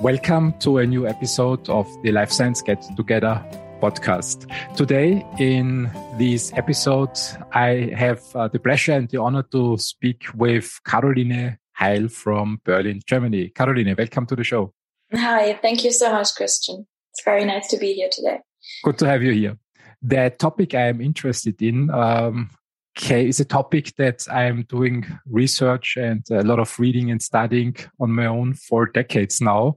Welcome 0.00 0.54
to 0.60 0.78
a 0.78 0.86
new 0.86 1.06
episode 1.06 1.68
of 1.68 1.86
the 2.02 2.12
Life 2.12 2.30
Science 2.30 2.62
Get 2.62 2.84
Together 2.96 3.42
podcast. 3.80 4.46
Today, 4.76 5.24
in 5.38 5.90
this 6.18 6.52
episode, 6.54 7.18
I 7.52 7.92
have 7.96 8.22
uh, 8.34 8.48
the 8.48 8.58
pleasure 8.58 8.92
and 8.92 9.08
the 9.08 9.20
honor 9.20 9.42
to 9.52 9.76
speak 9.78 10.24
with 10.34 10.80
Caroline 10.86 11.58
Heil 11.72 12.08
from 12.08 12.60
Berlin, 12.64 13.00
Germany. 13.06 13.50
Caroline, 13.50 13.94
welcome 13.96 14.26
to 14.26 14.36
the 14.36 14.44
show. 14.44 14.72
Hi, 15.12 15.58
thank 15.62 15.84
you 15.84 15.92
so 15.92 16.10
much, 16.12 16.34
Christian. 16.34 16.86
It's 17.12 17.24
very 17.24 17.44
nice 17.44 17.68
to 17.68 17.76
be 17.76 17.92
here 17.92 18.08
today. 18.10 18.40
Good 18.82 18.98
to 18.98 19.06
have 19.06 19.22
you 19.22 19.32
here. 19.32 19.58
The 20.02 20.34
topic 20.38 20.74
I 20.74 20.88
am 20.88 21.00
interested 21.00 21.60
in 21.62 21.90
um, 21.90 22.50
okay, 22.96 23.26
is 23.26 23.40
a 23.40 23.44
topic 23.44 23.94
that 23.96 24.26
I'm 24.30 24.62
doing 24.62 25.04
research 25.26 25.96
and 25.96 26.24
a 26.30 26.42
lot 26.42 26.60
of 26.60 26.78
reading 26.78 27.10
and 27.10 27.20
studying 27.20 27.76
on 28.00 28.12
my 28.12 28.26
own 28.26 28.54
for 28.54 28.86
decades 28.86 29.40
now. 29.40 29.76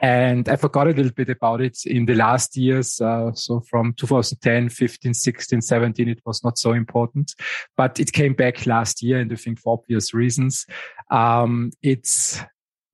And 0.00 0.48
I 0.48 0.56
forgot 0.56 0.86
a 0.86 0.92
little 0.92 1.12
bit 1.12 1.28
about 1.28 1.60
it 1.60 1.78
in 1.84 2.06
the 2.06 2.14
last 2.14 2.56
years. 2.56 3.00
Uh, 3.00 3.32
so 3.34 3.60
from 3.68 3.92
2010, 3.94 4.70
15, 4.70 5.12
16, 5.12 5.60
17, 5.60 6.08
it 6.08 6.22
was 6.24 6.42
not 6.42 6.56
so 6.56 6.72
important, 6.72 7.34
but 7.76 8.00
it 8.00 8.12
came 8.12 8.32
back 8.32 8.66
last 8.66 9.02
year. 9.02 9.18
And 9.20 9.30
I 9.30 9.36
think 9.36 9.60
for 9.60 9.74
obvious 9.74 10.14
reasons, 10.14 10.64
um, 11.10 11.70
it's 11.82 12.40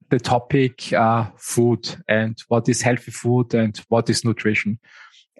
the 0.09 0.18
topic, 0.18 0.93
uh, 0.93 1.27
food 1.37 1.88
and 2.09 2.37
what 2.48 2.68
is 2.68 2.82
healthy 2.82 3.12
food 3.12 3.55
and 3.55 3.80
what 3.88 4.10
is 4.10 4.24
nutrition. 4.24 4.80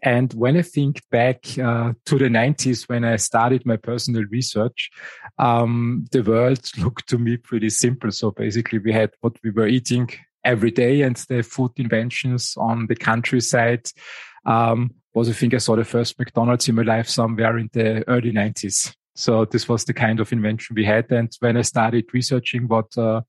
And 0.03 0.33
when 0.35 0.57
I 0.57 0.63
think 0.63 1.03
back 1.11 1.59
uh, 1.59 1.93
to 2.07 2.19
the 2.19 2.29
90s, 2.29 2.89
when 2.89 3.05
I 3.05 3.17
started 3.17 3.67
my 3.67 3.77
personal 3.77 4.25
research, 4.31 4.91
um, 5.39 6.07
the 6.11 6.23
world 6.23 6.71
looked 6.79 7.09
to 7.09 7.19
me 7.19 7.37
pretty 7.37 7.71
simple. 7.71 8.11
So 8.11 8.31
basically, 8.31 8.79
we 8.79 8.93
had 8.93 9.11
what 9.21 9.37
we 9.45 9.51
were 9.51 9.67
eating 9.67 10.09
every 10.45 10.71
day, 10.71 11.03
and 11.03 11.17
the 11.29 11.43
food 11.43 11.73
inventions 11.77 12.55
on 12.57 12.87
the 12.87 12.97
countryside 12.97 13.91
um, 14.47 14.95
was, 15.15 15.29
I 15.29 15.33
think, 15.33 15.55
I 15.55 15.59
saw 15.59 15.77
the 15.77 15.84
first 15.84 16.19
McDonald's 16.19 16.69
in 16.69 16.77
my 16.77 16.83
life 16.83 17.09
somewhere 17.09 17.59
in 17.59 17.69
the 17.73 18.09
early 18.09 18.33
90s. 18.33 18.95
So 19.17 19.45
this 19.45 19.69
was 19.69 19.85
the 19.85 19.92
kind 19.92 20.20
of 20.20 20.33
invention 20.33 20.77
we 20.77 20.85
had. 20.85 21.11
And 21.11 21.31
when 21.41 21.57
I 21.57 21.62
started 21.62 22.07
researching 22.14 22.69
what 22.69 22.97
uh, 22.97 23.23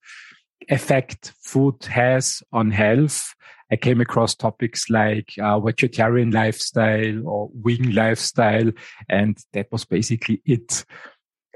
effect 0.69 1.33
food 1.41 1.83
has 1.85 2.41
on 2.53 2.71
health, 2.71 3.33
I 3.71 3.77
came 3.77 4.01
across 4.01 4.35
topics 4.35 4.89
like 4.89 5.33
uh, 5.41 5.59
vegetarian 5.59 6.31
lifestyle 6.31 7.27
or 7.27 7.49
vegan 7.55 7.95
lifestyle, 7.95 8.71
and 9.09 9.37
that 9.53 9.71
was 9.71 9.85
basically 9.85 10.41
it. 10.45 10.85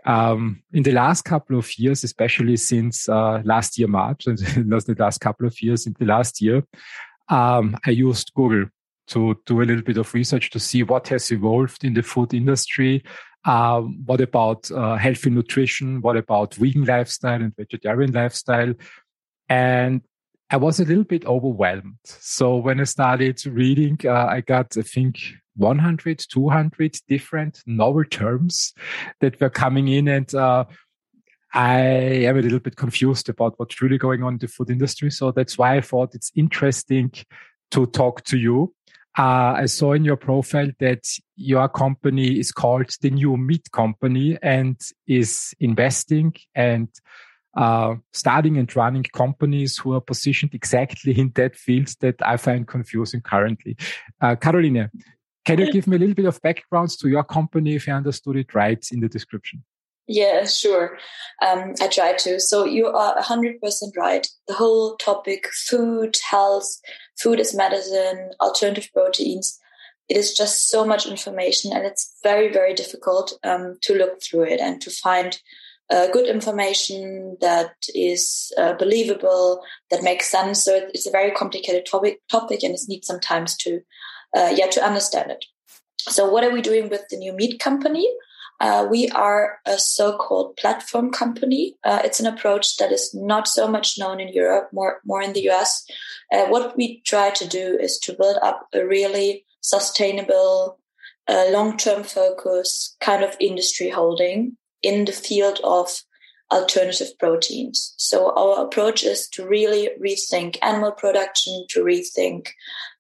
Um, 0.06 0.62
in 0.72 0.84
the 0.84 0.92
last 0.92 1.24
couple 1.24 1.58
of 1.58 1.78
years, 1.78 2.04
especially 2.04 2.58
since 2.58 3.10
uh, 3.10 3.42
last 3.44 3.78
year 3.78 3.88
March, 3.88 4.28
and 4.28 4.38
the 4.38 4.96
last 4.98 5.20
couple 5.20 5.46
of 5.46 5.62
years, 5.62 5.86
in 5.88 5.96
the 6.00 6.06
last 6.06 6.42
year, 6.42 6.64
um, 7.28 7.76
I 7.86 7.92
used 7.92 8.32
Google 8.34 8.70
to 9.08 9.40
do 9.46 9.62
a 9.62 9.66
little 9.66 9.84
bit 9.84 9.98
of 9.98 10.14
research 10.14 10.50
to 10.52 10.60
see 10.60 10.84
what 10.84 11.08
has 11.10 11.32
evolved 11.32 11.84
in 11.84 11.94
the 11.94 12.02
food 12.02 12.34
industry. 12.34 13.04
Um, 13.46 14.02
what 14.06 14.22
about 14.22 14.72
uh, 14.72 14.96
healthy 14.96 15.30
nutrition? 15.30 16.02
What 16.02 16.18
about 16.18 16.56
vegan 16.56 16.86
lifestyle 16.86 17.42
and 17.42 17.56
vegetarian 17.56 18.12
lifestyle? 18.12 18.74
And 19.48 20.02
I 20.50 20.58
was 20.58 20.80
a 20.80 20.86
little 20.86 21.04
bit 21.04 21.26
overwhelmed. 21.26 21.98
So 22.06 22.58
when 22.58 22.80
I 22.80 22.84
started 22.84 23.44
reading, 23.46 23.98
uh, 24.06 24.28
I 24.28 24.42
got, 24.42 24.78
I 24.78 24.84
think, 24.84 25.18
100, 25.56 26.20
200 26.30 26.98
different 27.08 27.64
novel 27.66 28.04
terms 28.04 28.74
that 29.22 29.40
were 29.42 29.50
coming 29.50 29.88
in. 29.88 30.08
And 30.08 30.34
uh, 30.36 30.66
I 31.54 31.80
am 31.80 32.38
a 32.38 32.42
little 32.42 32.60
bit 32.60 32.76
confused 32.76 33.30
about 33.30 33.54
what's 33.58 33.82
really 33.82 33.98
going 33.98 34.22
on 34.22 34.34
in 34.34 34.40
the 34.40 34.48
food 34.48 34.70
industry. 34.70 35.10
So 35.10 35.32
that's 35.32 35.58
why 35.58 35.78
I 35.78 35.82
thought 35.82 36.14
it's 36.14 36.32
interesting 36.36 37.12
to 37.72 37.86
talk 37.88 38.24
to 38.26 38.38
you. 38.38 38.74
Uh, 39.18 39.56
I 39.58 39.66
saw 39.66 39.94
in 39.94 40.04
your 40.04 40.18
profile 40.18 40.70
that 40.80 41.08
your 41.38 41.70
company 41.70 42.38
is 42.38 42.52
called 42.52 42.90
the 43.02 43.10
New 43.10 43.38
Meat 43.38 43.72
Company 43.72 44.38
and 44.44 44.78
is 45.08 45.56
investing 45.62 46.36
and 46.54 46.90
uh, 47.56 47.96
starting 48.14 48.58
and 48.58 48.74
running 48.76 49.04
companies 49.04 49.78
who 49.78 49.94
are 49.94 50.02
positioned 50.02 50.54
exactly 50.54 51.18
in 51.18 51.32
that 51.36 51.56
field 51.56 51.90
that 52.02 52.16
I 52.22 52.38
find 52.38 52.68
confusing 52.68 53.22
currently. 53.22 53.78
Uh, 54.22 54.36
Caroline, 54.36 54.90
can 55.46 55.60
you 55.60 55.72
give 55.72 55.88
me 55.88 55.96
a 55.96 56.00
little 56.00 56.16
bit 56.16 56.26
of 56.26 56.42
backgrounds 56.42 56.98
to 56.98 57.08
your 57.08 57.24
company 57.24 57.76
if 57.76 57.88
I 57.88 57.94
understood 57.94 58.36
it 58.36 58.54
right 58.54 58.84
in 58.92 59.00
the 59.00 59.08
description? 59.08 59.64
Yeah, 60.08 60.46
sure. 60.46 60.98
Um, 61.42 61.74
I 61.82 61.88
try 61.88 62.14
to. 62.14 62.40
So 62.40 62.66
you 62.66 62.88
are 62.88 63.20
100% 63.20 63.60
right. 63.98 64.28
The 64.48 64.54
whole 64.54 64.98
topic 64.98 65.48
food, 65.52 66.18
health, 66.30 66.80
food 67.18 67.40
as 67.40 67.56
medicine, 67.56 68.32
alternative 68.40 68.90
proteins, 68.94 69.60
it 70.08 70.18
is 70.18 70.36
just 70.36 70.70
so 70.70 70.86
much 70.86 71.08
information 71.08 71.72
and 71.74 71.86
it's 71.86 72.18
very, 72.22 72.52
very 72.52 72.74
difficult 72.74 73.34
um, 73.44 73.78
to 73.82 73.96
look 73.96 74.22
through 74.22 74.44
it 74.44 74.60
and 74.60 74.80
to 74.82 74.92
find 74.92 75.40
uh, 75.90 76.08
good 76.08 76.28
information 76.28 77.38
that 77.42 77.74
is 77.94 78.52
uh, 78.58 78.74
believable, 78.74 79.62
that 79.92 80.04
makes 80.04 80.30
sense. 80.30 80.64
So 80.64 80.88
it's 80.94 81.08
a 81.08 81.12
very 81.12 81.32
complicated 81.32 81.86
topic, 81.86 82.22
topic, 82.30 82.64
and 82.64 82.74
it 82.74 82.82
needs 82.88 83.08
some 83.08 83.20
time 83.20 83.46
to, 83.60 83.82
uh, 84.36 84.54
yeah, 84.56 84.68
to 84.68 84.84
understand 84.84 85.32
it. 85.32 85.46
So 86.00 86.30
what 86.30 86.44
are 86.44 86.52
we 86.52 86.62
doing 86.62 86.90
with 86.90 87.04
the 87.10 87.18
new 87.18 87.34
meat 87.34 87.60
company? 87.60 88.08
Uh, 88.62 88.88
we 88.90 89.10
are 89.10 89.60
a 89.66 89.78
so-called 89.78 90.56
platform 90.56 91.12
company. 91.12 91.76
Uh, 91.84 92.00
it's 92.04 92.22
an 92.22 92.26
approach 92.26 92.78
that 92.78 92.92
is 92.92 93.14
not 93.14 93.48
so 93.48 93.68
much 93.68 93.98
known 94.00 94.20
in 94.20 94.30
Europe, 94.30 94.70
more 94.72 95.02
more 95.06 95.22
in 95.22 95.34
the 95.34 95.50
US. 95.50 95.86
Uh, 96.32 96.46
what 96.46 96.78
we 96.78 97.02
try 97.06 97.32
to 97.32 97.48
do 97.48 97.78
is 97.80 98.00
to 98.00 98.14
build 98.14 98.38
up 98.42 98.68
a 98.74 98.86
really 98.86 99.46
sustainable, 99.60 100.80
long-term 101.28 102.04
focus 102.04 102.96
kind 103.02 103.24
of 103.24 103.36
industry 103.40 103.90
holding 103.90 104.56
in 104.86 105.06
the 105.06 105.12
field 105.28 105.60
of 105.64 105.88
alternative 106.52 107.12
proteins. 107.20 107.94
So 107.98 108.32
our 108.36 108.66
approach 108.66 109.04
is 109.04 109.28
to 109.30 109.48
really 109.48 109.90
rethink 110.00 110.58
animal 110.62 110.92
production, 110.92 111.66
to 111.70 111.84
rethink 111.84 112.50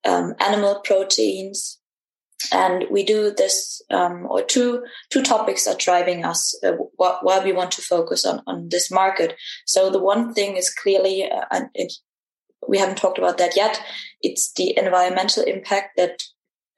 um, 0.03 0.33
animal 0.39 0.81
proteins. 0.83 1.79
And 2.51 2.85
we 2.91 3.03
do 3.03 3.31
this, 3.31 3.81
um, 3.89 4.27
or 4.29 4.41
two 4.43 4.83
two 5.09 5.23
topics 5.23 5.67
are 5.67 5.77
driving 5.77 6.25
us 6.25 6.41
uh, 6.63 6.73
wh- 6.99 7.23
why 7.23 7.39
we 7.43 7.53
want 7.53 7.71
to 7.73 7.81
focus 7.81 8.25
on 8.25 8.41
on 8.45 8.69
this 8.69 8.91
market. 8.91 9.35
So 9.65 9.89
the 9.89 10.03
one 10.03 10.33
thing 10.33 10.57
is 10.57 10.73
clearly, 10.81 11.23
uh, 11.23 11.45
and 11.49 11.65
it, 11.73 11.93
we 12.67 12.77
haven't 12.77 12.97
talked 12.97 13.17
about 13.17 13.37
that 13.37 13.55
yet. 13.55 13.81
It's 14.21 14.51
the 14.53 14.77
environmental 14.77 15.43
impact 15.43 15.97
that 15.97 16.23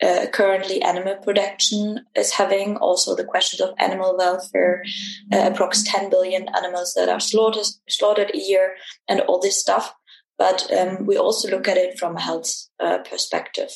uh, 0.01 0.27
currently 0.31 0.81
animal 0.81 1.15
production 1.15 2.05
is 2.15 2.31
having. 2.31 2.77
Also, 2.77 3.15
the 3.15 3.23
questions 3.23 3.61
of 3.61 3.73
animal 3.79 4.15
welfare, 4.17 4.83
uh, 5.31 5.49
approx 5.49 5.83
10 5.85 6.09
billion 6.09 6.47
animals 6.55 6.93
that 6.95 7.09
are 7.09 7.19
slaughtered, 7.19 7.65
slaughtered 7.89 8.31
a 8.33 8.37
year, 8.37 8.75
and 9.07 9.21
all 9.21 9.39
this 9.39 9.59
stuff. 9.59 9.93
But 10.37 10.71
um, 10.71 11.05
we 11.05 11.17
also 11.17 11.49
look 11.49 11.67
at 11.67 11.77
it 11.77 11.97
from 11.97 12.15
a 12.15 12.21
health 12.21 12.67
uh, 12.79 12.99
perspective. 12.99 13.69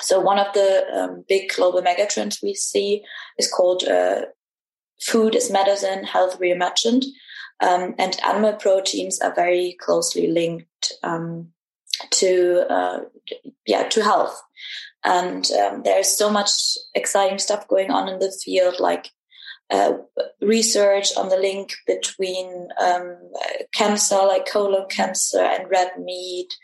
So, 0.00 0.18
one 0.18 0.38
of 0.38 0.52
the 0.54 0.84
um, 0.92 1.24
big 1.28 1.52
global 1.54 1.82
megatrends 1.82 2.42
we 2.42 2.54
see 2.54 3.04
is 3.38 3.50
called 3.50 3.84
uh, 3.84 4.22
food 5.00 5.36
as 5.36 5.50
medicine, 5.50 6.04
health 6.04 6.40
reimagined. 6.40 7.04
Um, 7.60 7.94
and 7.98 8.20
animal 8.24 8.54
proteins 8.54 9.20
are 9.20 9.32
very 9.32 9.76
closely 9.80 10.26
linked 10.26 10.92
um, 11.04 11.52
to 12.10 12.66
uh, 12.68 13.00
yeah 13.66 13.84
to 13.88 14.02
health 14.02 14.42
and 15.04 15.50
um, 15.52 15.82
there's 15.84 16.08
so 16.08 16.30
much 16.30 16.50
exciting 16.94 17.38
stuff 17.38 17.68
going 17.68 17.90
on 17.90 18.08
in 18.08 18.18
the 18.18 18.32
field, 18.44 18.76
like 18.80 19.10
uh, 19.70 19.92
research 20.42 21.16
on 21.16 21.30
the 21.30 21.36
link 21.36 21.74
between 21.86 22.68
um, 22.82 23.16
cancer, 23.72 24.16
like 24.16 24.46
colon 24.46 24.86
cancer, 24.90 25.40
and 25.40 25.70
red 25.70 25.90
meat. 25.98 26.54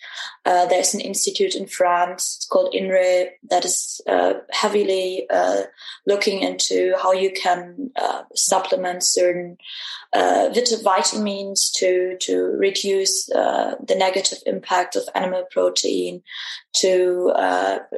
Uh, 0.44 0.66
there's 0.66 0.92
an 0.92 1.00
institute 1.00 1.54
in 1.54 1.66
France 1.66 2.46
called 2.50 2.74
INRAE 2.74 3.30
that 3.48 3.64
is 3.64 4.02
uh, 4.06 4.34
heavily 4.50 5.26
uh, 5.30 5.62
looking 6.06 6.42
into 6.42 6.94
how 7.02 7.12
you 7.12 7.32
can 7.32 7.90
uh, 7.96 8.22
supplement 8.34 9.02
certain 9.02 9.56
uh, 10.12 10.50
vitamins 10.84 11.70
to 11.70 12.16
to 12.20 12.36
reduce 12.58 13.26
the 13.26 13.96
negative 13.96 14.38
impact 14.44 14.94
of 14.94 15.08
animal 15.14 15.44
protein, 15.50 16.22
to 16.74 17.32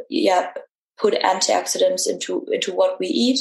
yeah 0.08 0.52
put 0.96 1.14
antioxidants 1.14 2.08
into 2.08 2.46
into 2.52 2.72
what 2.72 3.00
we 3.00 3.08
eat. 3.08 3.40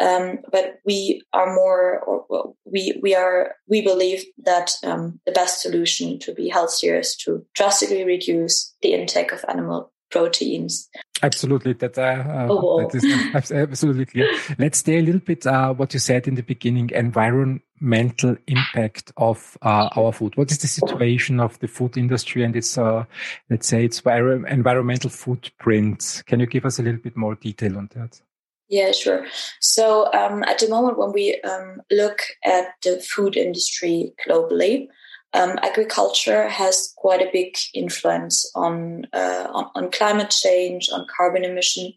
Um, 0.00 0.38
but 0.52 0.78
we 0.84 1.22
are 1.32 1.52
more, 1.52 1.98
or 2.00 2.54
we 2.64 2.98
we 3.02 3.14
are 3.14 3.56
we 3.68 3.82
believe 3.82 4.24
that 4.44 4.72
um, 4.84 5.20
the 5.26 5.32
best 5.32 5.60
solution 5.60 6.18
to 6.20 6.32
be 6.32 6.48
healthier 6.48 6.98
is 7.00 7.16
to 7.16 7.44
drastically 7.54 8.04
reduce 8.04 8.74
the 8.80 8.94
intake 8.94 9.32
of 9.32 9.44
animal 9.48 9.92
proteins. 10.10 10.88
Absolutely, 11.22 11.72
that, 11.74 11.98
uh, 11.98 12.46
oh, 12.48 12.80
that 12.80 12.94
is 12.94 13.50
absolutely 13.52 14.06
clear. 14.06 14.32
Let's 14.56 14.78
stay 14.78 14.98
a 14.98 15.02
little 15.02 15.20
bit 15.20 15.46
uh, 15.46 15.74
what 15.74 15.92
you 15.92 15.98
said 15.98 16.28
in 16.28 16.36
the 16.36 16.42
beginning: 16.42 16.90
environmental 16.94 18.36
impact 18.46 19.10
of 19.16 19.58
uh, 19.62 19.88
our 19.96 20.12
food. 20.12 20.36
What 20.36 20.52
is 20.52 20.58
the 20.58 20.68
situation 20.68 21.40
of 21.40 21.58
the 21.58 21.66
food 21.66 21.96
industry 21.96 22.44
and 22.44 22.54
its, 22.54 22.78
uh, 22.78 23.04
let's 23.50 23.66
say, 23.66 23.84
its 23.84 24.00
environmental 24.00 25.10
footprint? 25.10 26.22
Can 26.26 26.38
you 26.38 26.46
give 26.46 26.64
us 26.64 26.78
a 26.78 26.82
little 26.82 27.00
bit 27.00 27.16
more 27.16 27.34
detail 27.34 27.78
on 27.78 27.90
that? 27.96 28.20
Yeah, 28.68 28.92
sure. 28.92 29.26
So 29.60 30.12
um, 30.12 30.42
at 30.44 30.58
the 30.58 30.68
moment, 30.68 30.98
when 30.98 31.12
we 31.12 31.40
um, 31.40 31.80
look 31.90 32.20
at 32.44 32.74
the 32.82 33.00
food 33.00 33.36
industry 33.36 34.12
globally, 34.26 34.88
um, 35.34 35.58
agriculture 35.62 36.48
has 36.48 36.92
quite 36.96 37.20
a 37.20 37.30
big 37.32 37.56
influence 37.74 38.50
on, 38.54 39.06
uh, 39.12 39.46
on, 39.52 39.70
on 39.74 39.90
climate 39.90 40.30
change, 40.30 40.88
on 40.90 41.06
carbon 41.14 41.44
emission, 41.44 41.92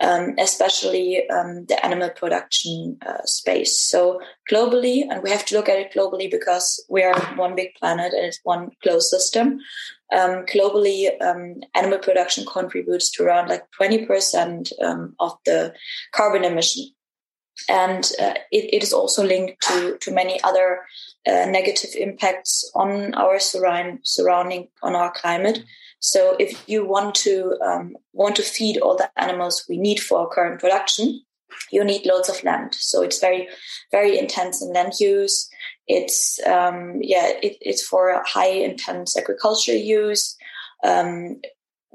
um, 0.00 0.34
especially 0.38 1.28
um, 1.30 1.64
the 1.66 1.84
animal 1.84 2.10
production 2.10 2.98
uh, 3.06 3.24
space. 3.24 3.80
So 3.80 4.20
globally, 4.50 5.04
and 5.08 5.22
we 5.22 5.30
have 5.30 5.46
to 5.46 5.54
look 5.54 5.68
at 5.68 5.78
it 5.78 5.92
globally 5.94 6.30
because 6.30 6.84
we 6.88 7.02
are 7.02 7.18
one 7.36 7.54
big 7.54 7.74
planet 7.74 8.12
and 8.12 8.26
it's 8.26 8.40
one 8.42 8.70
closed 8.82 9.08
system. 9.08 9.60
Um, 10.12 10.44
globally, 10.46 11.10
um, 11.22 11.62
animal 11.74 11.98
production 11.98 12.44
contributes 12.44 13.10
to 13.12 13.24
around 13.24 13.48
like 13.48 13.64
20% 13.80 14.72
um, 14.82 15.14
of 15.20 15.36
the 15.46 15.74
carbon 16.12 16.44
emission. 16.44 16.84
And 17.68 18.04
uh, 18.20 18.34
it, 18.50 18.74
it 18.74 18.82
is 18.82 18.92
also 18.92 19.24
linked 19.24 19.62
to, 19.68 19.96
to 20.00 20.12
many 20.12 20.42
other 20.42 20.80
uh, 21.26 21.46
negative 21.46 21.90
impacts 21.96 22.70
on 22.74 23.14
our 23.14 23.38
surround, 23.38 24.00
surrounding, 24.02 24.68
on 24.82 24.94
our 24.94 25.12
climate. 25.12 25.64
So 26.00 26.36
if 26.38 26.68
you 26.68 26.86
want 26.86 27.14
to 27.16 27.56
um, 27.64 27.96
want 28.12 28.36
to 28.36 28.42
feed 28.42 28.78
all 28.78 28.96
the 28.96 29.10
animals 29.16 29.64
we 29.68 29.78
need 29.78 30.00
for 30.00 30.18
our 30.18 30.28
current 30.28 30.60
production, 30.60 31.22
you 31.72 31.82
need 31.82 32.04
loads 32.04 32.28
of 32.28 32.42
land. 32.44 32.74
So 32.74 33.02
it's 33.02 33.20
very, 33.20 33.48
very 33.90 34.18
intense 34.18 34.60
in 34.60 34.72
land 34.72 34.94
use. 35.00 35.48
It's 35.86 36.38
um, 36.46 36.98
yeah, 37.00 37.28
it, 37.42 37.56
it's 37.60 37.86
for 37.86 38.22
high 38.26 38.50
intense 38.50 39.16
agriculture 39.16 39.76
use. 39.76 40.36
Um, 40.84 41.40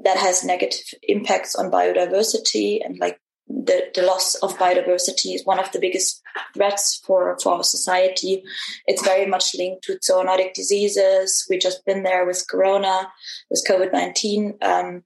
that 0.02 0.16
has 0.16 0.42
negative 0.42 0.86
impacts 1.02 1.54
on 1.54 1.70
biodiversity 1.70 2.84
and 2.84 2.98
like 2.98 3.20
the, 3.50 3.90
the 3.94 4.02
loss 4.02 4.36
of 4.36 4.56
biodiversity 4.58 5.34
is 5.34 5.44
one 5.44 5.58
of 5.58 5.70
the 5.72 5.80
biggest 5.80 6.22
threats 6.54 7.02
for, 7.04 7.36
for 7.42 7.54
our 7.54 7.64
society. 7.64 8.42
It's 8.86 9.04
very 9.04 9.26
much 9.26 9.54
linked 9.56 9.84
to 9.84 9.98
zoonotic 9.98 10.54
diseases. 10.54 11.46
We've 11.50 11.60
just 11.60 11.84
been 11.84 12.04
there 12.04 12.24
with 12.24 12.46
Corona, 12.48 13.08
with 13.50 13.64
COVID 13.68 13.92
19. 13.92 14.58
Um, 14.62 15.02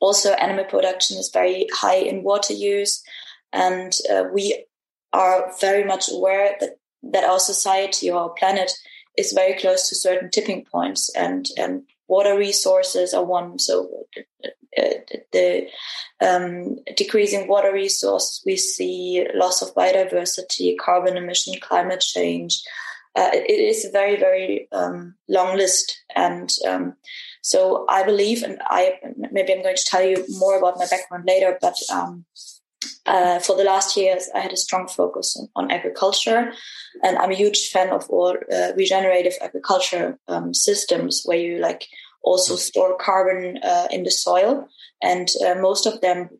also, 0.00 0.32
animal 0.32 0.66
production 0.66 1.16
is 1.18 1.30
very 1.32 1.66
high 1.72 1.96
in 1.96 2.22
water 2.22 2.52
use. 2.52 3.02
And 3.52 3.92
uh, 4.12 4.24
we 4.32 4.66
are 5.12 5.50
very 5.60 5.84
much 5.84 6.10
aware 6.10 6.56
that, 6.60 6.78
that 7.02 7.24
our 7.24 7.40
society 7.40 8.10
or 8.10 8.20
our 8.20 8.30
planet 8.30 8.72
is 9.16 9.32
very 9.32 9.58
close 9.58 9.88
to 9.88 9.96
certain 9.96 10.30
tipping 10.30 10.64
points 10.70 11.10
and, 11.16 11.46
and 11.56 11.82
water 12.08 12.36
resources 12.36 13.14
are 13.14 13.24
one. 13.24 13.58
So 13.58 14.06
the 14.76 15.66
um, 16.20 16.76
decreasing 16.96 17.48
water 17.48 17.72
resources, 17.72 18.42
we 18.46 18.56
see 18.56 19.26
loss 19.34 19.62
of 19.62 19.74
biodiversity, 19.74 20.76
carbon 20.78 21.16
emission, 21.16 21.54
climate 21.60 22.00
change. 22.00 22.62
Uh, 23.16 23.30
it 23.32 23.50
is 23.50 23.84
a 23.84 23.90
very, 23.90 24.16
very 24.16 24.68
um, 24.72 25.14
long 25.28 25.56
list. 25.56 26.00
And 26.14 26.50
um, 26.66 26.94
so 27.42 27.84
I 27.88 28.04
believe, 28.04 28.42
and 28.42 28.58
I 28.66 28.98
maybe 29.32 29.52
I'm 29.52 29.62
going 29.62 29.76
to 29.76 29.84
tell 29.84 30.02
you 30.02 30.24
more 30.38 30.56
about 30.58 30.78
my 30.78 30.86
background 30.86 31.24
later, 31.26 31.58
but 31.60 31.74
um, 31.92 32.24
uh, 33.06 33.40
for 33.40 33.56
the 33.56 33.64
last 33.64 33.96
years, 33.96 34.28
I 34.34 34.40
had 34.40 34.52
a 34.52 34.56
strong 34.56 34.86
focus 34.86 35.36
on, 35.36 35.48
on, 35.56 35.70
agriculture, 35.70 36.52
and 37.02 37.18
I'm 37.18 37.32
a 37.32 37.36
huge 37.36 37.68
fan 37.68 37.90
of 37.90 38.08
all 38.08 38.36
uh, 38.52 38.72
regenerative 38.76 39.34
agriculture 39.40 40.18
um, 40.28 40.54
systems 40.54 41.22
where 41.24 41.38
you 41.38 41.58
like 41.58 41.86
also 42.22 42.56
store 42.56 42.96
carbon 42.96 43.58
uh, 43.62 43.88
in 43.90 44.04
the 44.04 44.10
soil, 44.10 44.68
and 45.02 45.28
uh, 45.46 45.54
most 45.54 45.86
of 45.86 46.00
them 46.00 46.30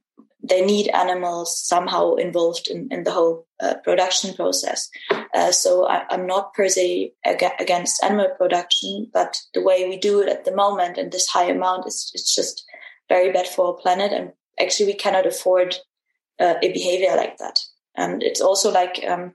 they 0.43 0.65
need 0.65 0.89
animals 0.89 1.61
somehow 1.61 2.15
involved 2.15 2.69
in, 2.69 2.89
in 2.91 3.05
the 3.05 3.11
whole 3.11 3.47
uh, 3.61 3.75
production 3.85 4.35
process. 4.35 4.89
Uh, 5.35 5.53
so 5.53 5.87
I, 5.87 6.03
am 6.11 6.27
not 6.27 6.55
per 6.55 6.69
se 6.69 7.13
ag- 7.27 7.61
against 7.61 8.03
animal 8.03 8.29
production, 8.39 9.11
but 9.13 9.37
the 9.53 9.63
way 9.63 9.89
we 9.89 9.99
do 9.99 10.21
it 10.21 10.29
at 10.29 10.45
the 10.45 10.55
moment 10.55 10.97
in 10.97 11.11
this 11.11 11.27
high 11.27 11.51
amount 11.51 11.87
is 11.87 12.11
it's 12.15 12.35
just 12.35 12.65
very 13.09 13.33
bad 13.33 13.47
for 13.47 13.67
our 13.67 13.75
planet, 13.75 14.13
and 14.13 14.33
actually 14.59 14.87
we 14.87 14.95
cannot 14.95 15.27
afford 15.27 15.77
uh, 16.39 16.55
a 16.63 16.73
behavior 16.73 17.15
like 17.17 17.37
that. 17.39 17.61
And 17.97 18.23
it's 18.23 18.41
also 18.41 18.71
like 18.73 19.05
um, 19.07 19.35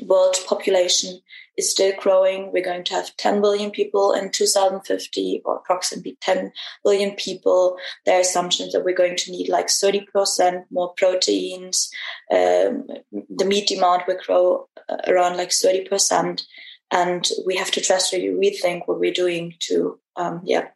world 0.00 0.36
population 0.46 1.20
is 1.60 1.70
still 1.70 1.92
growing. 1.98 2.50
We're 2.52 2.64
going 2.64 2.84
to 2.84 2.94
have 2.94 3.16
10 3.16 3.40
billion 3.40 3.70
people 3.70 4.12
in 4.12 4.30
2050, 4.30 5.42
or 5.44 5.56
approximately 5.56 6.16
10 6.20 6.52
billion 6.82 7.12
people. 7.12 7.76
There 8.04 8.16
are 8.16 8.22
assumptions 8.22 8.72
that 8.72 8.84
we're 8.84 8.96
going 8.96 9.16
to 9.16 9.30
need 9.30 9.48
like 9.48 9.68
30% 9.68 10.64
more 10.70 10.92
proteins. 10.96 11.90
Um, 12.32 12.88
the 13.12 13.44
meat 13.44 13.68
demand 13.68 14.02
will 14.08 14.18
grow 14.26 14.68
uh, 14.88 14.96
around 15.06 15.36
like 15.36 15.50
30%. 15.50 16.42
And 16.90 17.28
we 17.46 17.56
have 17.56 17.70
to 17.72 17.80
drastically 17.80 18.28
rethink 18.28 18.82
what 18.86 18.98
we're 18.98 19.12
doing 19.12 19.54
to, 19.60 20.00
um, 20.16 20.40
yeah, 20.44 20.68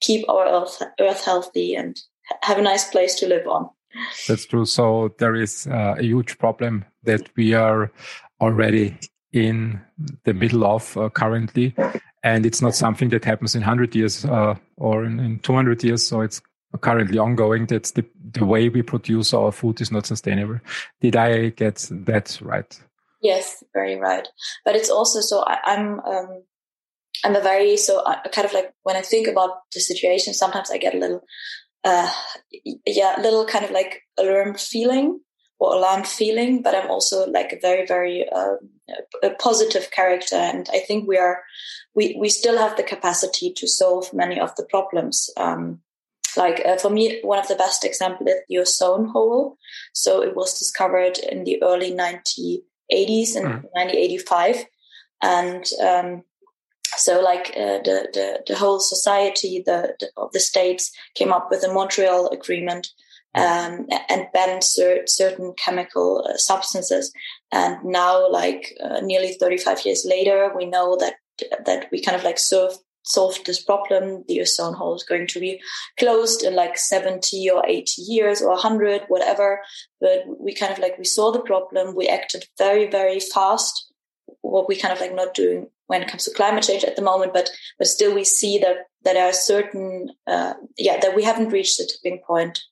keep 0.00 0.28
our 0.28 0.46
earth, 0.48 0.82
earth 0.98 1.24
healthy 1.24 1.76
and 1.76 2.00
have 2.42 2.58
a 2.58 2.62
nice 2.62 2.88
place 2.90 3.14
to 3.16 3.28
live 3.28 3.46
on. 3.46 3.70
That's 4.26 4.46
true. 4.46 4.64
So 4.64 5.14
there 5.18 5.36
is 5.36 5.66
uh, 5.66 5.96
a 5.98 6.02
huge 6.02 6.38
problem 6.38 6.84
that 7.04 7.28
we 7.36 7.54
are 7.54 7.92
already 8.40 8.98
in 9.32 9.80
the 10.24 10.34
middle 10.34 10.64
of 10.64 10.96
uh, 10.96 11.08
currently, 11.08 11.74
and 12.22 12.46
it's 12.46 12.62
not 12.62 12.74
something 12.74 13.08
that 13.10 13.24
happens 13.24 13.54
in 13.54 13.62
100 13.62 13.94
years 13.94 14.24
uh, 14.24 14.54
or 14.76 15.04
in, 15.04 15.18
in 15.20 15.38
200 15.40 15.82
years. 15.82 16.06
So 16.06 16.20
it's 16.20 16.40
currently 16.80 17.18
ongoing. 17.18 17.66
That's 17.66 17.92
the 17.92 18.04
the 18.32 18.44
way 18.44 18.68
we 18.68 18.82
produce 18.82 19.34
our 19.34 19.52
food 19.52 19.80
is 19.80 19.90
not 19.90 20.06
sustainable. 20.06 20.60
Did 21.00 21.16
I 21.16 21.50
get 21.50 21.86
that 21.90 22.38
right? 22.40 22.80
Yes, 23.20 23.62
very 23.72 23.96
right. 23.96 24.26
But 24.64 24.76
it's 24.76 24.90
also 24.90 25.20
so 25.20 25.44
I, 25.46 25.58
am 25.66 26.00
I'm, 26.06 26.14
um, 26.14 26.42
I'm 27.24 27.36
a 27.36 27.40
very 27.40 27.76
so 27.76 28.02
I 28.06 28.16
kind 28.28 28.46
of 28.46 28.52
like 28.52 28.72
when 28.82 28.96
I 28.96 29.02
think 29.02 29.28
about 29.28 29.50
the 29.72 29.80
situation, 29.80 30.34
sometimes 30.34 30.70
I 30.70 30.78
get 30.78 30.94
a 30.94 30.98
little 30.98 31.22
uh, 31.84 32.10
yeah, 32.86 33.20
a 33.20 33.22
little 33.22 33.44
kind 33.44 33.64
of 33.64 33.70
like 33.70 34.02
alarmed 34.18 34.60
feeling 34.60 35.20
or 35.62 35.76
alarmed 35.76 36.08
feeling, 36.08 36.60
but 36.60 36.74
I'm 36.74 36.90
also 36.90 37.24
like 37.30 37.52
a 37.52 37.60
very, 37.60 37.86
very 37.86 38.28
uh, 38.28 38.56
a 39.22 39.30
positive 39.30 39.92
character. 39.92 40.34
And 40.34 40.68
I 40.72 40.80
think 40.80 41.06
we 41.06 41.16
are, 41.16 41.44
we, 41.94 42.16
we 42.18 42.30
still 42.30 42.58
have 42.58 42.76
the 42.76 42.82
capacity 42.82 43.52
to 43.52 43.68
solve 43.68 44.12
many 44.12 44.40
of 44.40 44.56
the 44.56 44.64
problems. 44.64 45.30
Um, 45.36 45.80
like 46.36 46.62
uh, 46.66 46.78
for 46.78 46.90
me, 46.90 47.20
one 47.22 47.38
of 47.38 47.46
the 47.46 47.54
best 47.54 47.84
examples 47.84 48.28
is 48.28 48.36
the 48.48 48.58
ozone 48.58 49.10
hole. 49.10 49.56
So 49.92 50.20
it 50.20 50.34
was 50.34 50.58
discovered 50.58 51.18
in 51.18 51.44
the 51.44 51.62
early 51.62 51.92
1980s 51.92 53.36
in 53.36 53.44
mm. 53.44 53.62
1985. 53.70 54.64
And 55.22 55.64
um, 55.80 56.24
so 56.96 57.20
like 57.20 57.50
uh, 57.50 57.78
the, 57.84 58.08
the, 58.12 58.40
the 58.48 58.56
whole 58.56 58.80
society 58.80 59.62
the, 59.64 59.94
the, 60.00 60.10
of 60.16 60.32
the 60.32 60.40
states 60.40 60.90
came 61.14 61.32
up 61.32 61.50
with 61.52 61.62
a 61.62 61.72
Montreal 61.72 62.30
Agreement 62.30 62.88
um, 63.34 63.86
and 64.08 64.26
banned 64.32 64.64
cer- 64.64 65.06
certain 65.06 65.54
chemical 65.54 66.26
uh, 66.28 66.36
substances. 66.36 67.12
And 67.50 67.82
now, 67.84 68.30
like 68.30 68.76
uh, 68.82 69.00
nearly 69.00 69.34
35 69.34 69.84
years 69.84 70.04
later, 70.06 70.52
we 70.56 70.66
know 70.66 70.96
that 70.98 71.14
that 71.64 71.88
we 71.90 72.02
kind 72.02 72.16
of 72.16 72.24
like 72.24 72.38
solved 72.38 72.78
solved 73.04 73.46
this 73.46 73.62
problem. 73.62 74.24
The 74.28 74.40
ozone 74.40 74.74
hole 74.74 74.94
is 74.94 75.02
going 75.02 75.26
to 75.28 75.40
be 75.40 75.60
closed 75.98 76.44
in 76.44 76.54
like 76.54 76.78
70 76.78 77.50
or 77.50 77.64
80 77.66 78.02
years 78.02 78.40
or 78.40 78.50
100, 78.50 79.02
whatever. 79.08 79.60
But 80.00 80.24
we 80.38 80.54
kind 80.54 80.72
of 80.72 80.78
like 80.78 80.98
we 80.98 81.04
saw 81.04 81.32
the 81.32 81.40
problem. 81.40 81.96
We 81.96 82.08
acted 82.08 82.46
very 82.58 82.86
very 82.88 83.20
fast. 83.20 83.88
What 84.42 84.68
we 84.68 84.76
kind 84.76 84.92
of 84.92 85.00
like 85.00 85.14
not 85.14 85.34
doing 85.34 85.68
when 85.86 86.02
it 86.02 86.08
comes 86.08 86.24
to 86.24 86.34
climate 86.34 86.64
change 86.64 86.84
at 86.84 86.96
the 86.96 87.02
moment, 87.02 87.32
but 87.32 87.50
but 87.78 87.86
still 87.86 88.14
we 88.14 88.24
see 88.24 88.58
that 88.58 88.76
that 89.04 89.14
there 89.14 89.28
are 89.28 89.32
certain 89.32 90.10
uh, 90.26 90.54
yeah 90.78 90.98
that 91.00 91.14
we 91.14 91.24
haven't 91.24 91.50
reached 91.50 91.78
the 91.78 91.90
tipping 91.90 92.20
point, 92.26 92.62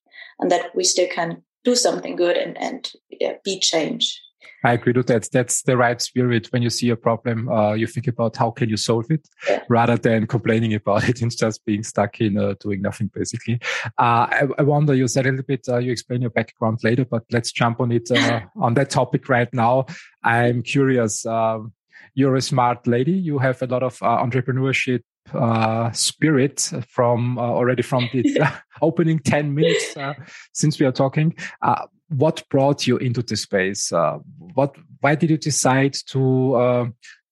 and 0.40 0.50
that 0.50 0.74
we 0.74 0.84
still 0.84 1.08
can 1.08 1.42
do 1.64 1.74
something 1.74 2.16
good 2.16 2.36
and 2.36 2.56
and 2.58 2.92
yeah, 3.10 3.34
be 3.44 3.58
change. 3.60 4.20
I 4.62 4.74
agree 4.74 4.92
with 4.94 5.06
that. 5.06 5.28
That's 5.32 5.62
the 5.62 5.76
right 5.76 6.00
spirit. 6.00 6.48
When 6.50 6.62
you 6.62 6.68
see 6.68 6.90
a 6.90 6.96
problem, 6.96 7.48
uh, 7.48 7.72
you 7.72 7.86
think 7.86 8.06
about 8.08 8.36
how 8.36 8.50
can 8.50 8.68
you 8.68 8.76
solve 8.76 9.10
it, 9.10 9.26
yeah. 9.48 9.62
rather 9.70 9.96
than 9.96 10.26
complaining 10.26 10.74
about 10.74 11.08
it 11.08 11.22
and 11.22 11.34
just 11.34 11.64
being 11.64 11.82
stuck 11.82 12.20
in 12.20 12.36
uh, 12.36 12.54
doing 12.60 12.82
nothing. 12.82 13.10
Basically, 13.14 13.58
uh, 13.98 14.26
I, 14.28 14.48
I, 14.58 14.62
wonder. 14.62 14.94
You 14.94 15.08
said 15.08 15.26
a 15.26 15.30
little 15.30 15.46
bit. 15.46 15.66
Uh, 15.68 15.78
you 15.78 15.92
explain 15.92 16.20
your 16.20 16.30
background 16.30 16.80
later, 16.84 17.04
but 17.04 17.24
let's 17.32 17.52
jump 17.52 17.80
on 17.80 17.90
it 17.92 18.10
uh, 18.10 18.40
on 18.60 18.74
that 18.74 18.90
topic 18.90 19.28
right 19.28 19.52
now. 19.54 19.86
I'm 20.22 20.62
curious. 20.62 21.24
Um, 21.24 21.72
you're 22.14 22.36
a 22.36 22.42
smart 22.42 22.86
lady. 22.86 23.12
You 23.12 23.38
have 23.38 23.62
a 23.62 23.66
lot 23.66 23.82
of 23.82 24.02
uh, 24.02 24.18
entrepreneurship 24.22 25.02
uh, 25.32 25.90
spirit 25.92 26.70
from 26.88 27.38
uh, 27.38 27.42
already 27.42 27.82
from 27.82 28.08
the 28.12 28.22
opening 28.82 29.18
10 29.18 29.54
minutes 29.54 29.96
uh, 29.96 30.14
since 30.52 30.78
we 30.78 30.86
are 30.86 30.92
talking. 30.92 31.34
Uh, 31.62 31.86
what 32.08 32.42
brought 32.50 32.86
you 32.86 32.96
into 32.96 33.22
the 33.22 33.36
space? 33.36 33.92
Uh, 33.92 34.18
what, 34.54 34.74
why 35.00 35.14
did 35.14 35.30
you 35.30 35.38
decide 35.38 35.94
to, 36.06 36.54
uh, 36.54 36.86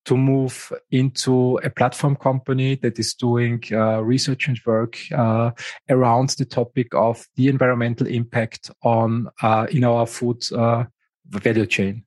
to 0.04 0.16
move 0.16 0.72
into 0.90 1.58
a 1.64 1.70
platform 1.70 2.16
company 2.16 2.76
that 2.76 2.98
is 2.98 3.14
doing 3.14 3.62
uh, 3.72 4.02
research 4.02 4.48
and 4.48 4.60
work 4.64 4.96
uh, 5.12 5.50
around 5.90 6.30
the 6.30 6.44
topic 6.44 6.94
of 6.94 7.26
the 7.36 7.48
environmental 7.48 8.06
impact 8.06 8.70
on 8.82 9.28
in 9.70 9.84
our 9.84 10.06
food 10.06 10.42
value 11.30 11.66
chain. 11.66 12.04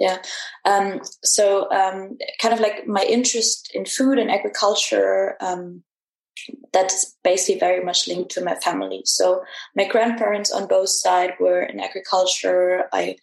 Yeah. 0.00 0.16
Um, 0.64 1.00
so, 1.22 1.70
um, 1.70 2.16
kind 2.40 2.54
of 2.54 2.60
like 2.60 2.86
my 2.86 3.02
interest 3.02 3.70
in 3.74 3.84
food 3.84 4.18
and 4.18 4.30
agriculture, 4.30 5.36
um, 5.42 5.82
that's 6.72 7.16
basically 7.24 7.58
very 7.58 7.84
much 7.84 8.08
linked 8.08 8.30
to 8.32 8.44
my 8.44 8.54
family. 8.56 9.02
So, 9.04 9.42
my 9.76 9.86
grandparents 9.86 10.50
on 10.52 10.66
both 10.66 10.90
sides 10.90 11.34
were 11.40 11.62
in 11.62 11.80
agriculture. 11.80 12.84
I 12.92 13.16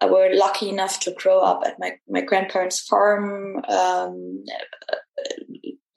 I 0.00 0.06
were 0.06 0.30
lucky 0.32 0.68
enough 0.68 1.00
to 1.00 1.12
grow 1.12 1.40
up 1.40 1.62
at 1.66 1.78
my, 1.78 1.92
my 2.08 2.22
grandparents' 2.22 2.80
farm. 2.80 3.62
Um, 3.68 4.44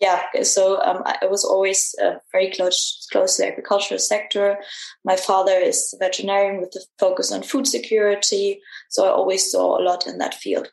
yeah, 0.02 0.24
so 0.42 0.82
um, 0.82 1.02
I 1.06 1.28
was 1.28 1.46
always 1.46 1.96
uh, 2.04 2.16
very 2.34 2.52
close 2.52 3.08
close 3.10 3.38
to 3.38 3.44
the 3.44 3.48
agricultural 3.48 4.00
sector. 4.00 4.58
My 5.06 5.16
father 5.16 5.54
is 5.54 5.94
a 5.94 5.98
veterinarian 5.98 6.60
with 6.60 6.76
a 6.76 6.82
focus 7.00 7.32
on 7.32 7.42
food 7.42 7.68
security, 7.68 8.60
so 8.90 9.06
I 9.06 9.12
always 9.12 9.50
saw 9.50 9.80
a 9.80 9.84
lot 9.84 10.06
in 10.06 10.18
that 10.18 10.34
field. 10.34 10.68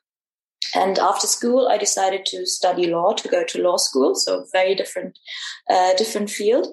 And 0.74 0.98
after 0.98 1.26
school, 1.26 1.68
I 1.68 1.78
decided 1.78 2.26
to 2.26 2.46
study 2.46 2.86
law, 2.86 3.12
to 3.14 3.28
go 3.28 3.44
to 3.44 3.62
law 3.62 3.76
school. 3.76 4.14
So 4.14 4.46
very 4.52 4.74
different, 4.74 5.18
uh, 5.68 5.94
different 5.94 6.30
field. 6.30 6.66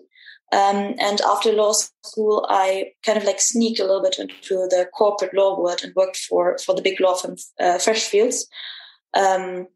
Um, 0.53 0.95
and 0.99 1.19
after 1.21 1.51
law 1.51 1.73
school, 1.73 2.45
I 2.49 2.91
kind 3.05 3.17
of 3.17 3.25
like 3.25 3.41
sneaked 3.41 3.79
a 3.79 3.85
little 3.85 4.01
bit 4.01 4.17
into 4.17 4.67
the 4.69 4.87
corporate 4.93 5.33
law 5.33 5.59
world 5.59 5.81
and 5.83 5.93
worked 5.95 6.17
for, 6.17 6.57
for 6.59 6.73
the 6.73 6.81
big 6.81 7.01
law 7.01 7.15
firm, 7.15 7.35
uh, 7.59 7.77
Freshfields, 7.77 8.45
um, 9.13 9.67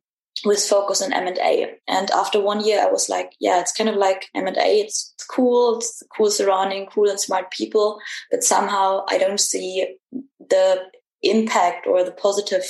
with 0.45 0.63
focus 0.63 1.01
on 1.01 1.11
M&A. 1.11 1.75
And 1.87 2.09
after 2.11 2.39
one 2.39 2.63
year, 2.65 2.81
I 2.81 2.89
was 2.89 3.09
like, 3.09 3.33
yeah, 3.39 3.59
it's 3.59 3.73
kind 3.73 3.89
of 3.89 3.95
like 3.95 4.27
M&A. 4.33 4.79
It's 4.79 5.13
cool. 5.29 5.77
It's 5.77 6.01
cool 6.15 6.31
surrounding, 6.31 6.85
cool 6.87 7.09
and 7.09 7.19
smart 7.19 7.51
people. 7.51 7.99
But 8.29 8.43
somehow 8.43 9.03
I 9.09 9.17
don't 9.17 9.41
see 9.41 9.97
the 10.39 10.83
impact 11.21 11.85
or 11.85 12.03
the 12.03 12.11
positive 12.11 12.63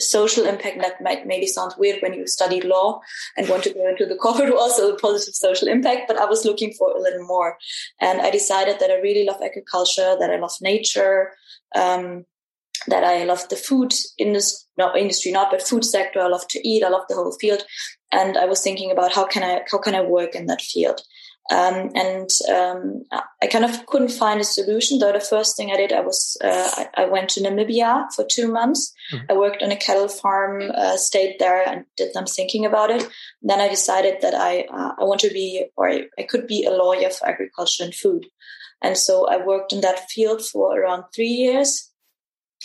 social 0.00 0.44
impact 0.44 0.78
that 0.80 1.00
might 1.02 1.26
maybe 1.26 1.46
sound 1.46 1.72
weird 1.78 2.00
when 2.02 2.14
you 2.14 2.26
study 2.26 2.60
law 2.60 3.00
and 3.36 3.48
want 3.48 3.62
to 3.64 3.72
go 3.72 3.88
into 3.88 4.06
the 4.06 4.16
corporate 4.20 4.52
world, 4.52 4.72
so 4.72 4.90
the 4.90 4.98
positive 4.98 5.34
social 5.34 5.68
impact, 5.68 6.02
but 6.08 6.18
I 6.18 6.24
was 6.24 6.44
looking 6.44 6.72
for 6.72 6.90
a 6.90 7.00
little 7.00 7.26
more. 7.26 7.56
And 8.00 8.20
I 8.20 8.30
decided 8.30 8.80
that 8.80 8.90
I 8.90 9.00
really 9.00 9.24
love 9.24 9.40
agriculture, 9.42 10.16
that 10.18 10.30
I 10.30 10.36
love 10.36 10.52
nature, 10.60 11.32
um, 11.74 12.24
that 12.88 13.04
I 13.04 13.24
love 13.24 13.48
the 13.48 13.56
food 13.56 13.94
industry, 14.18 14.66
not 14.76 14.96
industry, 14.96 15.32
not, 15.32 15.50
but 15.50 15.62
food 15.62 15.84
sector. 15.84 16.20
I 16.20 16.28
love 16.28 16.46
to 16.48 16.68
eat. 16.68 16.82
I 16.82 16.88
love 16.88 17.04
the 17.08 17.14
whole 17.14 17.32
field. 17.40 17.62
And 18.12 18.36
I 18.36 18.44
was 18.44 18.60
thinking 18.60 18.90
about 18.90 19.12
how 19.12 19.26
can 19.26 19.42
I, 19.42 19.62
how 19.70 19.78
can 19.78 19.94
I 19.94 20.02
work 20.02 20.34
in 20.34 20.46
that 20.46 20.60
field? 20.60 21.00
Um, 21.50 21.90
and 21.94 22.30
um, 22.50 23.02
I 23.42 23.46
kind 23.48 23.66
of 23.66 23.84
couldn't 23.84 24.12
find 24.12 24.40
a 24.40 24.44
solution. 24.44 24.98
Though 24.98 25.12
the 25.12 25.20
first 25.20 25.58
thing 25.58 25.70
I 25.70 25.76
did, 25.76 25.92
I 25.92 26.00
was 26.00 26.38
uh, 26.42 26.70
I, 26.96 27.02
I, 27.02 27.04
went 27.04 27.28
to 27.30 27.40
Namibia 27.40 28.06
for 28.14 28.24
two 28.24 28.50
months. 28.50 28.94
Mm-hmm. 29.12 29.26
I 29.28 29.34
worked 29.34 29.62
on 29.62 29.70
a 29.70 29.76
cattle 29.76 30.08
farm, 30.08 30.70
uh, 30.74 30.96
stayed 30.96 31.36
there, 31.38 31.62
and 31.68 31.84
did 31.98 32.14
some 32.14 32.24
thinking 32.24 32.64
about 32.64 32.90
it. 32.90 33.06
Then 33.42 33.60
I 33.60 33.68
decided 33.68 34.22
that 34.22 34.34
I 34.34 34.62
uh, 34.72 34.92
I 34.98 35.04
want 35.04 35.20
to 35.20 35.30
be, 35.30 35.66
or 35.76 35.90
I, 35.90 36.04
I 36.18 36.22
could 36.22 36.46
be 36.46 36.64
a 36.64 36.70
lawyer 36.70 37.10
for 37.10 37.28
agriculture 37.28 37.84
and 37.84 37.94
food. 37.94 38.24
And 38.80 38.96
so 38.96 39.28
I 39.28 39.44
worked 39.44 39.72
in 39.74 39.82
that 39.82 40.10
field 40.10 40.42
for 40.42 40.78
around 40.78 41.04
three 41.14 41.28
years. 41.28 41.90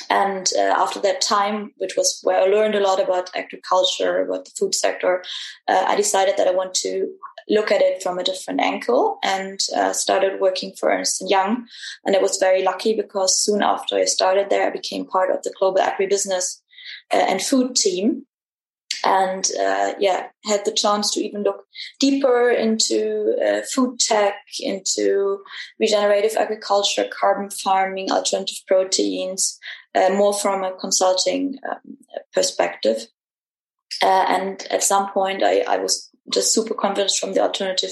And 0.09 0.49
uh, 0.57 0.61
after 0.61 0.99
that 1.01 1.21
time, 1.21 1.71
which 1.77 1.95
was 1.97 2.19
where 2.23 2.41
I 2.41 2.45
learned 2.45 2.75
a 2.75 2.79
lot 2.79 3.01
about 3.01 3.35
agriculture, 3.35 4.21
about 4.21 4.45
the 4.45 4.51
food 4.57 4.73
sector, 4.73 5.23
uh, 5.67 5.83
I 5.87 5.95
decided 5.95 6.37
that 6.37 6.47
I 6.47 6.51
want 6.51 6.73
to 6.75 7.09
look 7.49 7.71
at 7.71 7.81
it 7.81 8.01
from 8.01 8.17
a 8.17 8.23
different 8.23 8.61
angle 8.61 9.17
and 9.23 9.59
uh, 9.75 9.91
started 9.91 10.39
working 10.39 10.73
for 10.79 10.89
Ernst 10.89 11.23
Young. 11.27 11.65
And 12.05 12.15
I 12.15 12.19
was 12.19 12.37
very 12.37 12.63
lucky 12.63 12.95
because 12.95 13.41
soon 13.41 13.61
after 13.61 13.95
I 13.95 14.05
started 14.05 14.49
there, 14.49 14.67
I 14.67 14.71
became 14.71 15.05
part 15.05 15.31
of 15.31 15.41
the 15.43 15.53
global 15.59 15.81
agribusiness 15.81 16.61
uh, 17.11 17.17
and 17.17 17.41
food 17.41 17.75
team. 17.75 18.25
And 19.05 19.45
uh, 19.59 19.93
yeah, 19.99 20.27
had 20.45 20.65
the 20.65 20.71
chance 20.71 21.11
to 21.11 21.21
even 21.21 21.43
look 21.43 21.65
deeper 21.99 22.49
into 22.49 23.35
uh, 23.45 23.61
food 23.73 23.99
tech, 23.99 24.35
into 24.59 25.39
regenerative 25.79 26.35
agriculture, 26.37 27.05
carbon 27.11 27.49
farming, 27.49 28.11
alternative 28.11 28.57
proteins, 28.67 29.57
uh, 29.95 30.09
more 30.09 30.33
from 30.33 30.63
a 30.63 30.75
consulting 30.79 31.57
um, 31.69 31.97
perspective. 32.33 33.07
Uh, 34.01 34.25
and 34.27 34.67
at 34.69 34.83
some 34.83 35.11
point, 35.11 35.43
I, 35.43 35.61
I 35.61 35.77
was 35.77 36.09
just 36.31 36.53
super 36.53 36.73
convinced 36.73 37.19
from 37.19 37.33
the 37.33 37.41
alternative 37.41 37.91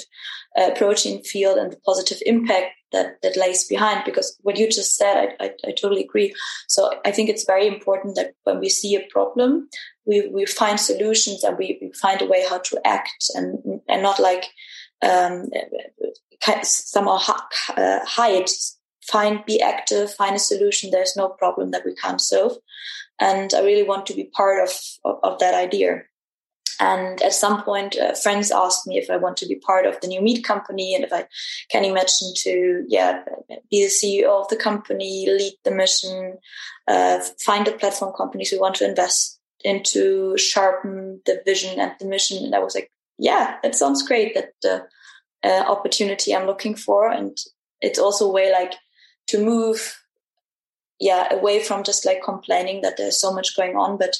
uh, 0.57 0.71
protein 0.75 1.23
field 1.23 1.57
and 1.57 1.71
the 1.71 1.79
positive 1.85 2.19
impact 2.25 2.73
that 2.91 3.21
that 3.21 3.35
lays 3.35 3.67
behind. 3.67 4.03
Because 4.05 4.37
what 4.41 4.57
you 4.57 4.69
just 4.69 4.95
said, 4.95 5.35
I, 5.39 5.45
I, 5.45 5.49
I, 5.67 5.71
totally 5.71 6.03
agree. 6.03 6.33
So 6.67 6.91
I 7.05 7.11
think 7.11 7.29
it's 7.29 7.45
very 7.45 7.67
important 7.67 8.15
that 8.15 8.33
when 8.43 8.59
we 8.59 8.69
see 8.69 8.95
a 8.95 9.07
problem, 9.09 9.69
we 10.07 10.27
we 10.29 10.45
find 10.45 10.79
solutions 10.79 11.43
and 11.43 11.57
we, 11.57 11.77
we 11.81 11.91
find 11.93 12.21
a 12.21 12.25
way 12.25 12.45
how 12.49 12.59
to 12.59 12.79
act 12.85 13.29
and 13.35 13.81
and 13.87 14.01
not 14.01 14.19
like 14.19 14.45
um, 15.01 15.49
somehow 16.63 17.19
uh, 17.75 17.99
hide. 18.05 18.49
Find, 19.09 19.45
be 19.45 19.61
active, 19.61 20.13
find 20.13 20.35
a 20.35 20.39
solution. 20.39 20.91
There's 20.91 21.15
no 21.15 21.29
problem 21.29 21.71
that 21.71 21.85
we 21.85 21.95
can't 21.95 22.19
solve. 22.19 22.57
And 23.21 23.53
I 23.53 23.61
really 23.61 23.83
want 23.83 24.05
to 24.07 24.13
be 24.13 24.25
part 24.25 24.61
of, 24.61 24.69
of, 25.05 25.19
of 25.23 25.39
that 25.39 25.53
idea. 25.53 26.01
And 26.79 27.21
at 27.21 27.33
some 27.33 27.63
point, 27.63 27.97
uh, 27.97 28.13
friends 28.13 28.51
asked 28.51 28.85
me 28.85 28.97
if 28.97 29.09
I 29.09 29.17
want 29.17 29.37
to 29.37 29.47
be 29.47 29.55
part 29.55 29.85
of 29.85 29.99
the 30.01 30.07
new 30.07 30.21
meat 30.21 30.43
company 30.43 30.93
and 30.93 31.03
if 31.03 31.11
I 31.11 31.25
can 31.71 31.83
imagine 31.83 32.33
to, 32.35 32.85
yeah, 32.87 33.23
be 33.71 33.83
the 33.83 33.89
CEO 33.89 34.41
of 34.41 34.47
the 34.49 34.57
company, 34.57 35.25
lead 35.27 35.53
the 35.63 35.71
mission, 35.71 36.37
uh, 36.87 37.19
find 37.43 37.65
the 37.65 37.71
platform 37.71 38.13
companies 38.15 38.51
we 38.51 38.59
want 38.59 38.75
to 38.75 38.87
invest 38.87 39.36
into 39.63 40.37
sharpen 40.37 41.21
the 41.25 41.41
vision 41.45 41.79
and 41.79 41.93
the 41.99 42.05
mission. 42.05 42.43
And 42.43 42.55
I 42.55 42.59
was 42.59 42.75
like, 42.75 42.91
yeah, 43.17 43.57
that 43.63 43.75
sounds 43.75 44.07
great. 44.07 44.35
That 44.35 44.53
the 44.61 44.85
uh, 45.43 45.63
opportunity 45.67 46.35
I'm 46.35 46.47
looking 46.47 46.75
for. 46.75 47.09
And 47.09 47.37
it's 47.81 47.99
also 47.99 48.27
a 48.27 48.31
way 48.31 48.51
like 48.51 48.73
to 49.27 49.43
move, 49.43 49.99
yeah, 50.99 51.33
away 51.33 51.63
from 51.63 51.83
just 51.83 52.05
like 52.05 52.23
complaining 52.23 52.81
that 52.81 52.97
there's 52.97 53.19
so 53.19 53.31
much 53.33 53.55
going 53.55 53.75
on, 53.75 53.97
but 53.97 54.17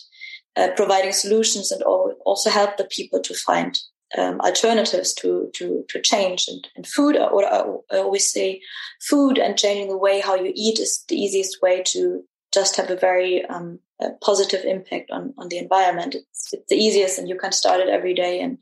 uh, 0.56 0.70
providing 0.76 1.12
solutions 1.12 1.72
and 1.72 1.82
also 1.84 2.50
help 2.50 2.78
the 2.78 2.86
people 2.86 3.22
to 3.22 3.34
find 3.34 3.78
um, 4.18 4.40
alternatives 4.42 5.14
to, 5.14 5.50
to, 5.54 5.86
to 5.90 6.02
change 6.02 6.48
and, 6.48 6.68
and 6.76 6.88
food. 6.88 7.16
Or, 7.16 7.46
I 7.46 7.98
always 7.98 8.32
say 8.32 8.62
food 9.02 9.38
and 9.38 9.58
changing 9.58 9.90
the 9.90 9.98
way 9.98 10.20
how 10.20 10.36
you 10.36 10.52
eat 10.56 10.80
is 10.80 11.04
the 11.08 11.16
easiest 11.16 11.62
way 11.62 11.84
to 11.88 12.24
just 12.54 12.78
have 12.78 12.90
a 12.90 12.96
very 12.96 13.46
um, 13.46 13.80
a 14.02 14.12
positive 14.22 14.64
impact 14.66 15.12
on, 15.12 15.34
on 15.38 15.50
the 15.50 15.58
environment. 15.58 16.16
It's, 16.16 16.54
it's, 16.54 16.70
the 16.70 16.76
easiest 16.76 17.18
and 17.18 17.28
you 17.28 17.38
can 17.38 17.52
start 17.52 17.80
it 17.80 17.90
every 17.90 18.14
day. 18.14 18.42
And 18.42 18.58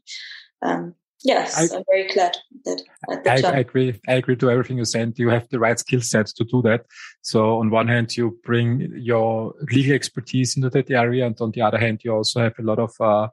um, 0.61 0.95
Yes, 1.25 1.57
I, 1.57 1.75
am 1.75 1.83
very 1.89 2.07
glad 2.07 2.37
that. 2.65 2.83
I, 3.09 3.55
I, 3.55 3.59
agree. 3.59 3.99
I 4.07 4.13
agree 4.13 4.35
to 4.35 4.51
everything 4.51 4.77
you 4.77 4.85
said. 4.85 5.17
You 5.17 5.29
have 5.29 5.49
the 5.49 5.57
right 5.57 5.79
skill 5.79 6.01
set 6.01 6.27
to 6.27 6.43
do 6.43 6.61
that. 6.61 6.85
So 7.23 7.59
on 7.59 7.71
one 7.71 7.87
hand, 7.87 8.15
you 8.15 8.37
bring 8.43 8.91
your 8.95 9.55
legal 9.71 9.95
expertise 9.95 10.55
into 10.55 10.69
that 10.69 10.91
area, 10.91 11.25
and 11.25 11.35
on 11.41 11.49
the 11.49 11.61
other 11.61 11.79
hand, 11.79 12.01
you 12.03 12.13
also 12.13 12.41
have 12.41 12.53
a 12.59 12.61
lot 12.61 12.77
of 12.77 12.91
uh, 12.99 13.29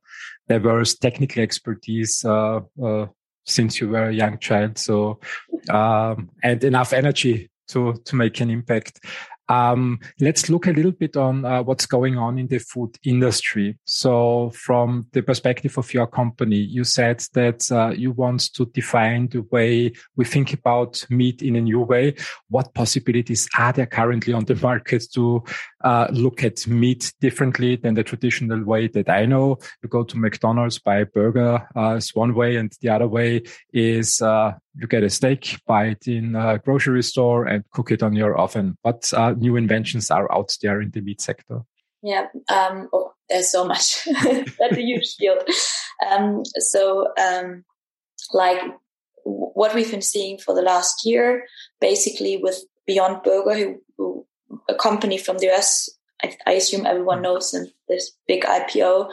diverse 0.49 0.95
technical 0.95 1.43
expertise 1.43 2.25
uh, 2.25 2.61
uh, 2.83 3.07
since 3.45 3.79
you 3.79 3.91
were 3.91 4.09
a 4.09 4.15
young 4.15 4.39
child. 4.39 4.79
So 4.79 5.21
um, 5.69 6.31
and 6.43 6.65
enough 6.65 6.95
energy 6.95 7.51
to 7.69 8.01
to 8.07 8.17
make 8.17 8.41
an 8.41 8.49
impact. 8.49 9.05
Um, 9.49 10.01
let's 10.21 10.49
look 10.49 10.67
a 10.67 10.73
little 10.73 10.93
bit 10.93 11.17
on 11.17 11.45
uh, 11.45 11.63
what's 11.63 11.87
going 11.87 12.17
on 12.17 12.39
in 12.39 12.47
the 12.47 12.59
food 12.59 12.97
industry. 13.05 13.79
So, 13.85 14.51
from 14.55 15.07
the 15.13 15.23
perspective 15.23 15.77
of 15.79 15.93
your 15.93 16.07
company, 16.07 16.57
you 16.57 16.85
said 16.85 17.25
that 17.35 17.71
uh, 17.71 17.91
you 17.91 18.13
want 18.13 18.53
to 18.55 18.67
define 18.67 19.29
the 19.29 19.43
way 19.51 19.93
we 20.17 20.25
think 20.25 20.53
about 20.53 21.05
meat 21.11 21.43
in 21.43 21.57
a 21.57 21.61
new 21.61 21.81
way. 21.81 22.15
What 22.49 22.75
possibilities 22.75 23.49
are 23.59 23.73
there 23.73 23.87
currently 23.87 24.33
on 24.33 24.45
the 24.45 24.57
market 24.57 25.05
to 25.15 25.43
uh, 25.85 26.09
look 26.13 26.45
at 26.45 26.67
meat 26.67 27.13
differently 27.21 27.77
than 27.77 27.95
the 27.95 28.05
traditional 28.05 28.63
way 28.65 28.89
that 28.89 29.09
I 29.09 29.27
know? 29.27 29.59
You 29.83 29.89
go 29.89 30.05
to 30.05 30.19
McDonald's, 30.19 30.79
buy 30.79 30.99
a 30.99 31.07
burger 31.07 31.67
uh, 31.77 31.95
is 31.97 32.15
one 32.15 32.35
way, 32.35 32.57
and 32.57 32.73
the 32.81 32.89
other 32.89 33.09
way 33.09 33.43
is 33.73 34.21
uh, 34.23 34.53
you 34.77 34.87
get 34.87 35.03
a 35.03 35.11
steak, 35.11 35.61
buy 35.67 35.87
it 35.87 36.07
in 36.07 36.35
a 36.35 36.59
grocery 36.59 37.03
store 37.03 37.45
and 37.47 37.65
cook 37.71 37.91
it 37.91 38.03
on 38.03 38.15
your 38.15 38.37
oven. 38.39 38.77
But 38.83 39.13
uh, 39.15 39.33
new 39.33 39.57
inventions 39.57 40.11
are 40.11 40.33
out 40.33 40.57
there 40.63 40.81
in 40.81 40.91
the 40.91 41.01
meat 41.01 41.21
sector? 41.21 41.61
Yeah, 42.03 42.27
um, 42.49 42.89
oh, 42.93 43.13
there's 43.29 43.51
so 43.51 43.65
much. 43.65 44.05
That's 44.23 44.77
a 44.77 44.83
huge 44.83 45.15
field. 45.19 45.39
Um, 46.11 46.43
so, 46.59 47.09
um, 47.17 47.65
like 48.33 48.61
what 49.25 49.75
we've 49.75 49.91
been 49.91 50.03
seeing 50.03 50.39
for 50.39 50.55
the 50.55 50.63
last 50.63 51.05
year, 51.05 51.45
basically 51.81 52.39
with 52.39 52.61
Beyond 52.87 53.23
Burger, 53.23 53.55
who, 53.55 53.81
who 53.92 53.92
a 54.69 54.75
company 54.75 55.19
from 55.19 55.39
the 55.39 55.51
US 55.51 55.89
I, 56.23 56.37
I 56.47 56.53
assume 56.53 56.87
everyone 56.87 57.19
mm. 57.19 57.23
knows 57.23 57.55
in 57.55 57.71
this 57.89 58.13
big 58.27 58.45
IPO, 58.45 59.11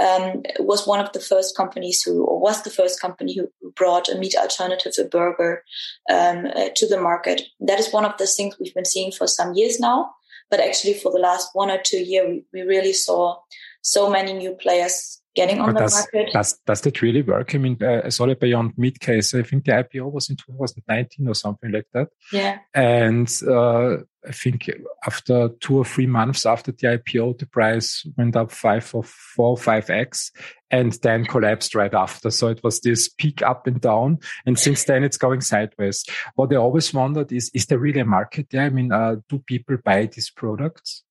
um, 0.00 0.42
was 0.60 0.86
one 0.86 1.00
of 1.00 1.12
the 1.12 1.20
first 1.20 1.56
companies 1.56 2.02
who, 2.02 2.24
or 2.24 2.40
was 2.40 2.62
the 2.62 2.70
first 2.70 3.00
company 3.00 3.36
who 3.36 3.48
brought 3.74 4.08
a 4.08 4.18
meat 4.18 4.34
alternative, 4.36 4.92
a 4.98 5.04
burger, 5.04 5.62
um, 6.10 6.46
uh, 6.46 6.68
to 6.76 6.86
the 6.86 7.00
market. 7.00 7.42
That 7.60 7.80
is 7.80 7.92
one 7.92 8.04
of 8.04 8.16
the 8.18 8.26
things 8.26 8.56
we've 8.58 8.74
been 8.74 8.84
seeing 8.84 9.12
for 9.12 9.26
some 9.26 9.54
years 9.54 9.80
now. 9.80 10.10
But 10.50 10.60
actually, 10.60 10.94
for 10.94 11.10
the 11.10 11.18
last 11.18 11.48
one 11.54 11.70
or 11.70 11.80
two 11.82 12.02
years, 12.02 12.26
we, 12.28 12.44
we 12.52 12.66
really 12.66 12.92
saw 12.92 13.38
so 13.80 14.10
many 14.10 14.34
new 14.34 14.54
players 14.54 15.22
getting 15.34 15.60
on 15.60 15.72
but 15.72 15.74
the 15.74 15.80
does, 15.80 15.94
market. 15.94 16.32
Does, 16.32 16.58
does 16.66 16.80
that 16.82 17.00
really 17.00 17.22
work? 17.22 17.54
I 17.54 17.58
mean, 17.58 17.78
uh, 17.82 18.02
I 18.04 18.10
saw 18.10 18.26
it 18.28 18.38
Beyond 18.38 18.76
Meat 18.76 19.00
case. 19.00 19.34
I 19.34 19.42
think 19.42 19.64
the 19.64 19.72
IPO 19.72 20.12
was 20.12 20.28
in 20.28 20.36
2019 20.36 21.26
or 21.26 21.34
something 21.34 21.72
like 21.72 21.86
that. 21.94 22.08
Yeah. 22.32 22.58
And 22.74 23.32
uh, 23.48 24.04
I 24.26 24.32
think 24.32 24.70
after 25.06 25.48
two 25.60 25.78
or 25.78 25.84
three 25.84 26.06
months 26.06 26.46
after 26.46 26.72
the 26.72 26.86
IPO, 26.98 27.38
the 27.38 27.46
price 27.46 28.06
went 28.16 28.36
up 28.36 28.50
five 28.50 28.94
or 28.94 29.02
four, 29.02 29.50
or 29.50 29.56
five 29.56 29.90
X 29.90 30.30
and 30.70 30.92
then 31.02 31.24
collapsed 31.24 31.74
right 31.74 31.92
after. 31.92 32.30
So 32.30 32.48
it 32.48 32.62
was 32.62 32.80
this 32.80 33.08
peak 33.08 33.42
up 33.42 33.66
and 33.66 33.80
down. 33.80 34.18
And 34.46 34.58
since 34.58 34.84
then 34.84 35.04
it's 35.04 35.16
going 35.16 35.40
sideways. 35.40 36.04
What 36.36 36.52
I 36.52 36.56
always 36.56 36.94
wondered 36.94 37.32
is, 37.32 37.50
is 37.52 37.66
there 37.66 37.78
really 37.78 38.00
a 38.00 38.04
market 38.04 38.48
there? 38.50 38.66
I 38.66 38.70
mean, 38.70 38.92
uh, 38.92 39.16
do 39.28 39.38
people 39.40 39.76
buy 39.84 40.06
these 40.06 40.30
products? 40.30 41.02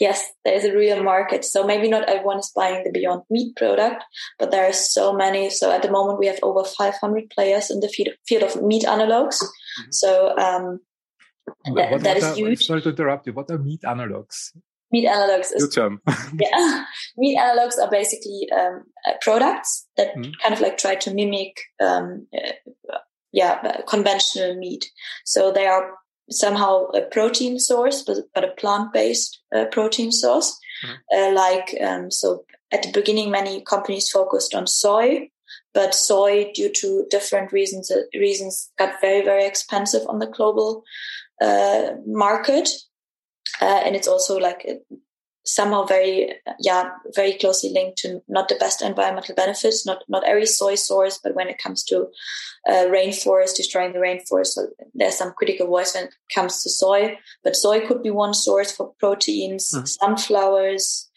yes, 0.00 0.24
there's 0.44 0.64
a 0.64 0.76
real 0.76 1.02
market. 1.02 1.44
So 1.44 1.66
maybe 1.66 1.88
not 1.88 2.08
everyone 2.08 2.38
is 2.38 2.52
buying 2.54 2.84
the 2.84 2.90
Beyond 2.90 3.22
Meat 3.30 3.56
product, 3.56 4.04
but 4.38 4.50
there 4.50 4.68
are 4.68 4.72
so 4.72 5.12
many. 5.12 5.50
So 5.50 5.70
at 5.70 5.82
the 5.82 5.90
moment, 5.90 6.18
we 6.18 6.26
have 6.26 6.38
over 6.42 6.64
500 6.64 7.30
players 7.30 7.70
in 7.70 7.80
the 7.80 7.88
field 7.88 8.42
of 8.42 8.62
meat 8.62 8.84
analogs. 8.84 9.36
Mm-hmm. 9.36 9.90
So 9.90 10.36
um, 10.36 10.80
that, 11.74 11.90
what, 11.90 12.02
that 12.02 12.08
what 12.08 12.16
is 12.16 12.24
are, 12.24 12.34
huge. 12.34 12.66
Sorry 12.66 12.82
to 12.82 12.90
interrupt 12.90 13.26
you. 13.26 13.32
What 13.32 13.50
are 13.50 13.58
meat 13.58 13.82
analogs? 13.84 14.52
Meat 14.90 15.06
analogs 15.06 15.48
is 15.54 15.68
term. 15.74 16.00
yeah, 16.40 16.84
meat 17.16 17.38
analogs 17.38 17.78
are 17.78 17.90
basically 17.90 18.48
um, 18.50 18.84
uh, 19.06 19.12
products 19.20 19.86
that 19.96 20.14
mm-hmm. 20.16 20.30
kind 20.42 20.54
of 20.54 20.60
like 20.60 20.78
try 20.78 20.94
to 20.94 21.12
mimic, 21.12 21.60
um, 21.80 22.26
uh, 22.34 22.98
yeah, 23.32 23.80
conventional 23.86 24.56
meat. 24.56 24.90
So 25.24 25.52
they 25.52 25.66
are 25.66 25.92
somehow 26.30 26.86
a 26.88 27.02
protein 27.02 27.58
source, 27.58 28.02
but, 28.02 28.16
but 28.34 28.44
a 28.44 28.52
plant-based 28.52 29.40
uh, 29.54 29.66
protein 29.66 30.12
source. 30.12 30.58
Mm-hmm. 30.84 30.94
Uh, 31.16 31.34
like, 31.34 31.76
um, 31.82 32.10
so 32.10 32.44
at 32.72 32.82
the 32.82 32.92
beginning, 32.92 33.30
many 33.30 33.62
companies 33.62 34.10
focused 34.10 34.54
on 34.54 34.66
soy, 34.66 35.30
but 35.74 35.94
soy, 35.94 36.50
due 36.54 36.72
to 36.72 37.06
different 37.10 37.52
reasons, 37.52 37.90
uh, 37.90 38.02
reasons 38.14 38.70
got 38.78 39.00
very, 39.00 39.24
very 39.24 39.46
expensive 39.46 40.02
on 40.08 40.18
the 40.18 40.26
global 40.26 40.82
uh, 41.40 41.92
market. 42.06 42.68
Uh, 43.60 43.80
and 43.84 43.96
it's 43.96 44.08
also 44.08 44.38
like 44.38 44.66
somehow 45.48 45.84
very 45.84 46.34
yeah 46.60 46.90
very 47.14 47.32
closely 47.32 47.70
linked 47.72 47.96
to 47.96 48.20
not 48.28 48.48
the 48.48 48.54
best 48.56 48.82
environmental 48.82 49.34
benefits 49.34 49.86
not 49.86 50.04
not 50.06 50.22
every 50.24 50.44
soy 50.44 50.74
source 50.74 51.18
but 51.22 51.34
when 51.34 51.48
it 51.48 51.58
comes 51.58 51.82
to 51.82 52.06
uh, 52.68 52.84
rainforest 52.96 53.56
destroying 53.56 53.92
the 53.92 53.98
rainforest 53.98 54.48
so 54.48 54.68
there's 54.94 55.16
some 55.16 55.32
critical 55.38 55.66
voice 55.66 55.94
when 55.94 56.04
it 56.04 56.14
comes 56.34 56.62
to 56.62 56.68
soy 56.68 57.16
but 57.42 57.56
soy 57.56 57.80
could 57.86 58.02
be 58.02 58.10
one 58.10 58.34
source 58.34 58.70
for 58.70 58.92
proteins 59.00 59.72
mm. 59.74 59.88
sunflowers 59.88 61.08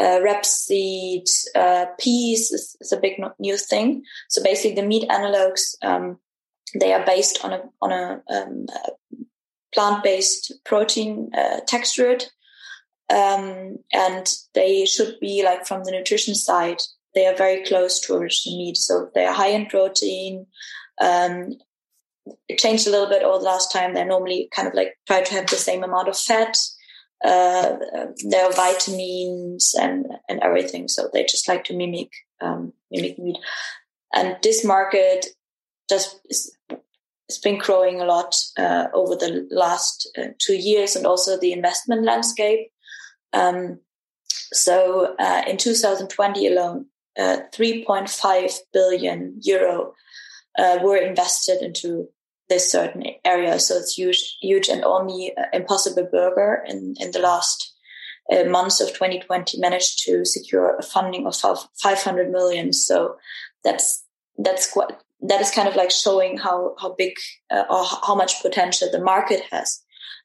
uh, 0.00 0.20
rapeseed 0.20 1.24
uh, 1.56 1.86
peas 1.98 2.50
is, 2.52 2.76
is, 2.80 2.92
a 2.92 3.00
big 3.00 3.20
new 3.40 3.56
thing 3.56 4.02
so 4.28 4.42
basically 4.42 4.76
the 4.80 4.86
meat 4.86 5.08
analogs 5.10 5.74
um, 5.82 6.18
they 6.78 6.92
are 6.92 7.04
based 7.04 7.44
on 7.44 7.52
a 7.52 7.62
on 7.82 7.90
a, 7.92 8.22
um, 8.30 8.66
a 8.70 9.16
plant-based 9.72 10.52
protein 10.64 11.30
uh, 11.36 11.60
textured 11.66 12.26
um, 13.12 13.78
and 13.92 14.32
they 14.54 14.86
should 14.86 15.18
be 15.20 15.44
like 15.44 15.66
from 15.66 15.84
the 15.84 15.90
nutrition 15.90 16.34
side, 16.34 16.80
they 17.14 17.26
are 17.26 17.36
very 17.36 17.62
close 17.64 18.00
to 18.00 18.14
original 18.14 18.58
meat. 18.58 18.76
So 18.78 19.10
they 19.14 19.26
are 19.26 19.34
high 19.34 19.48
in 19.48 19.66
protein. 19.66 20.46
Um, 21.00 21.56
it 22.48 22.58
changed 22.58 22.86
a 22.86 22.90
little 22.90 23.08
bit 23.08 23.22
over 23.22 23.38
the 23.38 23.44
last 23.44 23.70
time. 23.70 23.92
They're 23.92 24.06
normally 24.06 24.48
kind 24.54 24.66
of 24.66 24.74
like 24.74 24.94
try 25.06 25.22
to 25.22 25.34
have 25.34 25.48
the 25.48 25.56
same 25.56 25.84
amount 25.84 26.08
of 26.08 26.16
fat. 26.16 26.56
Uh, 27.22 27.76
there 28.28 28.46
are 28.46 28.52
vitamins 28.52 29.74
and, 29.78 30.06
and 30.28 30.40
everything. 30.40 30.88
So 30.88 31.10
they 31.12 31.24
just 31.24 31.48
like 31.48 31.64
to 31.64 31.76
mimic, 31.76 32.10
um, 32.40 32.72
mimic 32.90 33.18
meat. 33.18 33.36
And 34.14 34.36
this 34.42 34.64
market 34.64 35.26
just 35.88 36.18
is, 36.30 36.56
it's 37.32 37.38
been 37.38 37.58
growing 37.58 38.00
a 38.00 38.04
lot 38.04 38.36
uh, 38.58 38.86
over 38.92 39.16
the 39.16 39.48
last 39.50 40.08
uh, 40.18 40.28
two 40.38 40.54
years 40.54 40.94
and 40.94 41.06
also 41.06 41.38
the 41.38 41.52
investment 41.52 42.04
landscape 42.04 42.70
um, 43.32 43.80
so 44.52 45.14
uh, 45.18 45.42
in 45.46 45.56
2020 45.56 46.46
alone, 46.46 46.86
uh, 47.18 47.38
3.5 47.54 48.58
billion 48.72 49.38
euro 49.42 49.94
uh, 50.58 50.78
were 50.82 50.96
invested 50.96 51.62
into 51.62 52.08
this 52.48 52.70
certain 52.70 53.04
area. 53.24 53.58
So 53.58 53.76
it's 53.76 53.96
huge, 53.96 54.36
huge, 54.40 54.68
and 54.68 54.84
only 54.84 55.32
uh, 55.36 55.44
Impossible 55.52 56.08
Burger 56.10 56.62
in 56.66 56.94
in 57.00 57.12
the 57.12 57.18
last 57.18 57.70
months 58.46 58.80
of 58.80 58.88
2020 58.88 59.58
managed 59.58 60.04
to 60.04 60.24
secure 60.24 60.76
a 60.78 60.82
funding 60.82 61.26
of 61.26 61.34
500 61.36 62.30
million. 62.30 62.72
So 62.72 63.16
that's 63.64 64.04
that's 64.38 64.70
quite 64.70 64.92
that 65.22 65.40
is 65.40 65.50
kind 65.50 65.68
of 65.68 65.76
like 65.76 65.90
showing 65.90 66.38
how 66.38 66.74
how 66.80 66.94
big 66.94 67.14
uh, 67.50 67.64
or 67.70 67.84
how 67.84 68.14
much 68.14 68.42
potential 68.42 68.88
the 68.90 69.02
market 69.02 69.42
has. 69.50 69.80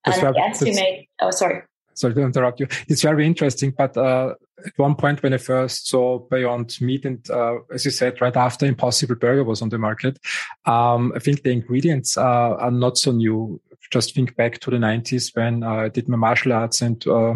And 0.05 0.21
the 0.21 0.39
estimate. 0.39 1.07
Oh, 1.19 1.31
sorry 1.31 1.63
sorry 1.97 2.13
to 2.13 2.21
interrupt 2.21 2.59
you. 2.59 2.67
It's 2.87 3.01
very 3.01 3.25
interesting, 3.25 3.73
but 3.75 3.97
uh, 3.97 4.35
at 4.65 4.73
one 4.77 4.95
point 4.95 5.23
when 5.23 5.33
I 5.33 5.37
first 5.37 5.87
saw 5.87 6.19
Beyond 6.19 6.77
Meat, 6.79 7.05
and 7.05 7.27
uh, 7.29 7.55
as 7.73 7.85
you 7.85 7.91
said, 7.91 8.21
right 8.21 8.35
after 8.35 8.65
Impossible 8.65 9.15
Burger 9.15 9.43
was 9.43 9.61
on 9.61 9.69
the 9.69 9.77
market, 9.77 10.19
um, 10.65 11.11
I 11.15 11.19
think 11.19 11.43
the 11.43 11.51
ingredients 11.51 12.17
are, 12.17 12.57
are, 12.59 12.71
not 12.71 12.97
so 12.97 13.11
new. 13.11 13.59
Just 13.91 14.13
think 14.13 14.35
back 14.35 14.59
to 14.59 14.71
the 14.71 14.77
90s 14.77 15.35
when 15.35 15.63
uh, 15.63 15.69
I 15.69 15.89
did 15.89 16.09
my 16.09 16.17
martial 16.17 16.53
arts 16.53 16.81
and 16.81 17.05
uh, 17.07 17.35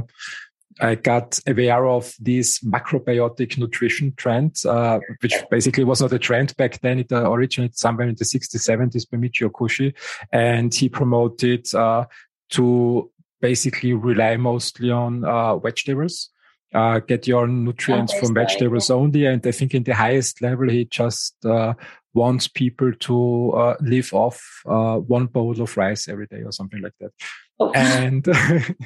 I 0.80 0.96
got 0.96 1.40
aware 1.48 1.86
of 1.88 2.14
this 2.20 2.60
macrobiotic 2.60 3.58
nutrition 3.58 4.14
trend, 4.16 4.58
uh, 4.66 5.00
which 5.22 5.34
basically 5.50 5.84
was 5.84 6.02
not 6.02 6.14
a 6.14 6.20
trend 6.20 6.56
back 6.58 6.80
then. 6.82 7.00
It 7.00 7.12
uh, 7.12 7.30
originated 7.30 7.78
somewhere 7.78 8.08
in 8.08 8.16
the 8.16 8.26
60s, 8.26 8.56
70s 8.56 9.10
by 9.10 9.18
Michio 9.18 9.52
Kushi. 9.52 9.94
And 10.32 10.74
he 10.74 10.90
promoted 10.90 11.74
uh, 11.76 12.06
to 12.52 13.12
basically 13.42 13.94
rely 13.94 14.38
mostly 14.38 14.92
on 14.92 15.26
uh, 15.26 15.58
vegetables. 15.58 16.30
Uh, 16.74 17.00
get 17.00 17.28
your 17.28 17.48
nutrients 17.48 18.14
from 18.18 18.34
vegetables 18.34 18.90
only. 18.90 19.26
And 19.26 19.46
I 19.46 19.52
think 19.52 19.74
in 19.74 19.84
the 19.84 19.94
highest 19.94 20.42
level, 20.42 20.70
he 20.70 20.86
just 20.86 21.36
uh, 21.44 21.74
wants 22.14 22.48
people 22.48 22.92
to 22.94 23.52
uh, 23.52 23.76
live 23.82 24.14
off 24.14 24.62
uh, 24.66 24.98
one 24.98 25.28
bowl 25.28 25.62
of 25.62 25.78
rice 25.78 26.08
every 26.08 26.28
day 26.28 26.42
or 26.44 26.52
something 26.52 26.82
like 26.82 26.94
that. 27.00 27.12
Oh. 27.60 27.72
And 27.72 28.28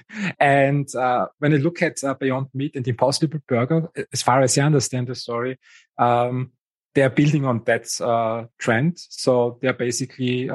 and 0.40 0.94
uh, 0.96 1.28
when 1.40 1.54
I 1.54 1.58
look 1.58 1.82
at 1.82 2.02
Beyond 2.20 2.48
Meat 2.54 2.76
and 2.76 2.88
Impossible 2.88 3.40
Burger, 3.48 3.90
as 4.12 4.22
far 4.22 4.42
as 4.42 4.58
I 4.58 4.64
understand 4.64 5.08
the 5.08 5.16
story, 5.16 5.58
um, 5.98 6.52
they 6.94 7.02
are 7.02 7.10
building 7.10 7.46
on 7.46 7.64
that 7.66 7.88
trend. 8.60 8.98
So 8.98 9.58
they're 9.62 9.74
basically 9.74 10.50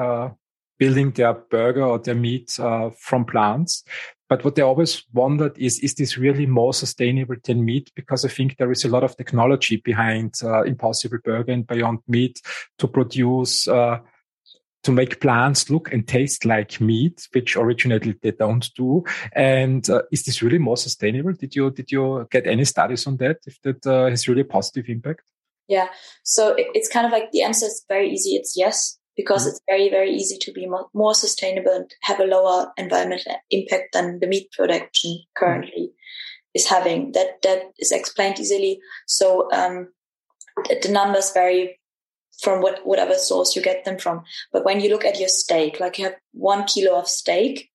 building 0.81 1.11
their 1.11 1.35
burger 1.35 1.83
or 1.83 1.99
their 1.99 2.15
meat 2.15 2.59
uh, 2.59 2.89
from 2.97 3.23
plants. 3.23 3.83
But 4.31 4.45
what 4.45 4.55
they 4.55 4.61
always 4.61 5.03
wondered 5.11 5.57
is, 5.57 5.79
is 5.79 5.95
this 5.95 6.17
really 6.17 6.45
more 6.45 6.73
sustainable 6.73 7.35
than 7.43 7.65
meat? 7.65 7.91
Because 7.95 8.23
I 8.23 8.29
think 8.29 8.55
there 8.55 8.71
is 8.71 8.85
a 8.85 8.87
lot 8.87 9.03
of 9.03 9.17
technology 9.17 9.75
behind 9.75 10.35
uh, 10.41 10.63
Impossible 10.63 11.17
Burger 11.21 11.51
and 11.51 11.67
Beyond 11.67 11.99
Meat 12.07 12.41
to 12.77 12.87
produce, 12.87 13.67
uh, 13.67 13.99
to 14.83 14.91
make 14.93 15.19
plants 15.19 15.69
look 15.69 15.91
and 15.91 16.07
taste 16.07 16.45
like 16.45 16.79
meat, 16.79 17.27
which 17.33 17.57
originally 17.57 18.15
they 18.21 18.31
don't 18.31 18.73
do. 18.73 19.03
And 19.33 19.89
uh, 19.89 20.03
is 20.13 20.23
this 20.23 20.41
really 20.41 20.59
more 20.59 20.77
sustainable? 20.77 21.33
Did 21.33 21.53
you 21.53 21.69
did 21.69 21.91
you 21.91 22.25
get 22.31 22.47
any 22.47 22.63
studies 22.63 23.05
on 23.07 23.17
that? 23.17 23.39
If 23.45 23.61
that 23.63 23.85
uh, 23.85 24.05
has 24.05 24.29
really 24.29 24.43
a 24.43 24.45
positive 24.45 24.85
impact? 24.87 25.23
Yeah. 25.67 25.89
So 26.23 26.55
it's 26.57 26.87
kind 26.87 27.05
of 27.05 27.11
like 27.11 27.31
the 27.31 27.43
answer 27.43 27.65
is 27.65 27.83
very 27.89 28.09
easy. 28.09 28.37
It's 28.37 28.55
yes 28.55 28.97
because 29.15 29.41
mm-hmm. 29.41 29.49
it's 29.49 29.61
very, 29.69 29.89
very 29.89 30.11
easy 30.11 30.37
to 30.37 30.51
be 30.51 30.67
more, 30.67 30.87
more, 30.93 31.13
sustainable 31.13 31.71
and 31.71 31.91
have 32.01 32.19
a 32.19 32.25
lower 32.25 32.71
environmental 32.77 33.35
impact 33.49 33.93
than 33.93 34.19
the 34.19 34.27
meat 34.27 34.51
production 34.51 35.19
currently 35.35 35.89
mm-hmm. 35.89 36.55
is 36.55 36.67
having. 36.67 37.11
That 37.13 37.41
that 37.43 37.63
is 37.79 37.91
explained 37.91 38.39
easily. 38.39 38.79
So 39.07 39.51
um, 39.51 39.89
the 40.81 40.89
numbers 40.89 41.31
vary 41.31 41.79
from 42.41 42.61
what, 42.61 42.85
whatever 42.85 43.15
source 43.15 43.55
you 43.55 43.61
get 43.61 43.85
them 43.85 43.97
from. 43.97 44.23
But 44.51 44.65
when 44.65 44.79
you 44.79 44.89
look 44.89 45.05
at 45.05 45.19
your 45.19 45.29
steak, 45.29 45.79
like 45.79 45.99
you 45.99 46.05
have 46.05 46.15
one 46.33 46.65
kilo 46.65 46.97
of 46.97 47.07
steak, 47.07 47.69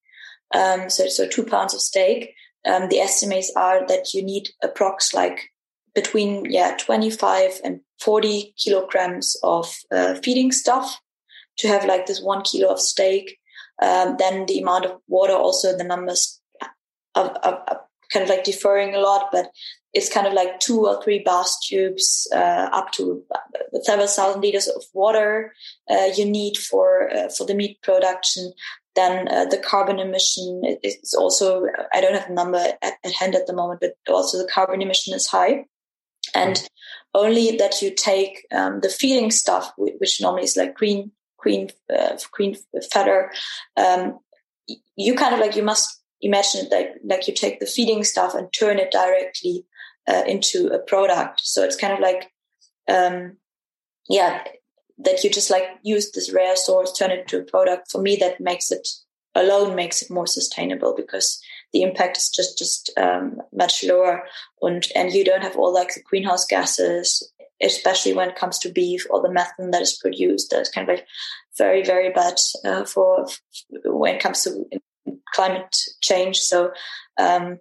um, 0.54 0.90
so 0.90 1.08
so 1.08 1.26
two 1.26 1.44
pounds 1.44 1.74
of 1.74 1.80
steak, 1.80 2.34
um, 2.66 2.88
the 2.88 3.00
estimates 3.00 3.52
are 3.56 3.86
that 3.86 4.12
you 4.14 4.22
need 4.22 4.48
approx 4.64 5.14
like 5.14 5.40
between 5.94 6.44
yeah 6.50 6.76
25 6.78 7.60
and 7.64 7.80
40 8.00 8.54
kilograms 8.62 9.36
of 9.42 9.74
uh, 9.90 10.14
feeding 10.16 10.52
stuff 10.52 11.00
to 11.58 11.68
have 11.68 11.84
like 11.84 12.06
this 12.06 12.20
one 12.20 12.42
kilo 12.42 12.72
of 12.72 12.80
steak, 12.80 13.38
um, 13.82 14.16
then 14.18 14.46
the 14.46 14.60
amount 14.60 14.86
of 14.86 15.00
water, 15.08 15.34
also 15.34 15.76
the 15.76 15.84
numbers 15.84 16.40
are, 17.14 17.36
are, 17.42 17.62
are, 17.68 17.80
kind 18.12 18.22
of 18.22 18.28
like 18.28 18.44
differing 18.44 18.94
a 18.94 19.00
lot, 19.00 19.28
but 19.32 19.50
it's 19.92 20.12
kind 20.12 20.26
of 20.26 20.32
like 20.32 20.60
two 20.60 20.86
or 20.86 21.02
three 21.02 21.20
bath 21.20 21.56
tubes 21.66 22.28
uh, 22.34 22.68
up 22.72 22.92
to 22.92 23.24
several 23.82 24.06
thousand 24.06 24.42
liters 24.42 24.68
of 24.68 24.84
water 24.92 25.52
uh, 25.90 26.08
you 26.16 26.24
need 26.24 26.56
for 26.56 27.10
uh, 27.12 27.28
for 27.30 27.46
the 27.46 27.54
meat 27.54 27.80
production. 27.82 28.52
Then 28.94 29.28
uh, 29.28 29.46
the 29.46 29.58
carbon 29.58 29.98
emission 29.98 30.62
is 30.82 31.14
also 31.18 31.64
I 31.92 32.00
don't 32.00 32.14
have 32.14 32.30
a 32.30 32.34
number 32.34 32.58
at, 32.58 32.94
at, 33.04 33.12
hand 33.12 33.34
at 33.34 33.46
the 33.46 33.54
moment, 33.54 33.80
but 33.80 33.94
also 34.08 34.38
the 34.38 34.48
carbon 34.52 34.82
emission 34.82 35.14
is 35.14 35.26
high, 35.26 35.64
and 36.34 36.62
only 37.14 37.56
that 37.56 37.82
you 37.82 37.94
take 37.94 38.46
um, 38.52 38.80
the 38.80 38.88
feeding 38.88 39.30
stuff, 39.30 39.72
which 39.76 40.20
normally 40.20 40.44
is 40.44 40.56
like 40.56 40.74
green 40.74 41.10
green 41.36 41.70
uh, 41.94 42.16
green 42.32 42.56
fodder. 42.92 43.32
Um, 43.76 44.18
you 44.96 45.14
kind 45.14 45.34
of 45.34 45.40
like 45.40 45.56
you 45.56 45.62
must 45.62 46.00
imagine 46.20 46.66
it 46.66 46.72
like 46.72 46.90
like 47.04 47.28
you 47.28 47.34
take 47.34 47.60
the 47.60 47.66
feeding 47.66 48.04
stuff 48.04 48.34
and 48.34 48.52
turn 48.52 48.78
it 48.78 48.90
directly 48.90 49.64
uh, 50.08 50.22
into 50.26 50.68
a 50.68 50.78
product. 50.78 51.40
So 51.42 51.62
it's 51.62 51.76
kind 51.76 51.92
of 51.92 52.00
like, 52.00 52.30
um, 52.88 53.36
yeah, 54.08 54.44
that 54.98 55.22
you 55.22 55.30
just 55.30 55.50
like 55.50 55.64
use 55.82 56.12
this 56.12 56.32
rare 56.32 56.56
source, 56.56 56.92
turn 56.92 57.10
it 57.10 57.20
into 57.20 57.40
a 57.40 57.44
product. 57.44 57.90
For 57.90 58.00
me, 58.00 58.16
that 58.16 58.40
makes 58.40 58.70
it 58.70 58.88
alone 59.34 59.74
makes 59.74 60.00
it 60.00 60.10
more 60.10 60.26
sustainable 60.26 60.94
because 60.96 61.38
the 61.72 61.82
impact 61.82 62.16
is 62.16 62.30
just 62.30 62.56
just 62.56 62.90
um, 62.96 63.40
much 63.52 63.84
lower, 63.84 64.24
and 64.62 64.86
and 64.94 65.12
you 65.12 65.24
don't 65.24 65.42
have 65.42 65.56
all 65.56 65.74
like 65.74 65.92
the 65.94 66.02
greenhouse 66.02 66.46
gases, 66.46 67.30
especially 67.62 68.12
when 68.12 68.28
it 68.28 68.36
comes 68.36 68.58
to 68.58 68.72
beef 68.72 69.06
or 69.10 69.22
the 69.22 69.32
methane 69.32 69.70
that 69.70 69.82
is 69.82 69.98
produced. 69.98 70.50
That's 70.50 70.70
kind 70.70 70.88
of 70.88 70.96
like 70.96 71.06
very 71.58 71.82
very 71.84 72.10
bad 72.10 72.34
uh, 72.64 72.84
for 72.84 73.26
when 73.84 74.16
it 74.16 74.22
comes 74.22 74.44
to 74.44 74.64
climate 75.34 75.76
change. 76.02 76.38
So 76.38 76.72
um, 77.18 77.58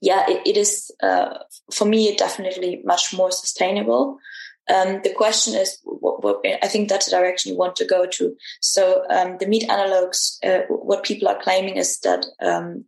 yeah, 0.00 0.24
it, 0.28 0.46
it 0.46 0.56
is 0.56 0.90
uh, 1.02 1.38
for 1.72 1.84
me 1.84 2.14
definitely 2.16 2.82
much 2.84 3.14
more 3.14 3.30
sustainable. 3.30 4.18
Um, 4.72 5.00
the 5.02 5.12
question 5.12 5.54
is, 5.54 5.78
what, 5.82 6.22
what, 6.22 6.40
I 6.62 6.68
think 6.68 6.88
that's 6.88 7.06
the 7.06 7.16
direction 7.16 7.52
you 7.52 7.58
want 7.58 7.76
to 7.76 7.84
go 7.84 8.06
to. 8.06 8.36
So 8.60 9.04
um, 9.10 9.36
the 9.38 9.46
meat 9.46 9.68
analogs, 9.68 10.38
uh, 10.44 10.66
what 10.68 11.02
people 11.02 11.28
are 11.28 11.42
claiming 11.42 11.76
is 11.76 11.98
that 12.00 12.26
um, 12.40 12.84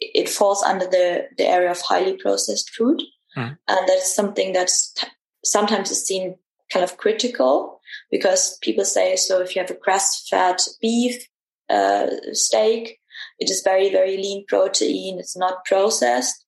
it 0.00 0.28
falls 0.28 0.62
under 0.62 0.86
the, 0.86 1.28
the 1.38 1.46
area 1.46 1.70
of 1.70 1.80
highly 1.80 2.16
processed 2.16 2.70
food, 2.70 3.00
mm. 3.36 3.56
and 3.68 3.88
that's 3.88 4.14
something 4.14 4.52
that's 4.52 4.92
t- 4.92 5.06
sometimes 5.44 5.90
is 5.90 6.06
seen 6.06 6.36
kind 6.72 6.84
of 6.84 6.96
critical 6.96 7.80
because 8.10 8.58
people 8.62 8.84
say, 8.84 9.16
so 9.16 9.40
if 9.40 9.54
you 9.54 9.60
have 9.62 9.70
a 9.70 9.74
grass-fed 9.74 10.56
beef 10.80 11.28
uh, 11.68 12.06
steak, 12.32 12.98
it 13.38 13.50
is 13.50 13.62
very 13.62 13.90
very 13.90 14.16
lean 14.16 14.44
protein. 14.48 15.18
It's 15.18 15.36
not 15.36 15.64
processed 15.64 16.42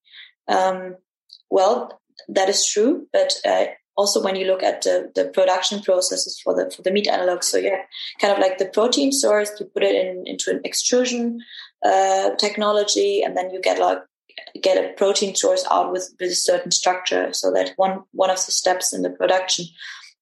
um, 0.49 0.97
well, 1.51 2.01
that 2.29 2.49
is 2.49 2.67
true, 2.67 3.07
but 3.13 3.35
uh, 3.45 3.67
also 3.97 4.23
when 4.23 4.37
you 4.37 4.47
look 4.47 4.63
at 4.63 4.83
the, 4.83 5.11
the 5.15 5.27
production 5.27 5.81
processes 5.81 6.41
for 6.43 6.55
the 6.55 6.71
for 6.75 6.83
the 6.83 6.91
meat 6.91 7.07
analogs, 7.07 7.45
so 7.45 7.59
yeah, 7.59 7.83
kind 8.21 8.33
of 8.33 8.39
like 8.39 8.59
the 8.59 8.67
protein 8.67 9.13
source, 9.13 9.51
you 9.59 9.67
put 9.67 9.83
it 9.83 9.95
in 9.95 10.25
into 10.27 10.51
an 10.51 10.61
extrusion 10.65 11.39
uh, 11.85 12.31
technology, 12.37 13.23
and 13.23 13.37
then 13.37 13.51
you 13.51 13.61
get 13.61 13.79
like 13.79 13.99
get 14.63 14.83
a 14.83 14.93
protein 14.95 15.35
source 15.35 15.65
out 15.71 15.93
with 15.93 16.15
with 16.21 16.31
a 16.31 16.35
certain 16.35 16.71
structure. 16.71 17.33
So 17.33 17.53
that 17.53 17.73
one 17.77 18.03
one 18.13 18.31
of 18.31 18.45
the 18.45 18.53
steps 18.53 18.93
in 18.93 19.03
the 19.03 19.11
production, 19.11 19.67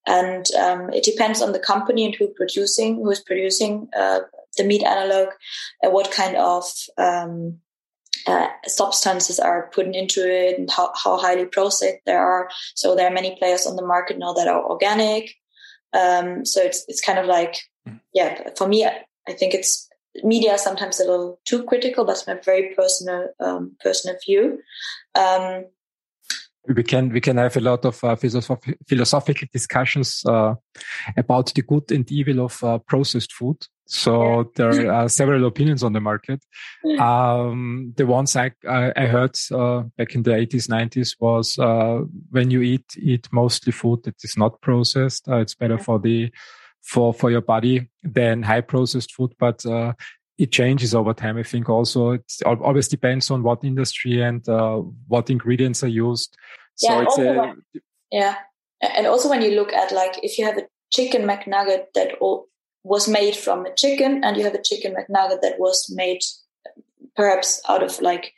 and 0.07 0.46
um, 0.55 0.90
it 0.90 1.05
depends 1.05 1.42
on 1.42 1.53
the 1.53 1.59
company 1.59 2.05
and 2.05 2.14
who 2.14 2.29
producing 2.29 2.96
who 2.96 3.11
is 3.11 3.20
producing 3.20 3.88
uh, 3.96 4.20
the 4.57 4.64
meat 4.64 4.83
analog, 4.83 5.29
and 5.83 5.92
what 5.92 6.12
kind 6.12 6.37
of 6.37 6.64
um, 6.98 7.61
uh, 8.27 8.48
substances 8.66 9.38
are 9.40 9.70
put 9.72 9.87
into 9.87 10.20
it 10.20 10.59
and 10.59 10.70
how, 10.70 10.92
how 11.03 11.16
highly 11.16 11.44
processed 11.44 11.98
they 12.07 12.12
are. 12.12 12.48
So 12.75 12.94
there 12.94 13.07
are 13.07 13.12
many 13.12 13.37
players 13.37 13.66
on 13.66 13.77
the 13.77 13.87
market 13.87 14.18
now 14.18 14.33
that 14.35 14.48
are 14.48 14.64
organic. 14.64 15.35
Um, 15.92 16.44
so 16.44 16.62
it's 16.62 16.85
it's 16.88 17.01
kind 17.01 17.18
of 17.18 17.27
like, 17.27 17.57
hmm. 17.87 17.96
yeah, 18.14 18.51
for 18.57 18.66
me, 18.68 18.87
I 18.87 19.33
think 19.33 19.55
it's 19.55 19.88
media 20.22 20.55
is 20.55 20.62
sometimes 20.62 21.01
a 21.01 21.05
little 21.05 21.38
too 21.44 21.64
critical. 21.64 22.05
That's 22.05 22.27
my 22.27 22.35
very 22.35 22.75
personal 22.75 23.29
um, 23.40 23.77
personal 23.81 24.16
view. 24.25 24.61
Um, 25.14 25.66
we 26.68 26.83
can 26.83 27.09
we 27.09 27.20
can 27.20 27.38
have 27.38 27.57
a 27.57 27.61
lot 27.61 27.85
of 27.85 28.03
uh, 28.05 28.14
philosoph- 28.14 28.75
philosophical 28.87 29.48
discussions 29.53 30.22
uh, 30.27 30.55
about 31.16 31.53
the 31.55 31.62
good 31.62 31.90
and 31.90 32.11
evil 32.11 32.44
of 32.44 32.62
uh, 32.62 32.79
processed 32.79 33.33
food. 33.33 33.57
So 33.87 34.53
there 34.55 34.92
are 34.92 35.09
several 35.09 35.44
opinions 35.46 35.83
on 35.83 35.92
the 35.92 36.01
market. 36.01 36.44
Um, 37.01 37.92
the 37.96 38.07
ones 38.07 38.37
I 38.37 38.53
I 38.68 39.07
heard 39.07 39.37
uh, 39.51 39.83
back 39.96 40.14
in 40.14 40.22
the 40.22 40.33
80s 40.33 40.68
90s 40.68 41.16
was 41.18 41.59
uh, 41.59 42.03
when 42.31 42.51
you 42.51 42.62
eat 42.62 42.96
eat 42.96 43.29
mostly 43.33 43.72
food 43.72 44.05
that 44.05 44.22
is 44.22 44.37
not 44.37 44.61
processed, 44.61 45.29
uh, 45.29 45.38
it's 45.38 45.57
better 45.57 45.79
for 45.79 45.98
the 45.98 46.31
for 46.83 47.14
for 47.14 47.31
your 47.31 47.40
body 47.40 47.88
than 48.03 48.42
high 48.42 48.61
processed 48.61 49.12
food, 49.12 49.33
but 49.38 49.64
it 50.38 50.51
changes 50.51 50.95
over 50.95 51.14
time. 51.14 51.37
I 51.38 51.42
think 51.42 51.68
also 51.68 52.12
it 52.12 52.25
always 52.45 52.88
depends 52.88 53.31
on 53.31 53.42
what 53.42 53.64
industry 53.64 54.21
and 54.21 54.47
uh, 54.49 54.79
what 55.07 55.31
ingredients 55.31 55.85
are 55.85 55.88
used. 55.88 56.37
So 56.77 56.90
yeah, 56.90 57.03
it's 57.03 57.18
a, 57.18 57.23
when, 57.23 57.62
yeah, 58.11 58.35
and 58.81 59.07
also 59.07 59.29
when 59.29 59.42
you 59.42 59.53
look 59.53 59.73
at 59.73 59.92
like 59.92 60.18
if 60.23 60.38
you 60.38 60.45
have 60.45 60.59
a 60.59 60.66
chicken 60.90 61.23
McNugget 61.23 61.85
that 61.95 62.16
was 62.83 63.09
made 63.09 63.37
from 63.37 63.66
a 63.66 63.75
chicken, 63.75 64.25
and 64.25 64.37
you 64.37 64.45
have 64.45 64.55
a 64.55 64.62
chicken 64.62 64.95
McNugget 64.95 65.42
that 65.42 65.59
was 65.59 65.92
made 65.95 66.23
perhaps 67.14 67.61
out 67.68 67.83
of 67.83 68.01
like 68.01 68.33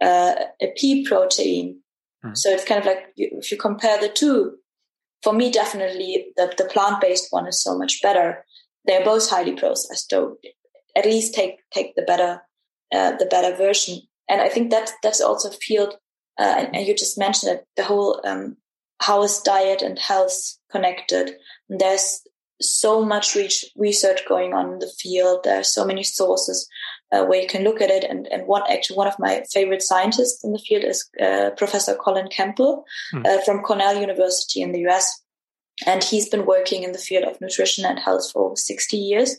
uh, 0.00 0.34
a 0.62 0.72
pea 0.76 1.04
protein. 1.04 1.80
Hmm. 2.22 2.34
So 2.34 2.50
it's 2.50 2.64
kind 2.64 2.80
of 2.80 2.86
like 2.86 3.12
if 3.16 3.50
you 3.50 3.58
compare 3.58 4.00
the 4.00 4.08
two, 4.08 4.56
for 5.22 5.32
me, 5.32 5.50
definitely 5.50 6.32
the, 6.36 6.52
the 6.56 6.64
plant 6.64 7.00
based 7.00 7.28
one 7.30 7.46
is 7.46 7.62
so 7.62 7.76
much 7.76 8.00
better. 8.02 8.44
They're 8.84 9.04
both 9.04 9.28
highly 9.28 9.54
processed, 9.54 10.08
so 10.08 10.38
at 10.96 11.04
least 11.04 11.34
take 11.34 11.56
take 11.72 11.94
the 11.94 12.02
better 12.02 12.42
uh, 12.92 13.16
the 13.16 13.26
better 13.26 13.54
version. 13.56 14.00
And 14.28 14.40
I 14.40 14.48
think 14.48 14.70
that 14.70 14.90
that's 15.02 15.20
also 15.20 15.50
a 15.50 15.52
field. 15.52 15.94
Uh, 16.38 16.54
and, 16.58 16.76
and, 16.76 16.86
you 16.86 16.94
just 16.96 17.18
mentioned 17.18 17.52
it, 17.52 17.66
the 17.76 17.84
whole 17.84 18.20
um, 18.24 18.56
how 19.00 19.22
is 19.22 19.40
diet 19.40 19.82
and 19.82 19.98
health 19.98 20.56
connected. 20.70 21.32
And 21.68 21.80
there's 21.80 22.22
so 22.62 23.04
much 23.04 23.36
research 23.76 24.20
going 24.26 24.54
on 24.54 24.72
in 24.72 24.78
the 24.78 24.90
field. 24.98 25.40
There 25.44 25.60
are 25.60 25.64
so 25.64 25.84
many 25.84 26.02
sources 26.02 26.66
uh, 27.12 27.24
where 27.24 27.40
you 27.40 27.48
can 27.48 27.64
look 27.64 27.80
at 27.80 27.90
it. 27.90 28.04
And, 28.04 28.26
and 28.28 28.46
one 28.46 28.62
actually 28.70 28.96
one 28.96 29.08
of 29.08 29.18
my 29.18 29.42
favorite 29.52 29.82
scientists 29.82 30.44
in 30.44 30.52
the 30.52 30.58
field 30.58 30.84
is 30.84 31.08
uh, 31.20 31.50
Professor 31.56 31.94
Colin 31.94 32.28
Campbell 32.28 32.84
hmm. 33.12 33.22
uh, 33.24 33.42
from 33.44 33.62
Cornell 33.62 34.00
University 34.00 34.62
in 34.62 34.72
the 34.72 34.86
US. 34.88 35.22
And 35.86 36.04
he's 36.04 36.28
been 36.28 36.44
working 36.44 36.82
in 36.82 36.92
the 36.92 36.98
field 36.98 37.24
of 37.24 37.40
nutrition 37.40 37.86
and 37.86 37.98
health 37.98 38.30
for 38.32 38.54
60 38.56 38.96
years. 38.96 39.36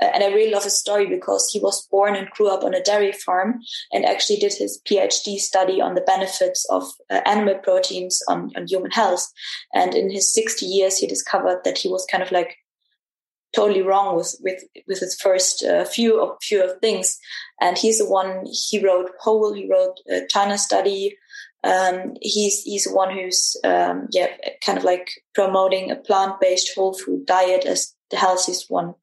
Uh, 0.00 0.06
and 0.14 0.24
I 0.24 0.28
really 0.28 0.52
love 0.52 0.64
his 0.64 0.78
story 0.78 1.06
because 1.06 1.50
he 1.52 1.60
was 1.60 1.86
born 1.88 2.16
and 2.16 2.30
grew 2.30 2.48
up 2.48 2.64
on 2.64 2.74
a 2.74 2.82
dairy 2.82 3.12
farm 3.12 3.60
and 3.92 4.04
actually 4.04 4.38
did 4.38 4.54
his 4.54 4.80
PhD 4.88 5.36
study 5.36 5.80
on 5.80 5.94
the 5.94 6.00
benefits 6.00 6.64
of 6.70 6.84
uh, 7.10 7.20
animal 7.26 7.56
proteins 7.56 8.22
on, 8.28 8.50
on 8.56 8.66
human 8.66 8.90
health. 8.90 9.26
And 9.74 9.94
in 9.94 10.10
his 10.10 10.32
60 10.32 10.64
years, 10.64 10.98
he 10.98 11.06
discovered 11.06 11.60
that 11.64 11.78
he 11.78 11.88
was 11.88 12.06
kind 12.10 12.22
of 12.22 12.32
like 12.32 12.56
totally 13.54 13.82
wrong 13.82 14.16
with 14.16 14.36
with 14.40 14.62
with 14.86 15.00
his 15.00 15.14
first 15.14 15.64
uh, 15.64 15.84
few 15.84 16.20
of 16.20 16.36
few 16.42 16.62
of 16.62 16.78
things 16.80 17.18
and 17.60 17.76
he's 17.78 17.98
the 17.98 18.08
one 18.08 18.44
he 18.46 18.84
wrote 18.84 19.10
whole 19.20 19.52
he 19.52 19.68
wrote 19.68 19.98
a 20.08 20.26
china 20.28 20.56
study 20.56 21.16
um, 21.62 22.14
he's 22.22 22.62
he's 22.62 22.84
the 22.84 22.94
one 22.94 23.14
who's 23.14 23.56
um, 23.64 24.08
yeah 24.12 24.28
kind 24.64 24.78
of 24.78 24.84
like 24.84 25.10
promoting 25.34 25.90
a 25.90 25.96
plant-based 25.96 26.70
whole 26.74 26.94
food 26.94 27.26
diet 27.26 27.66
as 27.66 27.94
the 28.10 28.16
healthiest 28.16 28.70
one 28.70 28.94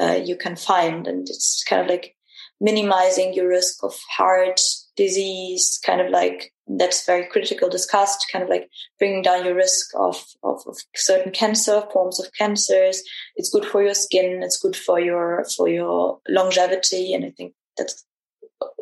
uh, 0.00 0.18
you 0.24 0.36
can 0.36 0.56
find. 0.56 1.06
And 1.06 1.28
it's 1.28 1.62
kind 1.68 1.82
of 1.82 1.88
like 1.88 2.16
minimizing 2.60 3.34
your 3.34 3.48
risk 3.48 3.82
of 3.82 3.98
heart 4.16 4.60
disease, 5.00 5.80
kind 5.84 6.02
of 6.02 6.10
like 6.10 6.52
that's 6.78 7.06
very 7.06 7.24
critical 7.26 7.68
discussed, 7.70 8.26
kind 8.30 8.44
of 8.44 8.50
like 8.50 8.68
bringing 8.98 9.22
down 9.22 9.44
your 9.44 9.54
risk 9.54 9.90
of, 9.96 10.22
of, 10.42 10.60
of, 10.66 10.76
certain 10.94 11.32
cancer 11.32 11.82
forms 11.92 12.20
of 12.20 12.30
cancers. 12.38 13.02
It's 13.34 13.50
good 13.50 13.64
for 13.64 13.82
your 13.82 13.94
skin. 13.94 14.42
It's 14.42 14.60
good 14.60 14.76
for 14.76 15.00
your, 15.00 15.44
for 15.56 15.68
your 15.68 16.20
longevity. 16.28 17.14
And 17.14 17.24
I 17.24 17.30
think 17.30 17.54
that's 17.78 18.04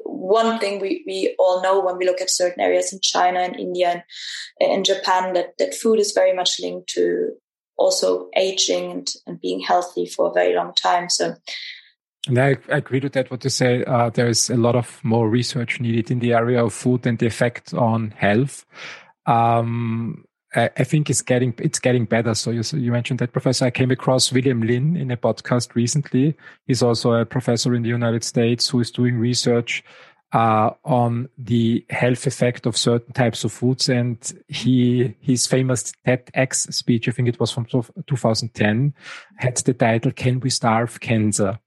one 0.04 0.58
thing 0.58 0.80
we, 0.80 1.04
we 1.06 1.36
all 1.38 1.62
know 1.62 1.80
when 1.80 1.96
we 1.96 2.04
look 2.04 2.20
at 2.20 2.30
certain 2.30 2.60
areas 2.60 2.92
in 2.92 2.98
China 3.00 3.38
and 3.38 3.56
India 3.56 4.04
and 4.60 4.72
in 4.72 4.84
Japan 4.84 5.32
that, 5.34 5.56
that 5.58 5.74
food 5.74 6.00
is 6.00 6.12
very 6.12 6.34
much 6.34 6.60
linked 6.60 6.88
to 6.90 7.30
also 7.78 8.28
aging 8.36 8.90
and, 8.90 9.08
and 9.26 9.40
being 9.40 9.60
healthy 9.60 10.04
for 10.04 10.28
a 10.28 10.32
very 10.32 10.54
long 10.54 10.74
time. 10.74 11.08
So 11.08 11.36
and 12.28 12.38
I, 12.38 12.56
I 12.70 12.76
agree 12.76 13.00
with 13.00 13.14
that. 13.14 13.30
What 13.30 13.42
you 13.42 13.50
say, 13.50 13.84
uh, 13.84 14.10
there 14.10 14.28
is 14.28 14.50
a 14.50 14.56
lot 14.56 14.76
of 14.76 15.02
more 15.02 15.28
research 15.28 15.80
needed 15.80 16.10
in 16.10 16.18
the 16.20 16.34
area 16.34 16.64
of 16.64 16.72
food 16.72 17.06
and 17.06 17.18
the 17.18 17.26
effect 17.26 17.74
on 17.74 18.10
health. 18.10 18.64
Um, 19.26 20.24
I, 20.54 20.70
I 20.76 20.84
think 20.84 21.10
it's 21.10 21.22
getting 21.22 21.54
it's 21.58 21.78
getting 21.78 22.04
better. 22.04 22.34
So 22.34 22.50
you 22.50 22.62
you 22.72 22.92
mentioned 22.92 23.18
that 23.20 23.32
professor. 23.32 23.66
I 23.66 23.70
came 23.70 23.90
across 23.90 24.32
William 24.32 24.60
Li 24.60 24.76
in 24.76 25.10
a 25.10 25.16
podcast 25.16 25.74
recently. 25.74 26.36
He's 26.66 26.82
also 26.82 27.12
a 27.12 27.26
professor 27.26 27.74
in 27.74 27.82
the 27.82 27.88
United 27.88 28.24
States 28.24 28.68
who 28.68 28.80
is 28.80 28.90
doing 28.90 29.18
research 29.18 29.84
uh, 30.32 30.70
on 30.84 31.28
the 31.38 31.84
health 31.90 32.26
effect 32.26 32.66
of 32.66 32.76
certain 32.76 33.12
types 33.12 33.44
of 33.44 33.52
foods. 33.52 33.88
And 33.88 34.18
he 34.48 35.14
his 35.20 35.46
famous 35.46 35.92
TEDx 36.06 36.72
speech, 36.72 37.08
I 37.08 37.12
think 37.12 37.28
it 37.28 37.40
was 37.40 37.50
from 37.50 37.66
2010, 37.66 38.94
had 39.36 39.56
the 39.56 39.74
title 39.74 40.12
"Can 40.12 40.40
We 40.40 40.50
Starve 40.50 41.00
Cancer?" 41.00 41.58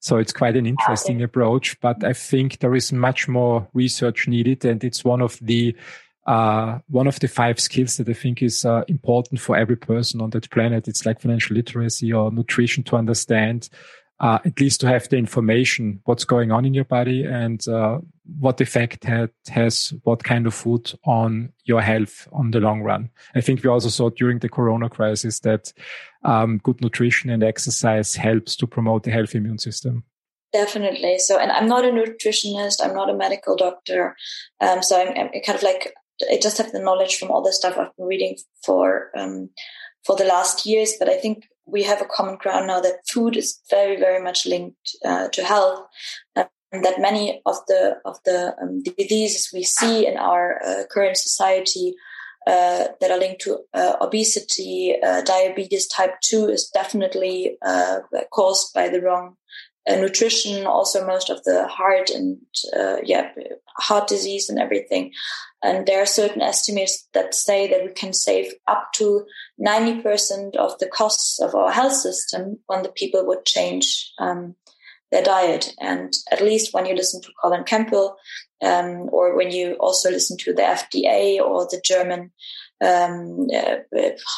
So 0.00 0.18
it's 0.18 0.32
quite 0.32 0.56
an 0.56 0.66
interesting 0.66 1.16
okay. 1.16 1.24
approach, 1.24 1.80
but 1.80 2.02
I 2.04 2.12
think 2.12 2.58
there 2.58 2.74
is 2.74 2.92
much 2.92 3.28
more 3.28 3.68
research 3.72 4.26
needed, 4.26 4.64
and 4.64 4.82
it's 4.82 5.04
one 5.04 5.20
of 5.20 5.38
the 5.40 5.76
uh, 6.26 6.78
one 6.88 7.06
of 7.06 7.18
the 7.18 7.28
five 7.28 7.58
skills 7.58 7.96
that 7.96 8.08
I 8.08 8.12
think 8.12 8.42
is 8.42 8.64
uh, 8.64 8.82
important 8.88 9.40
for 9.40 9.56
every 9.56 9.76
person 9.76 10.20
on 10.20 10.30
that 10.30 10.50
planet. 10.50 10.86
It's 10.86 11.06
like 11.06 11.20
financial 11.20 11.56
literacy 11.56 12.12
or 12.12 12.30
nutrition 12.30 12.84
to 12.84 12.96
understand, 12.96 13.68
uh, 14.20 14.38
at 14.44 14.60
least 14.60 14.80
to 14.82 14.86
have 14.86 15.08
the 15.08 15.16
information 15.16 16.00
what's 16.04 16.24
going 16.24 16.52
on 16.52 16.64
in 16.64 16.74
your 16.74 16.84
body 16.84 17.24
and 17.24 17.66
uh, 17.66 17.98
what 18.38 18.60
effect 18.60 19.04
it 19.06 19.32
has 19.48 19.92
what 20.04 20.22
kind 20.24 20.46
of 20.46 20.54
food 20.54 20.92
on 21.04 21.52
your 21.64 21.80
health 21.80 22.28
on 22.32 22.50
the 22.50 22.60
long 22.60 22.82
run. 22.82 23.10
I 23.34 23.40
think 23.40 23.62
we 23.62 23.70
also 23.70 23.88
saw 23.88 24.10
during 24.10 24.38
the 24.38 24.48
Corona 24.48 24.88
crisis 24.88 25.40
that 25.40 25.72
um, 26.24 26.58
good 26.58 26.80
nutrition 26.80 27.30
and 27.30 27.42
exercise 27.42 28.14
helps 28.14 28.56
to 28.56 28.66
promote 28.66 29.06
a 29.06 29.10
healthy 29.10 29.38
immune 29.38 29.58
system. 29.58 30.04
Definitely. 30.52 31.18
So, 31.18 31.38
and 31.38 31.52
I'm 31.52 31.68
not 31.68 31.84
a 31.84 31.90
nutritionist. 31.90 32.82
I'm 32.82 32.94
not 32.94 33.10
a 33.10 33.16
medical 33.16 33.56
doctor. 33.56 34.16
Um, 34.60 34.82
so 34.82 35.00
I'm, 35.00 35.08
I'm, 35.16 35.42
kind 35.44 35.56
of 35.56 35.62
like 35.62 35.94
I 36.30 36.38
just 36.42 36.58
have 36.58 36.72
the 36.72 36.80
knowledge 36.80 37.16
from 37.16 37.30
all 37.30 37.42
the 37.42 37.52
stuff 37.52 37.78
I've 37.78 37.96
been 37.96 38.06
reading 38.06 38.36
for 38.64 39.10
um, 39.16 39.50
for 40.04 40.16
the 40.16 40.24
last 40.24 40.66
years. 40.66 40.94
But 40.98 41.08
I 41.08 41.16
think 41.18 41.46
we 41.66 41.84
have 41.84 42.02
a 42.02 42.06
common 42.06 42.36
ground 42.36 42.66
now 42.66 42.80
that 42.80 43.06
food 43.08 43.36
is 43.36 43.60
very, 43.70 43.96
very 43.96 44.22
much 44.22 44.44
linked 44.44 44.96
uh, 45.04 45.28
to 45.28 45.44
health. 45.44 45.86
That 46.72 47.00
many 47.00 47.42
of 47.46 47.56
the 47.66 47.96
of 48.04 48.18
the 48.24 48.54
um, 48.62 48.82
diseases 48.82 49.50
we 49.52 49.62
see 49.62 50.06
in 50.06 50.16
our 50.16 50.60
uh, 50.64 50.84
current 50.90 51.16
society 51.16 51.94
uh, 52.46 52.88
that 53.00 53.10
are 53.10 53.18
linked 53.18 53.42
to 53.42 53.58
uh, 53.74 53.96
obesity, 54.00 54.96
uh, 55.02 55.20
diabetes 55.22 55.86
type 55.86 56.14
two 56.22 56.48
is 56.48 56.70
definitely 56.72 57.58
uh, 57.60 57.98
caused 58.32 58.72
by 58.72 58.88
the 58.88 59.00
wrong 59.00 59.36
uh, 59.86 59.96
nutrition, 59.96 60.66
also 60.66 61.06
most 61.06 61.28
of 61.28 61.42
the 61.44 61.66
heart 61.66 62.08
and 62.08 62.38
yeah, 63.04 63.30
heart 63.76 64.08
disease 64.08 64.48
and 64.48 64.58
everything. 64.58 65.12
And 65.62 65.86
there 65.86 66.00
are 66.00 66.06
certain 66.06 66.40
estimates 66.40 67.06
that 67.12 67.34
say 67.34 67.68
that 67.68 67.84
we 67.84 67.92
can 67.92 68.14
save 68.14 68.54
up 68.66 68.88
to 68.94 69.26
90% 69.60 70.56
of 70.56 70.78
the 70.78 70.86
costs 70.86 71.40
of 71.40 71.54
our 71.54 71.70
health 71.70 71.92
system 71.92 72.58
when 72.66 72.82
the 72.82 72.88
people 72.88 73.26
would 73.26 73.44
change 73.44 74.12
um, 74.18 74.54
their 75.10 75.22
diet. 75.22 75.74
And 75.80 76.12
at 76.30 76.42
least 76.42 76.72
when 76.72 76.86
you 76.86 76.94
listen 76.94 77.20
to 77.22 77.32
Colin 77.42 77.64
Campbell, 77.64 78.16
um, 78.62 79.08
or 79.12 79.36
when 79.36 79.50
you 79.50 79.74
also 79.74 80.10
listen 80.10 80.36
to 80.38 80.52
the 80.52 80.62
FDA 80.62 81.40
or 81.40 81.66
the 81.70 81.80
German 81.84 82.32
um, 82.82 83.48
uh, 83.54 83.76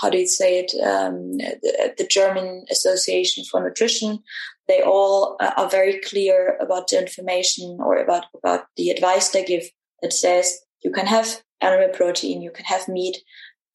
how 0.01 0.11
do 0.11 0.19
you 0.19 0.27
say 0.27 0.59
it? 0.59 0.73
Um, 0.83 1.37
the, 1.39 1.95
the, 1.97 2.07
German 2.07 2.65
Association 2.71 3.45
for 3.45 3.63
Nutrition. 3.63 4.19
They 4.67 4.83
all 4.83 5.37
are 5.39 5.69
very 5.69 6.01
clear 6.01 6.57
about 6.61 6.89
the 6.89 7.01
information 7.01 7.79
or 7.81 7.99
about 7.99 8.25
about 8.37 8.65
the 8.77 8.91
advice 8.91 9.29
they 9.29 9.45
give 9.45 9.71
that 10.01 10.13
says 10.13 10.59
you 10.83 10.91
can 10.91 11.07
have 11.07 11.43
animal 11.61 11.91
protein, 11.91 12.43
you 12.43 12.51
can 12.51 12.65
have 12.65 12.89
meat, 12.89 13.19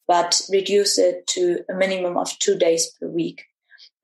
but 0.06 0.42
reduce 0.50 0.98
it 0.98 1.26
to 1.28 1.64
a 1.70 1.74
minimum 1.74 2.18
of 2.18 2.38
two 2.38 2.56
days 2.56 2.90
per 3.00 3.08
week. 3.08 3.44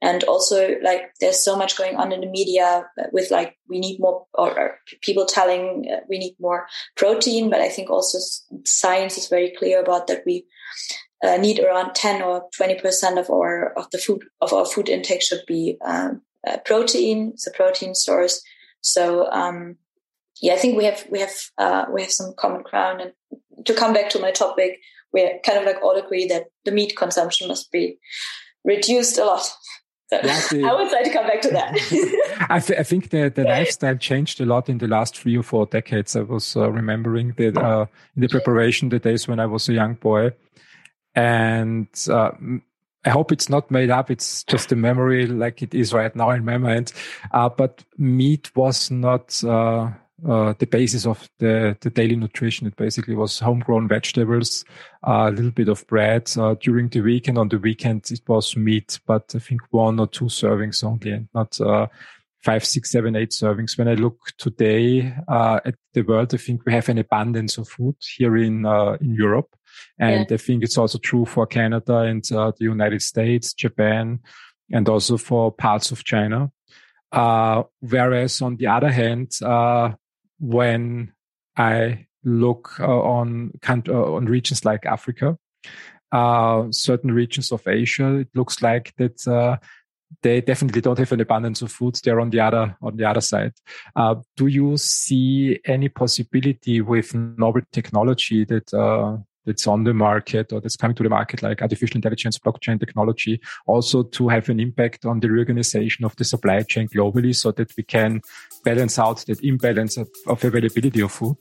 And 0.05 0.23
also, 0.25 0.77
like, 0.83 1.15
there's 1.19 1.43
so 1.43 1.57
much 1.57 1.79
going 1.79 1.97
on 1.97 2.13
in 2.13 2.21
the 2.21 2.27
media 2.27 2.85
with 3.11 3.31
like, 3.31 3.57
we 3.71 3.79
need 3.79 3.99
more, 3.99 4.27
or, 4.35 4.51
or 4.51 4.79
people 5.01 5.25
telling 5.25 5.89
uh, 5.91 6.01
we 6.11 6.19
need 6.19 6.37
more 6.39 6.67
protein. 6.95 7.49
But 7.49 7.63
I 7.63 7.71
think 7.71 7.89
also 7.89 8.19
science 8.67 9.17
is 9.17 9.29
very 9.29 9.55
clear 9.59 9.81
about 9.81 10.09
that 10.09 10.25
we 10.27 10.45
uh, 11.25 11.39
need 11.39 11.59
around 11.59 11.95
10 11.95 12.21
or 12.21 12.51
20% 12.61 13.19
of 13.19 13.31
our, 13.31 13.73
of 13.79 13.91
the 13.93 13.99
food, 13.99 14.21
of 14.43 14.53
our 14.53 14.67
food 14.67 14.91
intake 14.91 15.23
should 15.23 15.41
be 15.47 15.79
um, 15.83 16.21
uh, 16.47 16.59
protein, 16.67 17.33
the 17.43 17.51
protein 17.53 17.95
source. 17.95 18.43
So, 18.83 19.31
um, 19.33 19.77
yeah, 20.43 20.53
I 20.53 20.57
think 20.57 20.77
we 20.77 20.85
have, 20.85 21.07
we 21.11 21.21
have, 21.21 21.35
uh, 21.57 21.87
we 21.91 22.03
have 22.03 22.13
some 22.13 22.35
common 22.37 22.63
ground. 22.63 23.01
And 23.01 23.13
to 23.65 23.73
come 23.73 23.95
back 23.95 24.11
to 24.11 24.19
my 24.19 24.33
topic, 24.33 24.81
we 25.15 25.41
kind 25.47 25.59
of 25.59 25.65
like 25.65 25.83
all 25.83 25.97
agree 25.97 26.27
that 26.27 26.49
the 26.67 26.73
meat 26.73 26.95
consumption 26.95 27.49
must 27.49 27.73
be 27.73 27.97
reduced 28.65 29.17
a 29.17 29.25
lot. 29.25 29.51
So 30.23 30.57
yeah, 30.57 30.71
I 30.71 30.75
would 30.75 30.93
like 30.93 31.05
to 31.05 31.13
come 31.13 31.27
back 31.27 31.41
to 31.43 31.51
that. 31.51 32.47
I, 32.51 32.61
th- 32.61 32.79
I, 32.79 32.83
think 32.83 33.11
the, 33.11 33.33
the 33.35 33.45
lifestyle 33.45 33.97
changed 33.97 34.41
a 34.41 34.47
lot 34.47 34.69
in 34.69 34.79
the 34.79 34.89
last 34.89 35.19
three 35.19 35.37
or 35.37 35.43
four 35.43 35.67
decades. 35.67 36.17
I 36.17 36.23
was 36.23 36.57
uh, 36.57 36.71
remembering 36.71 37.33
that 37.37 37.57
uh, 37.57 37.87
in 38.17 38.23
the 38.23 38.29
preparation, 38.29 38.89
the 38.89 38.99
days 38.99 39.29
when 39.29 39.41
I 39.41 39.47
was 39.47 39.69
a 39.69 39.73
young 39.73 39.95
boy. 39.95 40.33
And 41.15 41.89
uh, 42.11 42.33
I 43.05 43.11
hope 43.11 43.33
it's 43.33 43.49
not 43.49 43.71
made 43.71 43.91
up. 43.91 44.11
It's 44.11 44.45
just 44.45 44.73
a 44.73 44.77
memory 44.77 45.27
like 45.27 45.63
it 45.63 45.75
is 45.75 45.93
right 45.93 46.15
now 46.15 46.31
in 46.31 46.45
my 46.45 46.59
mind. 46.59 46.93
Uh, 47.31 47.49
but 47.49 47.85
meat 47.99 48.55
was 48.57 48.91
not 48.91 49.43
uh, 50.29 50.55
the 50.59 50.67
basis 50.67 51.07
of 51.07 51.29
the, 51.39 51.77
the 51.81 51.91
daily 51.91 52.17
nutrition. 52.17 52.67
It 52.67 52.77
basically 52.77 53.15
was 53.15 53.39
homegrown 53.39 53.89
vegetables, 53.89 54.65
uh, 55.07 55.27
a 55.29 55.31
little 55.31 55.51
bit 55.51 55.69
of 55.69 55.87
bread 55.87 56.31
uh, 56.37 56.55
during 56.61 56.89
the 56.89 57.01
week, 57.01 57.29
and 57.29 57.39
on 57.39 57.49
the 57.49 57.59
weekend 57.59 58.11
it 58.11 58.21
was 58.27 58.57
meat, 58.57 59.01
but 59.07 59.33
I 59.35 59.39
think 59.39 59.63
one 59.71 59.99
or 59.99 60.07
two 60.07 60.27
servings 60.27 60.85
only, 60.85 61.11
and 61.11 61.29
not 61.35 61.61
uh, 61.61 61.89
five, 62.43 62.65
six, 62.65 62.91
seven, 62.91 63.17
eight 63.17 63.31
servings. 63.31 63.77
When 63.77 63.89
I 63.89 63.95
look 63.95 64.19
today 64.39 65.15
uh, 65.29 65.61
at 65.65 65.75
the 65.95 66.03
world, 66.03 66.33
I 66.33 66.39
think 66.39 66.65
we 66.65 66.73
have 66.73 66.89
an 66.89 66.99
abundance 66.99 67.59
of 67.59 67.69
food 67.69 67.97
here 68.17 68.37
in 68.37 68.67
uh, 68.67 68.97
in 69.01 69.15
Europe, 69.15 69.55
and 69.99 70.27
yeah. 70.31 70.35
I 70.35 70.39
think 70.39 70.63
it's 70.63 70.79
also 70.79 70.99
true 70.99 71.27
for 71.27 71.47
Canada 71.47 71.99
and 71.99 72.23
the 72.25 72.55
United 72.61 73.03
States, 73.03 73.53
Japan, 73.53 74.21
and 74.73 74.89
also 74.89 75.17
for 75.17 75.53
parts 75.53 75.91
of 75.91 76.05
China. 76.05 76.51
Uh, 77.13 77.63
whereas 77.79 78.43
on 78.43 78.57
the 78.57 78.67
other 78.67 78.91
hand, 78.91 79.31
uh, 79.41 79.93
when 80.45 81.13
I 81.57 82.07
look 82.25 82.79
uh, 82.81 83.01
on 83.01 83.53
uh, 83.67 84.15
on 84.15 84.27
regions 84.27 84.65
like 84.65 84.85
Africa, 84.87 85.39
uh, 86.13 86.67
certain 86.71 87.13
regions 87.13 87.51
of 87.53 87.67
Asia, 87.67 88.17
it 88.17 88.29
looks 88.35 88.63
like 88.63 88.95
that 88.99 89.27
uh, 89.27 89.57
they 90.23 90.41
definitely 90.41 90.81
don't 90.81 90.99
have 90.99 91.13
an 91.13 91.21
abundance 91.21 91.63
of 91.63 91.73
food. 91.73 91.99
They're 92.03 92.21
on 92.21 92.31
the 92.31 92.41
other 92.41 92.77
on 92.83 92.97
the 92.97 93.05
other 93.05 93.21
side. 93.21 93.55
Uh, 93.97 94.17
do 94.37 94.47
you 94.47 94.77
see 94.77 95.61
any 95.65 95.89
possibility 95.89 96.81
with 96.81 97.15
novel 97.15 97.63
technology 97.73 98.45
that 98.45 98.73
uh, 98.75 99.17
that's 99.47 99.67
on 99.67 99.85
the 99.85 99.95
market 99.95 100.53
or 100.53 100.61
that's 100.61 100.77
coming 100.77 100.95
to 100.97 101.03
the 101.03 101.09
market, 101.09 101.43
like 101.43 101.63
artificial 101.63 101.97
intelligence, 101.97 102.39
blockchain 102.39 102.79
technology, 102.79 103.41
also 103.67 104.03
to 104.03 104.29
have 104.29 104.49
an 104.49 104.61
impact 104.61 105.05
on 105.05 105.21
the 105.21 105.31
reorganization 105.31 106.05
of 106.05 106.15
the 106.17 106.25
supply 106.25 106.63
chain 106.63 106.89
globally 106.89 107.35
so 107.35 107.53
that 107.53 107.75
we 107.77 107.83
can 107.83 108.21
balance 108.65 108.99
out 108.99 109.25
that 109.27 109.43
imbalance 109.43 109.97
of, 109.97 110.09
of 110.27 110.43
availability 110.45 111.01
of 111.01 111.13
food. 111.13 111.37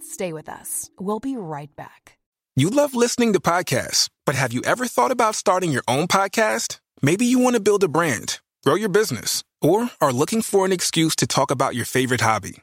Stay 0.00 0.32
with 0.32 0.48
us. 0.48 0.90
We'll 0.98 1.20
be 1.20 1.36
right 1.36 1.74
back. 1.76 2.16
You 2.54 2.70
love 2.70 2.94
listening 2.94 3.34
to 3.34 3.40
podcasts, 3.40 4.08
but 4.24 4.34
have 4.34 4.52
you 4.52 4.62
ever 4.64 4.86
thought 4.86 5.10
about 5.10 5.34
starting 5.34 5.72
your 5.72 5.82
own 5.86 6.06
podcast? 6.08 6.78
Maybe 7.02 7.26
you 7.26 7.38
want 7.38 7.54
to 7.54 7.60
build 7.60 7.84
a 7.84 7.88
brand, 7.88 8.40
grow 8.64 8.76
your 8.76 8.88
business, 8.88 9.44
or 9.60 9.90
are 10.00 10.12
looking 10.12 10.40
for 10.40 10.64
an 10.64 10.72
excuse 10.72 11.14
to 11.16 11.26
talk 11.26 11.50
about 11.50 11.74
your 11.74 11.84
favorite 11.84 12.22
hobby. 12.22 12.62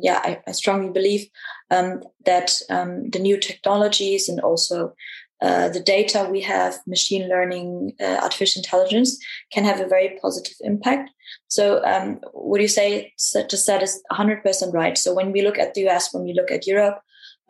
yeah, 0.00 0.20
I, 0.22 0.40
I 0.46 0.52
strongly 0.52 0.90
believe 0.90 1.28
um, 1.70 2.02
that 2.24 2.52
um, 2.70 3.10
the 3.10 3.18
new 3.18 3.38
technologies 3.38 4.28
and 4.28 4.40
also 4.40 4.94
uh, 5.42 5.68
the 5.68 5.80
data 5.80 6.28
we 6.30 6.40
have, 6.40 6.78
machine 6.86 7.28
learning, 7.28 7.92
uh, 8.00 8.18
artificial 8.22 8.60
intelligence, 8.60 9.18
can 9.52 9.64
have 9.64 9.80
a 9.80 9.86
very 9.86 10.18
positive 10.22 10.56
impact. 10.60 11.10
So, 11.48 11.84
um, 11.84 12.20
you 12.62 12.68
say 12.68 13.12
just 13.16 13.66
said 13.66 13.82
is 13.82 14.02
100% 14.12 14.72
right. 14.72 14.96
So, 14.96 15.12
when 15.12 15.32
we 15.32 15.42
look 15.42 15.58
at 15.58 15.74
the 15.74 15.88
US, 15.88 16.12
when 16.14 16.24
we 16.24 16.32
look 16.32 16.50
at 16.50 16.66
Europe, 16.66 17.00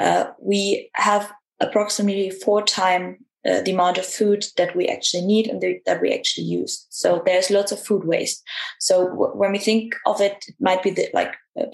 uh, 0.01 0.27
we 0.41 0.91
have 0.95 1.33
approximately 1.61 2.31
four 2.31 2.63
times 2.63 3.19
uh, 3.49 3.61
the 3.63 3.73
amount 3.73 3.99
of 3.99 4.05
food 4.05 4.45
that 4.57 4.75
we 4.75 4.89
actually 4.89 5.25
need 5.25 5.47
and 5.47 5.61
the, 5.61 5.79
that 5.87 6.03
we 6.03 6.13
actually 6.13 6.45
use. 6.45 6.87
So 6.91 7.23
there's 7.25 7.51
lots 7.51 7.71
of 7.71 7.81
food 7.81 8.05
waste. 8.05 8.43
So 8.81 9.09
w- 9.09 9.33
when 9.37 9.53
we 9.53 9.59
think 9.59 9.95
of 10.05 10.21
it, 10.21 10.45
it 10.49 10.57
might 10.59 10.83
be 10.83 10.91
the, 10.91 11.09
like 11.15 11.35
uh, 11.61 11.67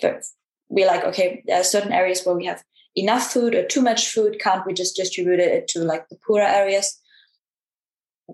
we're 0.73 0.87
like, 0.87 1.05
okay, 1.05 1.43
there 1.47 1.61
are 1.61 1.65
certain 1.65 1.93
areas 1.93 2.25
where 2.25 2.35
we 2.35 2.47
have 2.47 2.65
enough 2.97 3.31
food 3.31 3.55
or 3.55 3.65
too 3.67 3.83
much 3.83 4.09
food. 4.09 4.41
Can't 4.41 4.67
we 4.67 4.73
just 4.73 4.97
distribute 4.97 5.39
it 5.39 5.69
to 5.69 5.81
like 5.81 6.09
the 6.09 6.17
poorer 6.27 6.43
areas? 6.43 6.99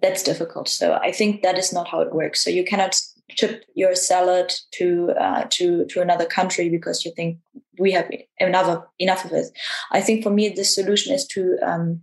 That's 0.00 0.22
difficult. 0.22 0.68
So 0.68 0.94
I 0.94 1.10
think 1.10 1.42
that 1.42 1.58
is 1.58 1.72
not 1.72 1.88
how 1.88 2.00
it 2.00 2.14
works. 2.14 2.42
So 2.42 2.50
you 2.50 2.64
cannot 2.64 2.96
ship 3.30 3.64
your 3.74 3.94
salad 3.94 4.54
to 4.74 5.10
uh, 5.20 5.44
to 5.50 5.84
to 5.86 6.00
another 6.00 6.26
country 6.26 6.68
because 6.68 7.04
you 7.04 7.12
think 7.14 7.38
we 7.78 7.90
have 7.92 8.08
enough 8.38 8.84
enough 8.98 9.24
of 9.24 9.32
it. 9.32 9.46
I 9.90 10.00
think 10.00 10.22
for 10.22 10.30
me 10.30 10.48
the 10.48 10.64
solution 10.64 11.12
is 11.12 11.26
to 11.28 11.58
um, 11.62 12.02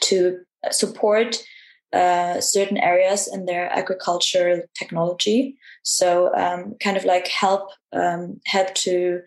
to 0.00 0.38
support 0.70 1.44
uh, 1.92 2.40
certain 2.40 2.78
areas 2.78 3.28
in 3.32 3.44
their 3.44 3.70
agriculture 3.72 4.64
technology. 4.74 5.58
So 5.82 6.34
um, 6.34 6.74
kind 6.82 6.96
of 6.96 7.04
like 7.04 7.28
help 7.28 7.70
um, 7.92 8.40
help 8.46 8.74
to 8.86 9.20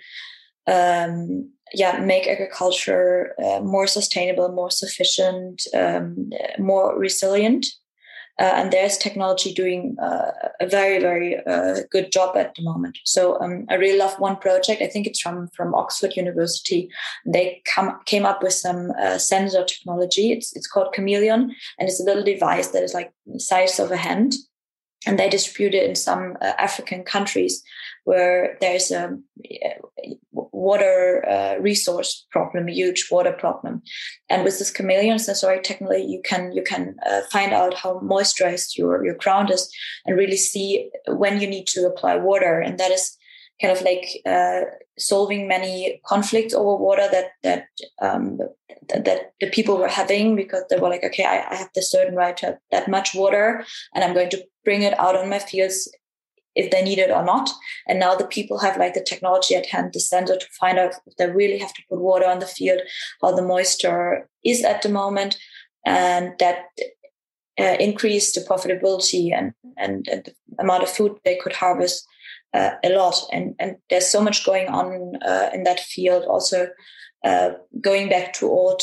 um, 0.70 1.50
yeah 1.74 2.00
make 2.00 2.28
agriculture 2.28 3.34
uh, 3.44 3.60
more 3.62 3.88
sustainable, 3.88 4.50
more 4.52 4.72
sufficient, 4.72 5.64
um, 5.74 6.30
more 6.58 6.98
resilient. 6.98 7.66
Uh, 8.40 8.54
and 8.56 8.72
there's 8.72 8.98
technology 8.98 9.54
doing 9.54 9.98
uh, 10.02 10.32
a 10.62 10.66
very 10.66 10.98
very 11.00 11.46
uh, 11.46 11.80
good 11.92 12.10
job 12.10 12.38
at 12.38 12.56
the 12.56 12.64
moment. 12.64 12.98
So 13.04 13.38
um, 13.42 13.66
I 13.70 13.76
really 13.76 13.98
love 13.98 14.18
one 14.18 14.38
project. 14.38 14.82
I 14.82 14.88
think 14.88 15.08
it's 15.08 15.20
from 15.20 15.50
from 15.50 15.76
Oxford 15.76 16.16
University. 16.16 16.90
They 17.26 17.62
come 17.66 18.00
came 18.06 18.26
up 18.26 18.42
with 18.42 18.54
some 18.54 18.92
uh, 18.92 19.18
sensor 19.18 19.66
technology. 19.66 20.32
It's 20.32 20.56
it's 20.56 20.68
called 20.68 20.94
Chameleon, 20.94 21.54
and 21.78 21.90
it's 21.90 22.00
a 22.00 22.06
little 22.06 22.24
device 22.24 22.70
that 22.70 22.84
is 22.84 22.94
like 22.94 23.12
the 23.26 23.42
size 23.42 23.78
of 23.78 23.92
a 23.92 23.98
hand, 23.98 24.36
and 25.08 25.18
they 25.18 25.30
distribute 25.30 25.74
it 25.74 25.88
in 25.88 25.96
some 25.96 26.36
uh, 26.42 26.54
African 26.58 27.04
countries 27.04 27.64
where 28.04 28.58
there's 28.60 28.92
a 28.92 29.18
water 30.32 31.24
uh, 31.30 31.56
resource 31.60 32.26
problem, 32.32 32.68
a 32.68 32.72
huge 32.72 33.08
water 33.12 33.32
problem. 33.32 33.82
And 34.30 34.44
with 34.44 34.60
this 34.60 34.72
chameleon 34.72 35.20
sensoric 35.20 35.64
technology, 35.64 36.04
you 36.04 36.22
can 36.24 36.52
you 36.52 36.64
can 36.64 36.96
uh, 37.10 37.22
find 37.32 37.54
out 37.54 37.76
how 37.76 38.00
moisturized 38.00 38.78
your 38.78 39.06
your 39.06 39.16
ground 39.16 39.52
is 39.52 39.72
and 40.06 40.18
really 40.18 40.38
see 40.38 40.90
when 41.08 41.40
you 41.40 41.48
need 41.48 41.68
to 41.68 41.86
apply 41.88 42.16
water. 42.16 42.60
And 42.60 42.78
that 42.78 42.92
is 42.92 43.16
kind 43.62 43.76
of 43.76 43.82
like 43.84 44.06
uh, 44.26 44.62
solving 44.98 45.48
many 45.48 46.02
conflicts 46.06 46.54
over 46.54 46.76
water 46.76 47.08
that 47.12 47.28
that 47.44 47.66
um, 48.02 48.40
that, 48.90 49.06
that 49.06 49.34
the 49.40 49.48
people 49.48 49.78
were 49.78 49.88
having 49.88 50.36
because 50.36 50.64
they 50.70 50.78
were 50.78 50.90
like, 50.90 51.04
okay, 51.04 51.24
I, 51.24 51.46
I 51.52 51.56
have 51.56 51.70
the 51.76 51.82
certain 51.82 52.16
right 52.16 52.36
to 52.38 52.46
have 52.48 52.58
that 52.72 52.88
much 52.88 53.14
water, 53.14 53.66
and 53.94 54.04
I'm 54.04 54.14
going 54.14 54.30
to 54.32 54.44
bring 54.64 54.84
it 54.84 54.98
out 55.00 55.16
on 55.16 55.30
my 55.30 55.40
fields 55.40 55.90
if 56.56 56.72
they 56.72 56.82
need 56.82 57.00
it 57.00 57.12
or 57.12 57.24
not. 57.24 57.50
And 57.88 58.00
now 58.00 58.16
the 58.16 58.28
people 58.28 58.60
have 58.60 58.78
like 58.78 58.94
the 58.94 59.04
technology 59.04 59.56
at 59.56 59.68
hand, 59.68 59.92
the 59.94 60.00
sensor 60.00 60.36
to 60.36 60.46
find 60.60 60.78
out 60.78 60.96
if 61.06 61.16
they 61.18 61.30
really 61.30 61.58
have 61.60 61.74
to 61.74 61.84
put 61.90 62.00
water 62.00 62.26
on 62.26 62.40
the 62.40 62.46
field, 62.46 62.82
how 63.22 63.32
the 63.36 63.42
moisture 63.42 64.28
is 64.44 64.64
at 64.64 64.82
the 64.82 64.90
moment, 64.90 65.38
and 65.86 66.34
that 66.40 66.66
uh, 67.60 67.76
increase 67.80 68.34
the 68.34 68.42
profitability 68.42 69.34
and, 69.34 69.54
and, 69.78 70.08
and, 70.08 70.26
the 70.26 70.34
amount 70.60 70.84
of 70.84 70.90
food 70.90 71.18
they 71.24 71.38
could 71.38 71.54
harvest 71.54 72.06
uh, 72.54 72.72
a 72.84 72.90
lot. 72.90 73.16
And, 73.32 73.56
and 73.60 73.78
there's 73.90 74.08
so 74.08 74.22
much 74.22 74.46
going 74.46 74.68
on 74.68 75.16
uh, 75.26 75.50
in 75.54 75.64
that 75.64 75.80
field. 75.80 76.24
Also, 76.26 76.70
uh, 77.24 77.52
going 77.82 78.10
back 78.10 78.34
to 78.34 78.48
old 78.48 78.82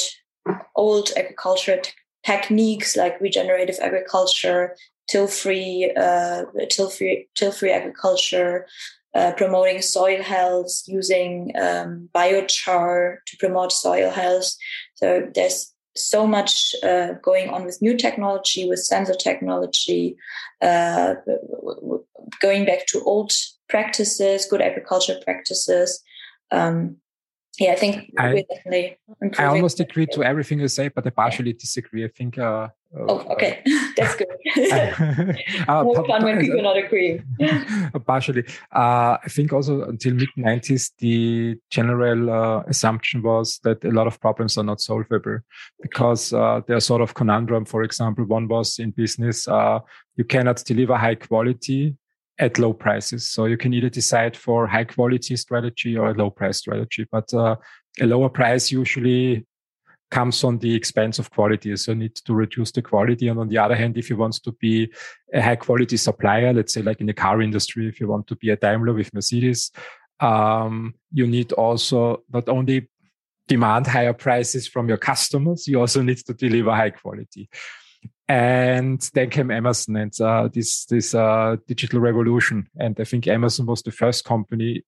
old 0.77 1.11
agriculture 1.17 1.81
techniques 2.25 2.97
like 2.97 3.21
regenerative 3.21 3.79
agriculture, 3.81 4.77
till 5.09 5.27
free, 5.27 5.92
uh, 5.97 6.45
till 6.71 6.90
free, 6.90 7.29
till 7.35 7.53
free 7.53 7.71
agriculture, 7.71 8.66
uh, 9.14 9.33
promoting 9.33 9.81
soil 9.83 10.23
health, 10.23 10.83
using 10.87 11.53
um, 11.61 12.09
biochar 12.14 13.16
to 13.27 13.37
promote 13.38 13.73
soil 13.73 14.11
health. 14.11 14.53
So 14.95 15.29
there's 15.35 15.73
so 15.95 16.27
much 16.27 16.75
uh, 16.83 17.12
going 17.23 17.49
on 17.49 17.64
with 17.64 17.81
new 17.81 17.97
technology, 17.97 18.69
with 18.69 18.81
sensor 18.81 19.14
technology, 19.14 20.16
uh, 20.61 21.14
going 22.42 22.64
back 22.66 22.87
to 22.88 23.03
old 23.03 23.33
practices, 23.69 24.47
good 24.47 24.61
agriculture 24.61 25.19
practices. 25.25 26.03
Um, 26.51 26.97
yeah, 27.59 27.73
I 27.73 27.77
think 27.77 28.12
I, 28.19 28.45
I 29.38 29.45
almost 29.47 29.81
agree 29.81 30.07
to 30.12 30.23
everything 30.23 30.61
you 30.61 30.69
say, 30.69 30.88
but 30.88 31.07
I 31.07 31.11
partially 31.11 31.53
disagree. 31.53 32.05
I 32.05 32.09
think. 32.09 32.38
Uh, 32.38 32.69
oh, 32.95 33.19
uh, 33.19 33.33
okay, 33.33 33.62
that's 33.97 34.16
good. 34.16 34.29
uh, 35.69 35.83
More 35.85 36.07
fun 36.07 36.25
when 36.25 36.40
people 36.40 36.62
not 36.62 36.77
agree. 36.77 37.21
partially, 38.07 38.45
uh, 38.75 39.16
I 39.25 39.29
think 39.29 39.53
also 39.53 39.83
until 39.85 40.14
mid 40.14 40.29
'90s, 40.37 40.92
the 40.99 41.57
general 41.71 42.31
uh, 42.31 42.62
assumption 42.66 43.23
was 43.23 43.59
that 43.64 43.85
a 43.85 43.90
lot 43.90 44.07
of 44.07 44.21
problems 44.21 44.59
are 44.59 44.64
not 44.64 44.81
solvable 44.81 45.38
because 45.81 46.33
uh, 46.33 46.61
there 46.66 46.77
are 46.77 46.81
sort 46.81 47.01
of 47.01 47.14
conundrum. 47.14 47.64
For 47.64 47.83
example, 47.83 48.25
one 48.25 48.49
was 48.49 48.79
in 48.79 48.90
business, 48.90 49.47
you 49.47 50.25
cannot 50.25 50.62
deliver 50.64 50.97
high 50.97 51.14
quality 51.14 51.97
at 52.38 52.59
low 52.59 52.72
prices. 52.72 53.31
So 53.31 53.46
you 53.46 53.57
can 53.57 53.72
either 53.72 53.88
decide 53.88 54.37
for 54.37 54.66
high 54.66 54.85
quality 54.85 55.37
strategy 55.37 55.96
or 55.96 56.11
a 56.11 56.14
low 56.14 56.31
price 56.31 56.59
strategy, 56.59 57.07
but 57.11 57.33
uh, 57.33 57.57
a 58.01 58.07
lower 58.07 58.29
price 58.29 58.70
usually 58.70 59.46
comes 60.11 60.44
on 60.44 60.59
the 60.59 60.75
expense 60.75 61.18
of 61.18 61.31
quality. 61.31 61.77
So 61.77 61.92
you 61.92 61.99
need 61.99 62.14
to 62.14 62.35
reduce 62.35 62.70
the 62.70 62.83
quality. 62.83 63.29
And 63.29 63.40
on 63.40 63.49
the 63.49 63.59
other 63.59 63.75
hand, 63.75 63.96
if 63.96 64.09
you 64.09 64.16
want 64.16 64.35
to 64.44 64.53
be 64.53 64.92
a 65.33 65.42
high 65.42 65.57
quality 65.57 65.96
supplier, 65.96 66.53
let's 66.53 66.75
say 66.75 66.83
like 66.83 67.01
in 67.01 67.07
the 67.07 67.14
car 67.14 67.42
industry, 67.42 67.88
if 67.88 68.01
you 68.01 68.09
want 68.09 68.27
to 68.29 68.37
be 68.37 68.51
a 68.51 68.57
Daimler 68.57 68.92
with 68.92 69.12
Mercedes, 69.12 69.72
um, 70.20 70.94
you 71.12 71.27
need 71.27 71.53
also 71.53 72.22
not 72.33 72.49
only 72.49 72.88
demand 73.49 73.87
higher 73.87 74.12
prices 74.12 74.66
from 74.66 74.88
your 74.88 74.96
customers, 74.96 75.66
you 75.66 75.81
also 75.81 76.03
need 76.03 76.18
to 76.18 76.35
deliver 76.35 76.70
high 76.70 76.90
quality. 76.90 77.49
And 78.29 79.01
then 79.14 79.31
came 79.31 79.51
Amazon 79.51 79.97
and 79.97 80.21
uh, 80.21 80.49
this 80.53 80.85
this 80.87 81.14
uh, 81.14 81.57
digital 81.69 82.01
revolution. 82.01 82.69
And 82.79 82.99
I 82.99 83.05
think 83.05 83.29
Amazon 83.29 83.66
was 83.66 83.83
the 83.83 83.92
first 83.92 84.25
company, 84.25 84.83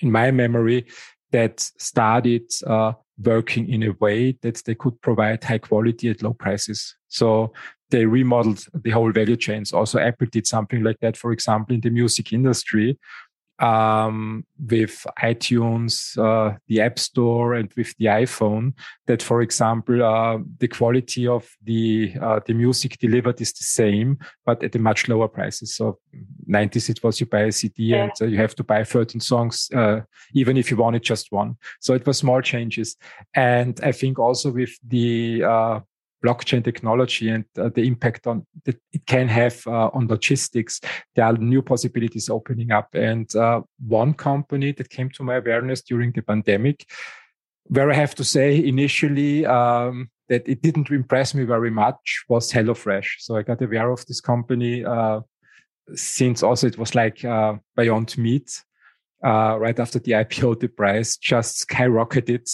in 0.00 0.10
my 0.10 0.30
memory, 0.30 0.86
that 1.30 1.60
started 1.60 2.42
uh, 2.66 2.92
working 3.24 3.68
in 3.68 3.82
a 3.82 3.92
way 4.00 4.32
that 4.42 4.62
they 4.64 4.74
could 4.74 5.00
provide 5.00 5.42
high 5.42 5.58
quality 5.58 6.10
at 6.10 6.22
low 6.22 6.34
prices. 6.34 6.94
So 7.08 7.52
they 7.90 8.04
remodeled 8.06 8.66
the 8.74 8.90
whole 8.90 9.12
value 9.12 9.36
chains. 9.36 9.72
Also, 9.72 9.98
Apple 9.98 10.26
did 10.30 10.46
something 10.46 10.82
like 10.82 10.98
that, 11.00 11.16
for 11.16 11.32
example, 11.32 11.74
in 11.74 11.80
the 11.80 11.90
music 11.90 12.32
industry 12.32 12.98
um, 13.62 14.44
with 14.68 15.06
iTunes, 15.22 16.18
uh, 16.18 16.56
the 16.66 16.80
App 16.80 16.98
Store, 16.98 17.54
and 17.54 17.72
with 17.76 17.96
the 17.96 18.06
iPhone. 18.06 18.74
That, 19.06 19.22
for 19.22 19.40
example, 19.40 20.02
uh, 20.02 20.38
the 20.58 20.68
quality 20.68 21.26
of 21.26 21.48
the 21.62 22.14
uh, 22.20 22.40
the 22.44 22.54
music 22.54 22.98
delivered 22.98 23.40
is 23.40 23.52
the 23.52 23.62
same, 23.62 24.18
but 24.44 24.62
at 24.62 24.74
a 24.74 24.78
much 24.78 25.08
lower 25.08 25.28
prices. 25.28 25.74
So, 25.74 25.98
90s 26.50 26.90
it 26.90 27.02
was 27.02 27.20
you 27.20 27.26
buy 27.26 27.42
a 27.42 27.52
CD 27.52 27.84
yeah. 27.84 28.04
and 28.04 28.12
uh, 28.20 28.26
you 28.26 28.36
have 28.38 28.56
to 28.56 28.64
buy 28.64 28.82
13 28.82 29.20
songs, 29.20 29.70
uh, 29.74 30.00
even 30.34 30.56
if 30.56 30.70
you 30.70 30.76
wanted 30.76 31.02
just 31.02 31.30
one. 31.30 31.56
So 31.80 31.94
it 31.94 32.04
was 32.06 32.18
small 32.18 32.42
changes, 32.42 32.96
and 33.34 33.78
I 33.82 33.92
think 33.92 34.18
also 34.18 34.50
with 34.50 34.76
the 34.86 35.44
uh, 35.44 35.80
blockchain 36.22 36.62
technology 36.64 37.28
and 37.28 37.44
uh, 37.58 37.68
the 37.74 37.86
impact 37.86 38.26
on 38.26 38.46
that 38.64 38.78
it 38.92 39.06
can 39.06 39.28
have 39.28 39.62
uh, 39.66 39.90
on 39.92 40.06
logistics, 40.06 40.80
there 41.14 41.24
are 41.24 41.32
new 41.34 41.62
possibilities 41.62 42.30
opening 42.30 42.70
up. 42.70 42.88
And 42.94 43.34
uh, 43.34 43.62
one 43.86 44.14
company 44.14 44.72
that 44.72 44.90
came 44.90 45.10
to 45.10 45.22
my 45.22 45.36
awareness 45.36 45.82
during 45.82 46.12
the 46.12 46.22
pandemic, 46.22 46.88
where 47.64 47.90
I 47.90 47.94
have 47.94 48.14
to 48.16 48.24
say 48.24 48.56
initially 48.64 49.46
um, 49.46 50.10
that 50.28 50.48
it 50.48 50.62
didn't 50.62 50.90
impress 50.90 51.34
me 51.34 51.44
very 51.44 51.70
much, 51.70 52.24
was 52.28 52.52
HelloFresh. 52.52 53.08
So 53.18 53.36
I 53.36 53.42
got 53.42 53.62
aware 53.62 53.90
of 53.90 54.04
this 54.06 54.20
company 54.20 54.84
uh, 54.84 55.20
since 55.94 56.42
also 56.42 56.66
it 56.66 56.78
was 56.78 56.94
like 56.94 57.24
uh, 57.24 57.54
Beyond 57.76 58.16
Meat. 58.18 58.62
Uh, 59.24 59.56
right 59.56 59.78
after 59.78 60.00
the 60.00 60.12
IPO, 60.12 60.58
the 60.58 60.68
price 60.68 61.16
just 61.16 61.68
skyrocketed 61.68 62.44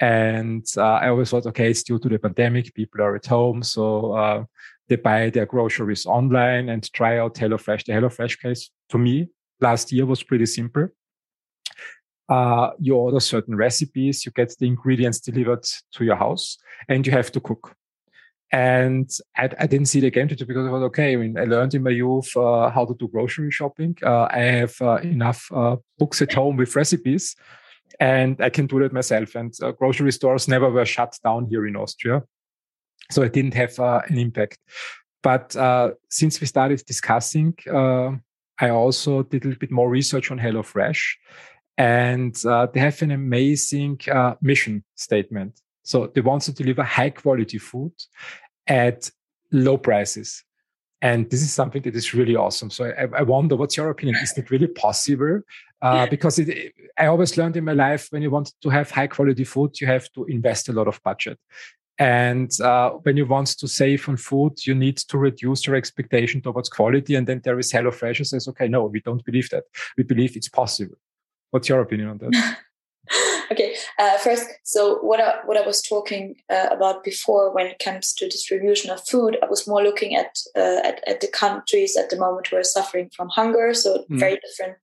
and 0.00 0.66
uh, 0.76 0.82
I 0.82 1.08
always 1.08 1.30
thought, 1.30 1.46
okay, 1.46 1.70
it's 1.70 1.82
due 1.82 1.98
to 1.98 2.08
the 2.08 2.18
pandemic. 2.18 2.74
People 2.74 3.02
are 3.02 3.14
at 3.14 3.26
home. 3.26 3.62
So 3.62 4.12
uh, 4.12 4.44
they 4.88 4.96
buy 4.96 5.30
their 5.30 5.46
groceries 5.46 6.06
online 6.06 6.68
and 6.68 6.92
try 6.92 7.18
out 7.18 7.34
HelloFresh. 7.34 7.84
The 7.84 7.92
HelloFresh 7.92 8.40
case 8.40 8.70
to 8.90 8.98
me 8.98 9.28
last 9.60 9.92
year 9.92 10.06
was 10.06 10.22
pretty 10.22 10.46
simple. 10.46 10.88
Uh, 12.28 12.70
you 12.80 12.96
order 12.96 13.20
certain 13.20 13.54
recipes, 13.54 14.24
you 14.24 14.32
get 14.32 14.54
the 14.58 14.66
ingredients 14.66 15.20
delivered 15.20 15.64
to 15.92 16.04
your 16.04 16.16
house, 16.16 16.56
and 16.88 17.06
you 17.06 17.12
have 17.12 17.30
to 17.30 17.40
cook. 17.40 17.76
And 18.50 19.10
I, 19.36 19.50
I 19.58 19.66
didn't 19.66 19.88
see 19.88 20.00
the 20.00 20.10
game 20.10 20.28
to 20.28 20.46
because 20.46 20.66
I 20.66 20.70
thought, 20.70 20.84
okay, 20.84 21.12
I 21.12 21.16
mean, 21.16 21.38
I 21.38 21.44
learned 21.44 21.74
in 21.74 21.82
my 21.82 21.90
youth 21.90 22.34
uh, 22.36 22.70
how 22.70 22.86
to 22.86 22.94
do 22.94 23.08
grocery 23.08 23.50
shopping. 23.50 23.96
Uh, 24.02 24.28
I 24.30 24.38
have 24.38 24.74
uh, 24.80 24.96
enough 24.96 25.50
uh, 25.52 25.76
books 25.98 26.22
at 26.22 26.32
home 26.32 26.56
with 26.56 26.76
recipes 26.76 27.36
and 28.00 28.40
I 28.40 28.50
can 28.50 28.66
do 28.66 28.78
that 28.80 28.92
myself. 28.92 29.34
And 29.34 29.54
uh, 29.62 29.72
grocery 29.72 30.12
stores 30.12 30.48
never 30.48 30.70
were 30.70 30.86
shut 30.86 31.18
down 31.24 31.46
here 31.46 31.66
in 31.66 31.76
Austria, 31.76 32.22
so 33.10 33.22
it 33.22 33.32
didn't 33.32 33.54
have 33.54 33.78
uh, 33.78 34.00
an 34.08 34.18
impact. 34.18 34.58
But 35.22 35.56
uh, 35.56 35.92
since 36.10 36.40
we 36.40 36.46
started 36.46 36.82
discussing, 36.86 37.54
uh, 37.72 38.12
I 38.60 38.70
also 38.70 39.22
did 39.22 39.44
a 39.44 39.48
little 39.48 39.58
bit 39.58 39.70
more 39.70 39.88
research 39.88 40.30
on 40.30 40.38
HelloFresh, 40.38 41.02
and 41.76 42.36
uh, 42.44 42.66
they 42.72 42.80
have 42.80 43.00
an 43.02 43.10
amazing 43.10 44.00
mission 44.40 44.84
statement. 44.94 45.60
So 45.82 46.06
they 46.06 46.20
want 46.20 46.42
to 46.42 46.52
deliver 46.52 46.82
high 46.82 47.10
quality 47.10 47.58
food 47.58 47.92
at 48.66 49.10
low 49.52 49.76
prices. 49.76 50.44
And 51.02 51.28
this 51.28 51.42
is 51.42 51.52
something 51.52 51.82
that 51.82 51.94
is 51.94 52.14
really 52.14 52.34
awesome. 52.34 52.70
So 52.70 52.86
I, 52.86 53.18
I 53.18 53.22
wonder, 53.22 53.56
what's 53.56 53.76
your 53.76 53.90
opinion? 53.90 54.16
Is 54.22 54.32
it 54.38 54.50
really 54.50 54.68
possible? 54.68 55.40
Uh, 55.84 56.06
because 56.06 56.38
it, 56.38 56.72
I 56.96 57.06
always 57.06 57.36
learned 57.36 57.58
in 57.58 57.64
my 57.64 57.74
life 57.74 58.08
when 58.10 58.22
you 58.22 58.30
want 58.30 58.52
to 58.62 58.70
have 58.70 58.90
high 58.90 59.06
quality 59.06 59.44
food, 59.44 59.78
you 59.80 59.86
have 59.86 60.10
to 60.12 60.24
invest 60.24 60.70
a 60.70 60.72
lot 60.72 60.88
of 60.88 60.98
budget. 61.02 61.38
And 61.98 62.50
uh, 62.60 62.90
when 63.02 63.16
you 63.18 63.26
want 63.26 63.48
to 63.58 63.68
save 63.68 64.08
on 64.08 64.16
food, 64.16 64.66
you 64.66 64.74
need 64.74 64.96
to 64.96 65.18
reduce 65.18 65.66
your 65.66 65.76
expectation 65.76 66.40
towards 66.40 66.70
quality. 66.70 67.14
And 67.14 67.26
then 67.26 67.42
there 67.44 67.58
is 67.58 67.70
HelloFresh 67.70 68.16
who 68.16 68.24
says, 68.24 68.48
okay, 68.48 68.66
no, 68.66 68.86
we 68.86 69.00
don't 69.00 69.24
believe 69.24 69.50
that. 69.50 69.64
We 69.96 70.04
believe 70.04 70.36
it's 70.36 70.48
possible. 70.48 70.96
What's 71.50 71.68
your 71.68 71.82
opinion 71.82 72.08
on 72.08 72.18
that? 72.18 72.58
okay 73.50 73.74
uh, 73.98 74.16
first 74.18 74.46
so 74.64 74.98
what 74.98 75.20
I, 75.20 75.34
what 75.44 75.56
I 75.56 75.66
was 75.66 75.82
talking 75.82 76.36
uh, 76.50 76.68
about 76.70 77.04
before 77.04 77.52
when 77.54 77.66
it 77.66 77.78
comes 77.78 78.12
to 78.14 78.28
distribution 78.28 78.90
of 78.90 79.06
food 79.06 79.36
i 79.42 79.46
was 79.46 79.66
more 79.66 79.82
looking 79.82 80.16
at, 80.16 80.38
uh, 80.56 80.80
at, 80.84 81.06
at 81.06 81.20
the 81.20 81.28
countries 81.28 81.96
at 81.96 82.10
the 82.10 82.18
moment 82.18 82.48
who 82.48 82.56
are 82.56 82.64
suffering 82.64 83.10
from 83.16 83.28
hunger 83.28 83.74
so 83.74 84.04
mm. 84.10 84.18
very 84.18 84.38
different 84.46 84.76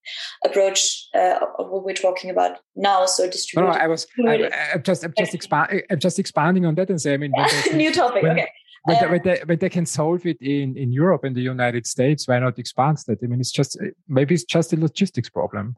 approach 0.45 1.07
uh, 1.15 1.39
of 1.59 1.69
what 1.69 1.83
we're 1.83 1.93
talking 1.93 2.29
about 2.29 2.57
now 2.75 3.05
so 3.05 3.29
distribution 3.29 3.71
no, 3.71 3.77
no, 3.77 3.83
i 3.83 3.87
was 3.87 4.07
I, 4.27 4.49
am 4.73 4.83
just 4.83 5.03
i'm 5.03 5.13
just 5.17 5.33
expanding 5.33 5.81
i'm 5.89 5.99
just 5.99 6.19
expanding 6.19 6.65
on 6.65 6.75
that 6.75 6.89
and 6.89 7.01
say 7.01 7.13
i 7.13 7.17
mean 7.17 7.33
new 7.73 7.91
topic 7.91 8.23
when, 8.23 8.33
okay 8.33 8.47
when, 8.83 8.97
um, 8.97 9.01
they, 9.01 9.09
when, 9.09 9.21
they, 9.23 9.41
when 9.45 9.59
they 9.59 9.69
can 9.69 9.85
solve 9.85 10.25
it 10.25 10.41
in, 10.41 10.75
in 10.75 10.91
Europe 10.91 11.23
and 11.23 11.35
the 11.35 11.41
United 11.41 11.85
States, 11.85 12.27
why 12.27 12.39
not 12.39 12.57
expand 12.57 12.97
that? 13.05 13.19
I 13.23 13.27
mean, 13.27 13.39
it's 13.39 13.51
just 13.51 13.77
maybe 14.07 14.33
it's 14.33 14.43
just 14.43 14.73
a 14.73 14.75
logistics 14.75 15.29
problem 15.29 15.75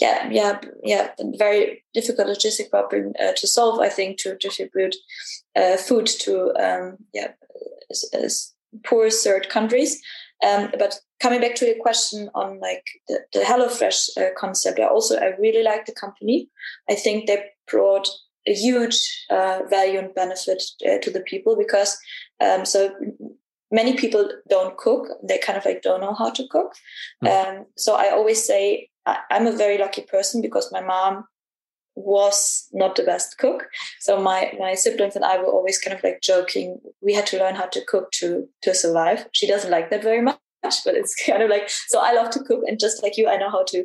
yeah, 0.00 0.28
yeah, 0.30 0.60
yeah, 0.82 1.10
very 1.36 1.84
difficult 1.94 2.28
logistic 2.28 2.70
problem 2.70 3.12
uh, 3.20 3.32
to 3.36 3.46
solve. 3.46 3.80
I 3.80 3.88
think 3.88 4.18
to 4.18 4.36
distribute 4.36 4.96
uh, 5.56 5.76
food 5.76 6.06
to 6.20 6.52
um, 6.58 6.98
yeah 7.12 7.32
as, 7.90 8.04
as 8.12 8.52
poor 8.84 9.10
third 9.10 9.48
countries. 9.48 10.00
Um, 10.44 10.70
but 10.76 10.98
coming 11.20 11.40
back 11.40 11.54
to 11.56 11.66
your 11.66 11.80
question 11.80 12.28
on 12.34 12.58
like 12.58 12.84
the, 13.08 13.20
the 13.32 13.40
HelloFresh 13.40 14.16
uh, 14.16 14.30
concept, 14.36 14.80
I 14.80 14.88
also 14.88 15.16
I 15.18 15.36
really 15.38 15.62
like 15.62 15.86
the 15.86 15.94
company. 15.94 16.48
I 16.90 16.94
think 16.94 17.26
they 17.26 17.44
brought 17.70 18.08
a 18.46 18.54
huge 18.54 19.24
uh, 19.30 19.60
value 19.70 19.98
and 19.98 20.14
benefit 20.14 20.62
uh, 20.84 20.98
to 20.98 21.10
the 21.10 21.20
people 21.20 21.56
because 21.56 21.96
um, 22.40 22.64
so 22.64 22.92
many 23.72 23.96
people 23.96 24.28
don't 24.48 24.76
cook 24.76 25.08
they 25.22 25.38
kind 25.38 25.56
of 25.56 25.64
like 25.64 25.82
don't 25.82 26.00
know 26.00 26.14
how 26.14 26.30
to 26.30 26.46
cook 26.48 26.72
mm. 27.24 27.28
um, 27.28 27.64
so 27.76 27.94
i 27.94 28.10
always 28.10 28.44
say 28.44 28.88
I'm 29.06 29.46
a 29.46 29.56
very 29.56 29.78
lucky 29.78 30.02
person 30.02 30.42
because 30.42 30.70
my 30.72 30.80
mom 30.80 31.24
was 31.94 32.68
not 32.72 32.96
the 32.96 33.02
best 33.02 33.38
cook. 33.38 33.68
So 34.00 34.20
my 34.20 34.52
my 34.58 34.74
siblings 34.74 35.16
and 35.16 35.24
I 35.24 35.38
were 35.38 35.52
always 35.52 35.78
kind 35.78 35.96
of 35.96 36.02
like 36.02 36.20
joking. 36.22 36.80
We 37.00 37.12
had 37.14 37.26
to 37.28 37.38
learn 37.38 37.54
how 37.54 37.66
to 37.66 37.84
cook 37.84 38.10
to 38.12 38.48
to 38.62 38.74
survive. 38.74 39.26
She 39.32 39.46
doesn't 39.46 39.70
like 39.70 39.90
that 39.90 40.02
very 40.02 40.22
much, 40.22 40.38
but 40.84 40.94
it's 40.94 41.14
kind 41.26 41.42
of 41.42 41.50
like 41.50 41.68
so. 41.68 42.00
I 42.00 42.12
love 42.12 42.30
to 42.30 42.44
cook, 42.44 42.62
and 42.66 42.78
just 42.78 43.02
like 43.02 43.16
you, 43.16 43.28
I 43.28 43.36
know 43.36 43.50
how 43.50 43.64
to 43.64 43.84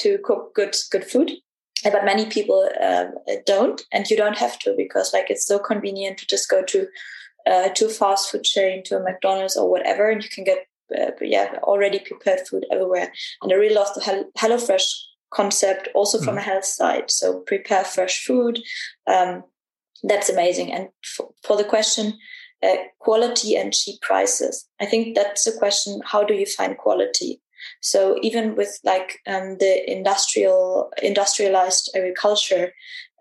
to 0.00 0.18
cook 0.24 0.54
good 0.54 0.76
good 0.90 1.04
food. 1.04 1.32
But 1.82 2.04
many 2.06 2.24
people 2.26 2.66
um, 2.82 3.12
don't, 3.44 3.82
and 3.92 4.08
you 4.08 4.16
don't 4.16 4.38
have 4.38 4.58
to 4.60 4.74
because 4.74 5.12
like 5.12 5.30
it's 5.30 5.46
so 5.46 5.58
convenient 5.58 6.16
to 6.18 6.26
just 6.26 6.48
go 6.48 6.62
to 6.62 6.86
uh, 7.46 7.68
to 7.70 7.88
fast 7.88 8.30
food 8.30 8.44
chain, 8.44 8.82
to 8.84 8.96
a 8.96 9.02
McDonald's 9.02 9.56
or 9.56 9.70
whatever, 9.70 10.08
and 10.08 10.22
you 10.22 10.30
can 10.30 10.44
get 10.44 10.66
uh, 10.96 11.10
yeah, 11.20 11.58
already 11.62 11.98
prepared 11.98 12.46
food 12.46 12.64
everywhere. 12.70 13.12
And 13.42 13.52
I 13.52 13.56
really 13.56 13.74
love 13.74 13.88
the 13.94 14.26
HelloFresh 14.38 14.88
concept 15.32 15.88
also 15.94 16.20
from 16.20 16.36
mm. 16.36 16.38
a 16.38 16.42
health 16.42 16.64
side. 16.64 17.10
So 17.10 17.40
prepare 17.40 17.84
fresh 17.84 18.24
food. 18.24 18.60
Um, 19.06 19.44
that's 20.02 20.28
amazing. 20.28 20.72
And 20.72 20.88
for, 21.04 21.30
for 21.42 21.56
the 21.56 21.64
question, 21.64 22.14
uh, 22.62 22.76
quality 23.00 23.56
and 23.56 23.72
cheap 23.72 24.00
prices. 24.00 24.66
I 24.80 24.86
think 24.86 25.14
that's 25.14 25.46
a 25.46 25.56
question. 25.58 26.00
How 26.04 26.24
do 26.24 26.34
you 26.34 26.46
find 26.46 26.76
quality? 26.76 27.40
So 27.80 28.18
even 28.22 28.56
with 28.56 28.78
like 28.84 29.18
um, 29.26 29.58
the 29.58 29.90
industrial 29.90 30.90
industrialized 31.02 31.90
agriculture, 31.94 32.72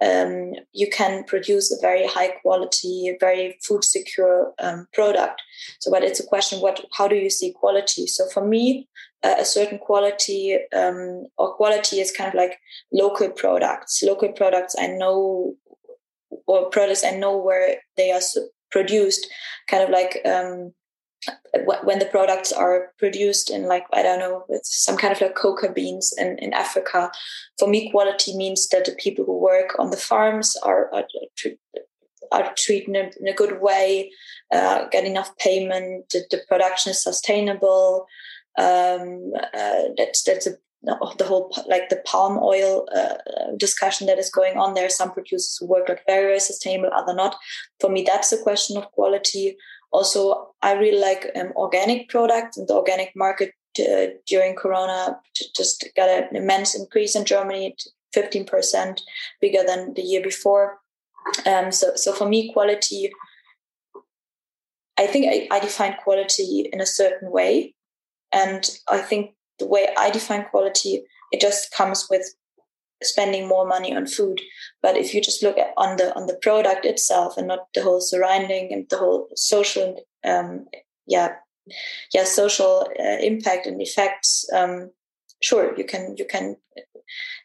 um, 0.03 0.53
you 0.73 0.89
can 0.89 1.23
produce 1.23 1.71
a 1.71 1.81
very 1.81 2.07
high 2.07 2.29
quality, 2.41 3.15
very 3.19 3.57
food 3.63 3.83
secure 3.83 4.53
um, 4.59 4.87
product. 4.93 5.41
So, 5.79 5.91
but 5.91 6.03
it's 6.03 6.19
a 6.19 6.25
question: 6.25 6.59
what? 6.59 6.83
How 6.93 7.07
do 7.07 7.15
you 7.15 7.29
see 7.29 7.53
quality? 7.53 8.07
So, 8.07 8.27
for 8.29 8.45
me, 8.45 8.87
uh, 9.23 9.35
a 9.39 9.45
certain 9.45 9.77
quality 9.77 10.57
um, 10.75 11.25
or 11.37 11.53
quality 11.55 11.99
is 11.99 12.11
kind 12.11 12.27
of 12.27 12.35
like 12.35 12.57
local 12.91 13.29
products. 13.29 14.03
Local 14.03 14.31
products 14.33 14.75
I 14.77 14.87
know, 14.87 15.55
or 16.47 16.69
products 16.69 17.03
I 17.03 17.11
know 17.11 17.37
where 17.37 17.77
they 17.95 18.11
are 18.11 18.21
produced. 18.71 19.27
Kind 19.69 19.83
of 19.83 19.89
like 19.89 20.19
um, 20.25 20.73
when 21.83 21.99
the 21.99 22.05
products 22.05 22.51
are 22.51 22.91
produced 22.97 23.49
in 23.49 23.63
like 23.63 23.85
i 23.93 24.01
don't 24.01 24.19
know 24.19 24.43
with 24.49 24.61
some 24.63 24.97
kind 24.97 25.13
of 25.13 25.21
like 25.21 25.35
coca 25.35 25.71
beans 25.71 26.13
in, 26.17 26.37
in 26.39 26.53
africa 26.53 27.11
for 27.59 27.67
me 27.67 27.91
quality 27.91 28.35
means 28.35 28.67
that 28.69 28.85
the 28.85 28.95
people 28.97 29.23
who 29.25 29.37
work 29.37 29.75
on 29.79 29.89
the 29.89 29.97
farms 29.97 30.55
are 30.63 30.91
are, 30.93 31.05
are 32.31 32.53
treated 32.57 32.89
in 32.89 32.95
a, 32.95 33.11
in 33.19 33.27
a 33.27 33.33
good 33.33 33.61
way 33.61 34.11
uh, 34.51 34.87
get 34.89 35.05
enough 35.05 35.35
payment 35.37 36.09
the, 36.09 36.23
the 36.31 36.41
production 36.47 36.91
is 36.91 37.03
sustainable 37.03 38.07
um, 38.57 39.33
uh, 39.53 39.83
that's 39.97 40.23
that's 40.23 40.47
a, 40.47 40.55
the 40.83 41.25
whole 41.25 41.55
like 41.67 41.89
the 41.89 42.01
palm 42.05 42.37
oil 42.41 42.87
uh, 42.95 43.15
discussion 43.57 44.05
that 44.07 44.19
is 44.19 44.29
going 44.29 44.57
on 44.57 44.73
there. 44.73 44.89
Some 44.89 45.11
producers 45.11 45.59
work 45.61 45.89
like 45.89 46.05
very 46.05 46.25
very 46.25 46.39
sustainable 46.39 46.91
other 46.93 47.15
not. 47.15 47.35
For 47.79 47.89
me 47.89 48.03
that's 48.03 48.31
a 48.31 48.41
question 48.41 48.77
of 48.77 48.91
quality. 48.91 49.57
Also, 49.91 50.52
I 50.63 50.73
really 50.73 50.99
like 50.99 51.29
um, 51.39 51.51
organic 51.55 52.09
products, 52.09 52.57
and 52.57 52.67
the 52.67 52.73
organic 52.73 53.11
market 53.15 53.51
uh, 53.79 54.07
during 54.25 54.55
Corona 54.55 55.19
just 55.55 55.87
got 55.95 56.09
an 56.09 56.35
immense 56.35 56.73
increase 56.73 57.15
in 57.15 57.25
Germany, 57.25 57.75
fifteen 58.13 58.45
percent 58.45 59.01
bigger 59.41 59.63
than 59.65 59.93
the 59.93 60.01
year 60.01 60.23
before. 60.23 60.79
Um, 61.45 61.71
so, 61.71 61.95
so 61.95 62.13
for 62.13 62.27
me, 62.27 62.51
quality. 62.53 63.11
I 64.97 65.07
think 65.07 65.25
I, 65.27 65.55
I 65.55 65.59
define 65.59 65.95
quality 66.03 66.69
in 66.71 66.79
a 66.81 66.85
certain 66.85 67.31
way, 67.31 67.75
and 68.31 68.63
I 68.87 68.99
think 68.99 69.31
the 69.59 69.67
way 69.67 69.89
I 69.97 70.11
define 70.11 70.45
quality, 70.51 71.03
it 71.31 71.41
just 71.41 71.71
comes 71.73 72.07
with 72.09 72.25
spending 73.01 73.47
more 73.47 73.67
money 73.67 73.95
on 73.95 74.05
food. 74.05 74.39
But 74.81 74.95
if 74.97 75.13
you 75.13 75.21
just 75.21 75.43
look 75.43 75.57
at 75.57 75.73
on 75.77 75.97
the 75.97 76.15
on 76.15 76.27
the 76.27 76.39
product 76.41 76.85
itself 76.85 77.37
and 77.37 77.47
not 77.47 77.67
the 77.73 77.83
whole 77.83 78.01
surrounding 78.01 78.71
and 78.71 78.85
the 78.89 78.97
whole 78.97 79.27
social, 79.35 80.05
um, 80.25 80.65
yeah, 81.05 81.35
yeah, 82.13 82.23
social 82.23 82.87
uh, 82.99 83.17
impact 83.19 83.65
and 83.65 83.81
effects, 83.81 84.45
um, 84.53 84.91
sure, 85.41 85.77
you 85.77 85.83
can 85.83 86.15
you 86.17 86.25
can 86.25 86.57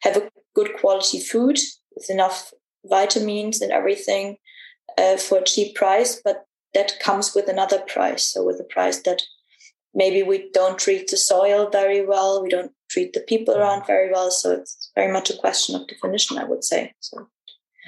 have 0.03 0.16
a 0.16 0.31
good 0.55 0.74
quality 0.81 1.20
food 1.20 1.59
with 1.95 2.11
enough 2.11 2.53
vitamins 2.85 3.61
and 3.61 3.72
everything 3.72 4.37
uh, 4.97 5.16
for 5.16 5.39
a 5.39 5.45
cheap 5.45 5.74
price, 5.74 6.20
but 6.24 6.47
that 6.74 7.01
comes 7.01 7.35
with 7.35 7.49
another 7.49 7.81
price. 7.81 8.24
So 8.24 8.45
with 8.45 8.61
a 8.61 8.64
price 8.64 9.03
that 9.03 9.22
maybe 9.95 10.22
we 10.22 10.51
don't 10.53 10.79
treat 10.79 11.11
the 11.11 11.16
soil 11.16 11.68
very 11.70 12.05
well, 12.05 12.43
we 12.43 12.49
don't 12.49 12.72
treat 12.91 13.12
the 13.12 13.20
people 13.20 13.57
around 13.57 13.87
very 13.87 14.11
well. 14.11 14.31
So 14.31 14.53
it's 14.53 14.91
very 14.95 15.12
much 15.12 15.31
a 15.31 15.37
question 15.37 15.74
of 15.74 15.87
definition, 15.87 16.39
I 16.39 16.45
would 16.45 16.64
say. 16.64 16.95
So. 17.01 17.29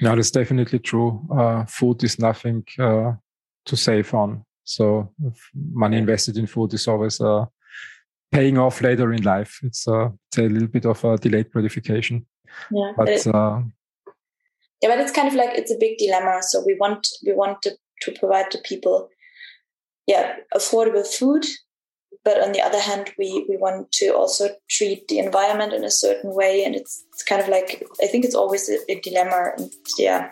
No, 0.01 0.15
that's 0.15 0.31
definitely 0.31 0.79
true. 0.79 1.21
Uh, 1.31 1.65
food 1.65 2.03
is 2.03 2.19
nothing 2.19 2.65
uh, 2.79 3.13
to 3.65 3.77
save 3.77 4.13
on. 4.13 4.43
So 4.75 5.13
money 5.53 5.97
invested 5.97 6.37
in 6.37 6.47
food 6.47 6.73
is 6.73 6.87
always 6.87 7.19
uh, 7.19 7.45
paying 8.31 8.57
off 8.57 8.81
later 8.81 9.11
in 9.13 9.23
life. 9.23 9.59
It's, 9.63 9.87
uh, 9.87 10.09
it's 10.27 10.37
a 10.37 10.43
little 10.43 10.67
bit 10.67 10.85
of 10.85 11.03
a 11.03 11.17
delayed 11.17 11.51
gratification. 11.51 12.25
Yeah, 12.71 12.91
but, 12.97 13.09
it, 13.09 13.27
uh, 13.27 13.61
yeah, 14.81 14.89
but 14.89 14.99
it's 14.99 15.11
kind 15.11 15.27
of 15.27 15.33
like 15.33 15.57
it's 15.57 15.71
a 15.71 15.77
big 15.79 15.97
dilemma. 15.97 16.39
So 16.41 16.63
we 16.65 16.75
want 16.79 17.07
we 17.25 17.33
want 17.33 17.61
to, 17.63 17.71
to 18.01 18.11
provide 18.19 18.51
to 18.51 18.57
people, 18.59 19.09
yeah, 20.07 20.35
affordable 20.55 21.05
food 21.05 21.45
but 22.23 22.41
on 22.41 22.51
the 22.51 22.61
other 22.61 22.79
hand 22.79 23.11
we 23.17 23.45
we 23.49 23.57
want 23.57 23.91
to 23.91 24.09
also 24.09 24.49
treat 24.69 25.07
the 25.07 25.19
environment 25.19 25.73
in 25.73 25.83
a 25.83 25.91
certain 25.91 26.33
way 26.33 26.63
and 26.63 26.75
it's, 26.75 27.03
it's 27.11 27.23
kind 27.23 27.41
of 27.41 27.47
like 27.47 27.83
i 28.01 28.07
think 28.07 28.25
it's 28.25 28.35
always 28.35 28.69
a, 28.69 28.77
a 28.91 28.99
dilemma 28.99 29.51
and 29.57 29.71
yeah 29.97 30.31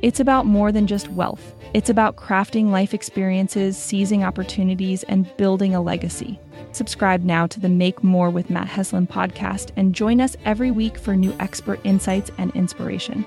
It's 0.00 0.20
about 0.20 0.46
more 0.46 0.70
than 0.70 0.86
just 0.86 1.08
wealth. 1.10 1.54
It's 1.74 1.90
about 1.90 2.16
crafting 2.16 2.70
life 2.70 2.94
experiences, 2.94 3.76
seizing 3.76 4.22
opportunities, 4.22 5.02
and 5.04 5.34
building 5.36 5.74
a 5.74 5.80
legacy. 5.80 6.38
Subscribe 6.72 7.24
now 7.24 7.46
to 7.48 7.58
the 7.58 7.68
Make 7.68 8.04
More 8.04 8.30
with 8.30 8.50
Matt 8.50 8.68
Heslin 8.68 9.08
podcast 9.08 9.70
and 9.76 9.94
join 9.94 10.20
us 10.20 10.36
every 10.44 10.70
week 10.70 10.98
for 10.98 11.16
new 11.16 11.34
expert 11.40 11.80
insights 11.84 12.30
and 12.38 12.54
inspiration. 12.54 13.26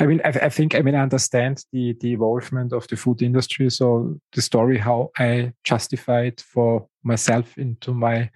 I 0.00 0.06
mean, 0.06 0.20
I, 0.24 0.28
I, 0.28 0.48
think, 0.48 0.74
I 0.74 0.80
mean, 0.80 0.94
I 0.94 1.02
understand 1.02 1.64
the, 1.72 1.96
the 2.00 2.12
evolvement 2.12 2.72
of 2.72 2.86
the 2.88 2.96
food 2.96 3.22
industry. 3.22 3.68
So 3.70 4.18
the 4.32 4.42
story, 4.42 4.78
how 4.78 5.10
I 5.18 5.52
justified 5.64 6.40
for 6.40 6.86
myself 7.02 7.58
into 7.58 7.92
my 7.92 8.30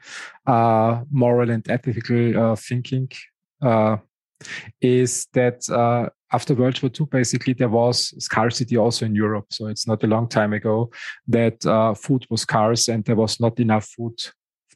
uh, 0.47 1.03
moral 1.11 1.51
and 1.51 1.69
ethical 1.71 2.39
uh, 2.39 2.57
thinking 2.57 3.11
uh, 3.63 3.99
is 4.81 5.29
that 5.35 5.69
uh, 5.71 6.09
after 6.33 6.55
World 6.55 6.83
War 6.83 6.91
II, 6.99 7.07
basically 7.11 7.53
there 7.53 7.69
was 7.69 8.13
scarcity 8.23 8.77
also 8.77 9.07
in 9.07 9.15
Europe. 9.15 9.47
So 9.51 9.69
it's 9.69 9.87
not 9.87 10.03
a 10.03 10.09
long 10.09 10.29
time 10.29 10.53
ago 10.53 10.91
that 11.29 11.65
uh, 11.65 11.95
food 11.95 12.27
was 12.31 12.43
scarce 12.43 12.89
and 12.89 13.05
there 13.05 13.17
was 13.17 13.39
not 13.39 13.61
enough 13.61 13.87
food 13.87 14.19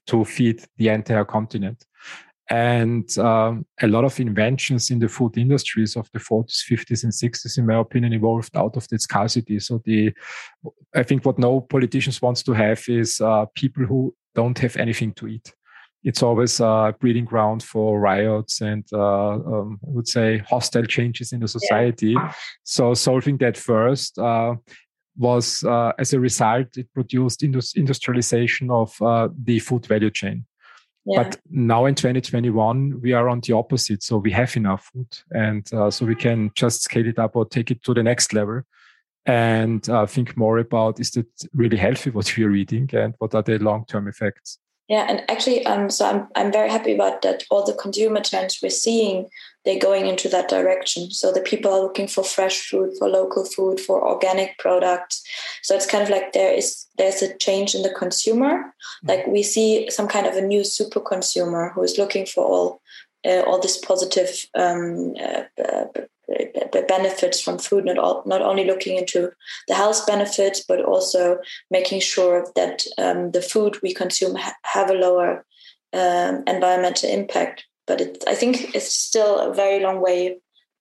to 0.07 0.25
feed 0.25 0.63
the 0.77 0.89
entire 0.89 1.25
continent. 1.25 1.85
And 2.49 3.19
um, 3.19 3.67
a 3.83 3.89
lot 3.89 4.05
of 4.05 4.21
inventions 4.21 4.91
in 4.91 5.01
the 5.01 5.09
food 5.09 5.37
industries 5.37 5.97
of 5.97 6.09
the 6.13 6.21
40s, 6.21 6.63
50s, 6.71 7.03
and 7.03 7.13
60s, 7.13 7.59
in 7.59 7.67
my 7.67 7.79
opinion, 7.79 8.13
evolved 8.13 8.57
out 8.57 8.77
of 8.77 8.87
that 8.89 9.03
scarcity. 9.03 9.59
So 9.59 9.83
the, 9.85 10.13
I 10.95 11.03
think 11.03 11.25
what 11.25 11.39
no 11.39 11.61
politicians 11.61 12.23
wants 12.23 12.43
to 12.45 12.53
have 12.53 12.85
is 12.89 13.21
uh, 13.21 13.47
people 13.55 13.85
who 13.85 14.15
don't 14.35 14.59
have 14.59 14.77
anything 14.77 15.13
to 15.15 15.27
eat 15.27 15.53
it's 16.07 16.23
always 16.23 16.61
a 16.61 16.95
breeding 17.01 17.25
ground 17.25 17.65
for 17.65 17.99
riots 17.99 18.61
and 18.61 18.85
uh, 18.93 19.33
um, 19.33 19.81
I 19.85 19.91
would 19.91 20.07
say 20.07 20.39
hostile 20.39 20.85
changes 20.85 21.33
in 21.33 21.41
the 21.41 21.49
society. 21.49 22.11
Yeah. 22.13 22.33
So 22.63 22.95
solving 22.95 23.39
that 23.39 23.57
first 23.57 24.17
uh, 24.17 24.55
was, 25.17 25.65
uh, 25.65 25.93
as 25.99 26.13
a 26.13 26.21
result, 26.21 26.77
it 26.77 26.93
produced 26.95 27.43
industrialization 27.43 28.71
of 28.71 28.95
uh, 29.03 29.31
the 29.43 29.59
food 29.59 29.87
value 29.87 30.11
chain. 30.11 30.47
But 31.07 31.39
now 31.49 31.87
in 31.87 31.95
2021, 31.95 33.01
we 33.01 33.13
are 33.13 33.29
on 33.29 33.41
the 33.41 33.53
opposite. 33.53 34.03
So 34.03 34.17
we 34.17 34.33
have 34.33 34.57
enough 34.57 34.91
food, 34.93 35.07
and 35.31 35.73
uh, 35.73 35.91
so 35.91 36.05
we 36.05 36.17
can 36.17 36.51
just 36.55 36.83
scale 36.83 37.07
it 37.07 37.19
up 37.19 37.37
or 37.37 37.45
take 37.45 37.71
it 37.71 37.83
to 37.85 37.95
the 37.95 38.03
next 38.03 38.33
level 38.33 38.63
and 39.27 39.89
uh, 39.91 40.07
think 40.07 40.37
more 40.37 40.59
about 40.59 41.01
is 41.01 41.17
it 41.17 41.27
really 41.53 41.77
healthy 41.77 42.11
what 42.11 42.37
we 42.37 42.45
are 42.45 42.53
eating 42.53 42.89
and 42.93 43.15
what 43.19 43.35
are 43.35 43.43
the 43.43 43.59
long 43.59 43.85
term 43.87 44.09
effects. 44.09 44.59
Yeah, 44.89 45.07
and 45.09 45.29
actually, 45.29 45.67
um, 45.67 45.91
so 45.91 46.07
I'm 46.07 46.29
I'm 46.37 46.53
very 46.53 46.71
happy 46.71 46.95
about 46.95 47.23
that. 47.23 47.43
All 47.51 47.65
the 47.65 47.73
consumer 47.73 48.21
trends 48.21 48.61
we're 48.63 48.71
seeing, 48.71 49.27
they're 49.65 49.81
going 49.81 50.07
into 50.07 50.29
that 50.29 50.49
direction. 50.49 51.11
So 51.11 51.33
the 51.33 51.41
people 51.41 51.73
are 51.73 51.81
looking 51.81 52.07
for 52.07 52.23
fresh 52.23 52.69
food, 52.69 52.93
for 52.97 53.09
local 53.09 53.45
food, 53.45 53.81
for 53.81 54.07
organic 54.07 54.59
products. 54.59 55.25
So 55.63 55.75
it's 55.75 55.91
kind 55.91 56.05
of 56.05 56.11
like 56.11 56.33
there 56.33 56.53
is 56.53 56.87
there's 56.99 57.21
a 57.21 57.37
change 57.39 57.75
in 57.75 57.83
the 57.83 57.93
consumer. 57.99 58.59
Mm-hmm. 58.59 59.09
Like 59.09 59.27
we 59.27 59.43
see 59.43 59.91
some 59.91 60.07
kind 60.07 60.27
of 60.27 60.37
a 60.37 60.41
new 60.41 60.63
super 60.63 61.01
consumer 61.01 61.73
who 61.75 61.83
is 61.83 61.99
looking 61.99 62.25
for 62.25 62.45
all 62.45 62.81
uh, 63.27 63.41
all 63.41 63.61
this 63.61 63.79
positive 63.79 64.47
um, 64.55 65.15
uh, 65.21 65.43
uh, 65.61 65.85
benefits 66.89 67.41
from 67.41 67.59
food, 67.59 67.85
not, 67.85 67.99
all, 67.99 68.23
not 68.27 68.43
only 68.43 68.65
looking 68.65 68.97
into 68.97 69.31
the 69.69 69.75
health 69.75 70.07
benefits, 70.07 70.65
but 70.67 70.85
also 70.85 71.39
making 71.71 72.01
sure 72.01 72.47
that 72.57 72.85
um, 72.99 73.31
the 73.31 73.43
food 73.43 73.79
we 73.83 73.95
consume 73.95 74.35
ha- 74.35 74.57
have 74.65 74.91
a 74.91 74.95
lower 74.95 75.45
um, 75.93 76.43
environmental 76.47 77.11
impact. 77.11 77.65
But 77.87 78.01
it, 78.01 78.25
I 78.27 78.35
think 78.35 78.75
it's 78.75 78.93
still 78.93 79.39
a 79.39 79.55
very 79.55 79.81
long 79.83 80.03
way, 80.03 80.39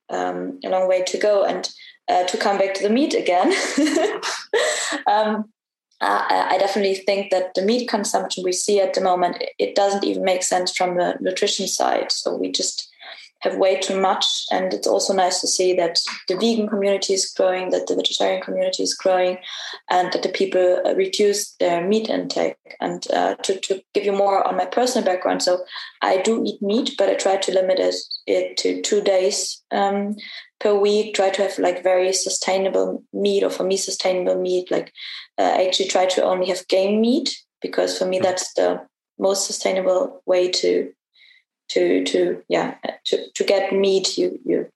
um, 0.09 0.59
a 0.63 0.69
long 0.69 0.87
way 0.87 1.03
to 1.03 1.17
go. 1.17 1.45
And 1.45 1.69
uh, 2.09 2.23
to 2.25 2.37
come 2.37 2.57
back 2.57 2.73
to 2.75 2.83
the 2.83 2.89
meat 2.89 3.13
again, 3.13 3.53
um, 5.07 5.45
I 6.01 6.57
definitely 6.59 6.95
think 6.95 7.31
that 7.31 7.53
the 7.55 7.61
meat 7.61 7.87
consumption 7.87 8.43
we 8.43 8.51
see 8.51 8.79
at 8.79 8.93
the 8.93 9.01
moment 9.01 9.43
it 9.57 9.75
doesn't 9.75 10.03
even 10.03 10.23
make 10.23 10.43
sense 10.43 10.75
from 10.75 10.97
the 10.97 11.15
nutrition 11.21 11.67
side. 11.67 12.11
So 12.11 12.35
we 12.35 12.51
just 12.51 12.89
have 13.41 13.57
way 13.57 13.79
too 13.79 13.99
much. 13.99 14.45
And 14.51 14.73
it's 14.73 14.87
also 14.87 15.13
nice 15.13 15.41
to 15.41 15.47
see 15.47 15.73
that 15.73 16.01
the 16.27 16.35
vegan 16.35 16.67
community 16.67 17.13
is 17.13 17.31
growing, 17.31 17.69
that 17.69 17.87
the 17.87 17.95
vegetarian 17.95 18.41
community 18.41 18.83
is 18.83 18.93
growing, 18.93 19.37
and 19.89 20.11
that 20.11 20.23
the 20.23 20.29
people 20.29 20.81
uh, 20.85 20.95
reduce 20.95 21.51
their 21.55 21.85
meat 21.85 22.09
intake. 22.09 22.57
And 22.79 23.05
uh, 23.11 23.35
to, 23.35 23.59
to 23.59 23.81
give 23.93 24.03
you 24.03 24.11
more 24.11 24.45
on 24.47 24.57
my 24.57 24.65
personal 24.65 25.05
background, 25.05 25.43
so 25.43 25.63
I 26.01 26.21
do 26.21 26.43
eat 26.45 26.61
meat, 26.61 26.95
but 26.97 27.09
I 27.09 27.15
try 27.15 27.37
to 27.37 27.53
limit 27.53 27.79
it, 27.79 27.95
it 28.25 28.57
to 28.57 28.81
two 28.81 29.01
days 29.01 29.61
um, 29.71 30.15
per 30.59 30.73
week. 30.73 31.13
Try 31.13 31.29
to 31.29 31.43
have 31.43 31.57
like 31.59 31.83
very 31.83 32.13
sustainable 32.13 33.03
meat, 33.13 33.43
or 33.43 33.49
for 33.49 33.63
me, 33.63 33.77
sustainable 33.77 34.41
meat. 34.41 34.71
Like 34.71 34.91
uh, 35.37 35.55
I 35.57 35.67
actually 35.67 35.89
try 35.89 36.05
to 36.07 36.23
only 36.23 36.47
have 36.47 36.67
game 36.67 37.01
meat 37.01 37.37
because 37.61 37.97
for 37.97 38.05
me, 38.05 38.19
that's 38.19 38.53
the 38.53 38.81
most 39.19 39.45
sustainable 39.45 40.21
way 40.25 40.49
to 40.51 40.91
to 41.69 42.03
to 42.05 42.41
yeah 42.47 42.75
to, 43.05 43.31
to 43.31 43.43
get 43.43 43.73
meat 43.73 44.17
you 44.17 44.39
you 44.45 44.67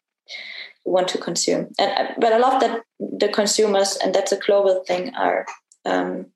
want 0.85 1.07
to 1.09 1.17
consume. 1.17 1.67
And 1.77 2.09
but 2.17 2.33
i 2.33 2.37
love 2.37 2.61
that 2.61 2.81
the 2.99 3.29
consumers 3.29 3.97
and 3.97 4.13
that's 4.13 4.31
a 4.31 4.37
global 4.37 4.83
thing 4.85 5.13
are 5.15 5.45
um 5.85 6.27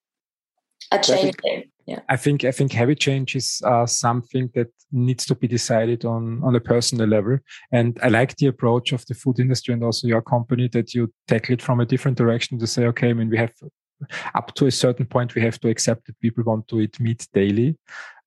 are 0.91 0.99
changing 0.99 1.29
I 1.29 1.49
think, 1.49 1.69
yeah. 1.85 1.99
I 2.09 2.17
think 2.17 2.43
i 2.43 2.51
think 2.51 2.71
heavy 2.71 2.95
change 2.95 3.35
is 3.35 3.61
uh, 3.65 3.85
something 3.85 4.49
that 4.53 4.67
needs 4.91 5.25
to 5.25 5.35
be 5.35 5.47
decided 5.47 6.05
on 6.05 6.41
on 6.43 6.55
a 6.55 6.59
personal 6.59 7.07
level. 7.07 7.39
And 7.71 7.97
i 8.03 8.09
like 8.09 8.35
the 8.37 8.47
approach 8.47 8.93
of 8.93 9.05
the 9.05 9.15
food 9.15 9.39
industry 9.39 9.73
and 9.73 9.83
also 9.83 10.07
your 10.07 10.21
company 10.21 10.67
that 10.69 10.93
you 10.93 11.11
tackle 11.27 11.53
it 11.53 11.61
from 11.61 11.79
a 11.79 11.85
different 11.85 12.17
direction 12.17 12.59
to 12.59 12.67
say 12.67 12.85
okay 12.85 13.09
i 13.09 13.13
mean 13.13 13.29
we 13.29 13.37
have 13.37 13.53
up 14.35 14.53
to 14.55 14.65
a 14.65 14.71
certain 14.71 15.05
point 15.05 15.35
we 15.35 15.41
have 15.41 15.59
to 15.59 15.69
accept 15.69 16.05
that 16.05 16.19
people 16.19 16.43
want 16.43 16.67
to 16.67 16.81
eat 16.81 16.99
meat 16.99 17.27
daily 17.33 17.77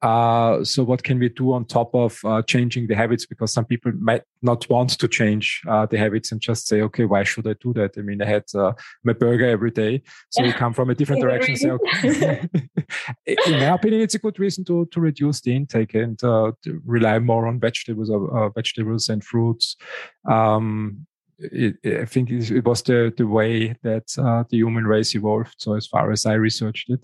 uh, 0.03 0.63
so 0.63 0.85
what 0.85 1.03
can 1.03 1.19
we 1.19 1.29
do 1.29 1.53
on 1.53 1.65
top 1.65 1.95
of 1.95 2.19
uh, 2.25 2.43
changing 2.43 2.87
the 2.87 2.95
habits? 2.95 3.25
Because 3.25 3.53
some 3.53 3.65
people 3.65 3.93
might 3.99 4.23
not 4.43 4.69
want 4.69 4.91
to 4.91 5.09
change 5.09 5.63
uh, 5.67 5.87
the 5.87 5.97
habits 5.97 6.33
and 6.33 6.41
just 6.41 6.69
say, 6.69 6.83
okay, 6.83 7.07
why 7.07 7.25
should 7.25 7.47
I 7.47 7.55
do 7.61 7.73
that? 7.75 7.97
I 7.97 8.03
mean, 8.03 8.21
I 8.21 8.27
had 8.27 8.45
uh, 8.55 8.73
my 9.05 9.15
burger 9.15 9.49
every 9.49 9.71
day. 9.71 10.03
So 10.31 10.43
yeah. 10.43 10.49
we 10.49 10.53
come 10.53 10.75
from 10.75 10.91
a 10.91 10.95
different 10.95 11.23
direction. 11.23 11.57
Say, 11.57 11.71
okay. 11.71 12.49
In 13.27 13.53
my 13.53 13.75
opinion, 13.75 14.03
it's 14.03 14.15
a 14.15 14.19
good 14.19 14.39
reason 14.39 14.65
to, 14.67 14.87
to 14.93 15.01
reduce 15.01 15.41
the 15.41 15.57
intake 15.57 15.95
and 15.95 16.23
uh, 16.23 16.53
rely 16.85 17.19
more 17.19 17.47
on 17.47 17.59
vegetables, 17.59 18.11
uh, 18.11 18.51
vegetables 18.51 19.09
and 19.09 19.25
fruits. 19.25 19.77
Um, 20.29 21.07
it, 21.39 21.77
I 21.85 22.05
think 22.05 22.31
it 22.31 22.65
was 22.65 22.83
the, 22.83 23.13
the 23.17 23.27
way 23.27 23.77
that 23.83 24.09
the 24.09 24.57
human 24.57 24.87
race 24.87 25.15
evolved. 25.15 25.55
So 25.59 25.75
as 25.75 25.87
far 25.87 26.13
as 26.13 26.27
I 26.27 26.35
researched 26.35 26.91
it, 26.91 27.01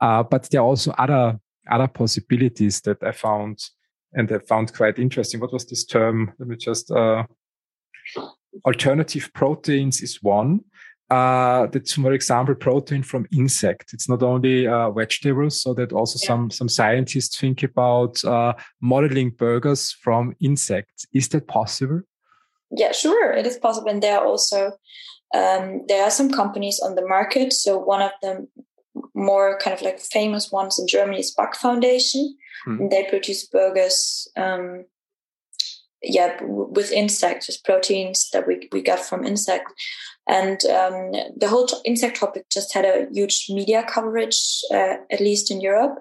but 0.00 0.48
there 0.50 0.60
are 0.60 0.66
also 0.66 0.92
other 0.92 1.38
other 1.70 1.88
possibilities 1.88 2.80
that 2.82 3.02
I 3.02 3.12
found 3.12 3.58
and 4.12 4.30
I 4.30 4.38
found 4.38 4.72
quite 4.74 4.98
interesting. 4.98 5.40
What 5.40 5.52
was 5.52 5.66
this 5.66 5.84
term? 5.84 6.32
Let 6.38 6.48
me 6.48 6.56
just, 6.56 6.90
uh, 6.90 7.24
alternative 8.64 9.30
proteins 9.34 10.02
is 10.02 10.22
one. 10.22 10.60
Uh, 11.10 11.66
that's, 11.66 11.92
for 11.92 12.12
example, 12.12 12.54
protein 12.54 13.02
from 13.02 13.26
insect. 13.36 13.92
It's 13.92 14.08
not 14.08 14.22
only 14.22 14.66
uh, 14.66 14.90
vegetables, 14.90 15.60
so 15.62 15.74
that 15.74 15.92
also 15.92 16.18
yeah. 16.22 16.26
some 16.26 16.50
some 16.50 16.70
scientists 16.70 17.38
think 17.38 17.62
about 17.62 18.24
uh, 18.24 18.54
modeling 18.80 19.30
burgers 19.30 19.92
from 19.92 20.34
insects. 20.40 21.04
Is 21.12 21.28
that 21.28 21.46
possible? 21.46 22.00
Yeah, 22.70 22.92
sure, 22.92 23.32
it 23.32 23.46
is 23.46 23.58
possible. 23.58 23.90
And 23.90 24.02
there 24.02 24.18
are 24.18 24.26
also 24.26 24.72
um, 25.34 25.84
there 25.86 26.02
are 26.02 26.10
some 26.10 26.30
companies 26.30 26.80
on 26.80 26.94
the 26.94 27.06
market. 27.06 27.52
So 27.52 27.76
one 27.76 28.00
of 28.00 28.12
them 28.22 28.48
more 29.14 29.58
kind 29.58 29.74
of 29.74 29.82
like 29.82 30.00
famous 30.00 30.50
ones 30.50 30.78
in 30.78 30.86
Germany 30.86 31.20
is 31.20 31.30
Bug 31.30 31.54
Foundation. 31.56 32.36
Hmm. 32.64 32.88
they 32.88 33.04
produce 33.08 33.46
burgers, 33.48 34.28
um, 34.36 34.84
yeah, 36.00 36.36
with 36.42 36.92
insects, 36.92 37.48
with 37.48 37.62
proteins 37.64 38.30
that 38.30 38.46
we, 38.46 38.68
we 38.70 38.82
got 38.82 39.00
from 39.00 39.24
insects. 39.24 39.72
And 40.28 40.64
um, 40.66 41.12
the 41.36 41.48
whole 41.48 41.68
insect 41.84 42.18
topic 42.18 42.48
just 42.50 42.72
had 42.72 42.84
a 42.84 43.08
huge 43.12 43.46
media 43.48 43.84
coverage, 43.88 44.60
uh, 44.72 44.94
at 45.10 45.20
least 45.20 45.50
in 45.50 45.60
Europe, 45.60 45.98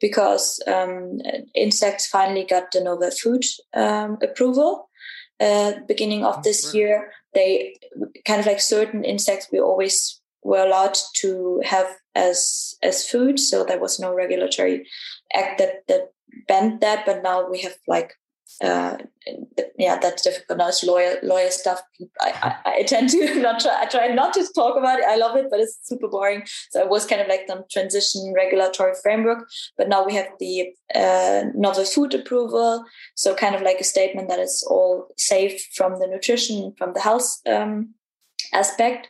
because 0.00 0.62
um, 0.66 1.20
insects 1.54 2.06
finally 2.06 2.44
got 2.44 2.72
the 2.72 2.82
novel 2.82 3.10
food 3.10 3.44
um, 3.74 4.18
approval 4.22 4.90
uh, 5.40 5.72
beginning 5.88 6.24
of 6.24 6.42
this 6.42 6.74
year. 6.74 7.10
they 7.34 7.74
kind 8.26 8.40
of 8.40 8.46
like 8.46 8.60
certain 8.60 9.04
insects 9.04 9.48
we 9.50 9.58
always 9.58 10.20
were 10.42 10.64
allowed 10.64 10.96
to 11.16 11.60
have 11.64 11.86
as 12.14 12.74
as 12.82 13.08
food. 13.08 13.38
So 13.38 13.64
there 13.64 13.80
was 13.80 13.98
no 13.98 14.12
regulatory 14.14 14.88
act 15.34 15.58
that 15.58 15.86
that 15.88 16.12
banned 16.48 16.80
that. 16.80 17.06
But 17.06 17.22
now 17.22 17.48
we 17.48 17.60
have 17.60 17.76
like 17.86 18.14
uh, 18.60 18.96
yeah, 19.78 19.98
that's 20.00 20.22
difficult. 20.22 20.58
Now 20.58 20.68
it's 20.68 20.84
lawyer 20.84 21.16
lawyer 21.22 21.50
stuff. 21.50 21.82
I, 22.20 22.56
I, 22.64 22.72
I, 22.78 22.82
tend 22.82 23.08
to 23.10 23.34
not 23.40 23.60
try. 23.60 23.80
I 23.80 23.86
try 23.86 24.08
not 24.08 24.34
to 24.34 24.46
talk 24.54 24.76
about 24.76 24.98
it. 24.98 25.04
I 25.08 25.16
love 25.16 25.36
it, 25.36 25.46
but 25.50 25.60
it's 25.60 25.78
super 25.82 26.08
boring. 26.08 26.42
So 26.70 26.80
it 26.80 26.88
was 26.88 27.06
kind 27.06 27.20
of 27.20 27.28
like 27.28 27.42
some 27.48 27.64
transition 27.70 28.32
regulatory 28.36 28.94
framework. 29.02 29.48
But 29.78 29.88
now 29.88 30.04
we 30.04 30.14
have 30.14 30.28
the 30.38 30.68
uh, 30.94 31.44
novel 31.54 31.84
food 31.84 32.14
approval. 32.14 32.84
So 33.14 33.34
kind 33.34 33.54
of 33.54 33.62
like 33.62 33.80
a 33.80 33.84
statement 33.84 34.28
that 34.28 34.38
it's 34.38 34.62
all 34.62 35.08
safe 35.16 35.60
from 35.74 35.98
the 35.98 36.06
nutrition, 36.06 36.74
from 36.76 36.92
the 36.92 37.00
health 37.00 37.40
um, 37.46 37.94
aspect. 38.52 39.08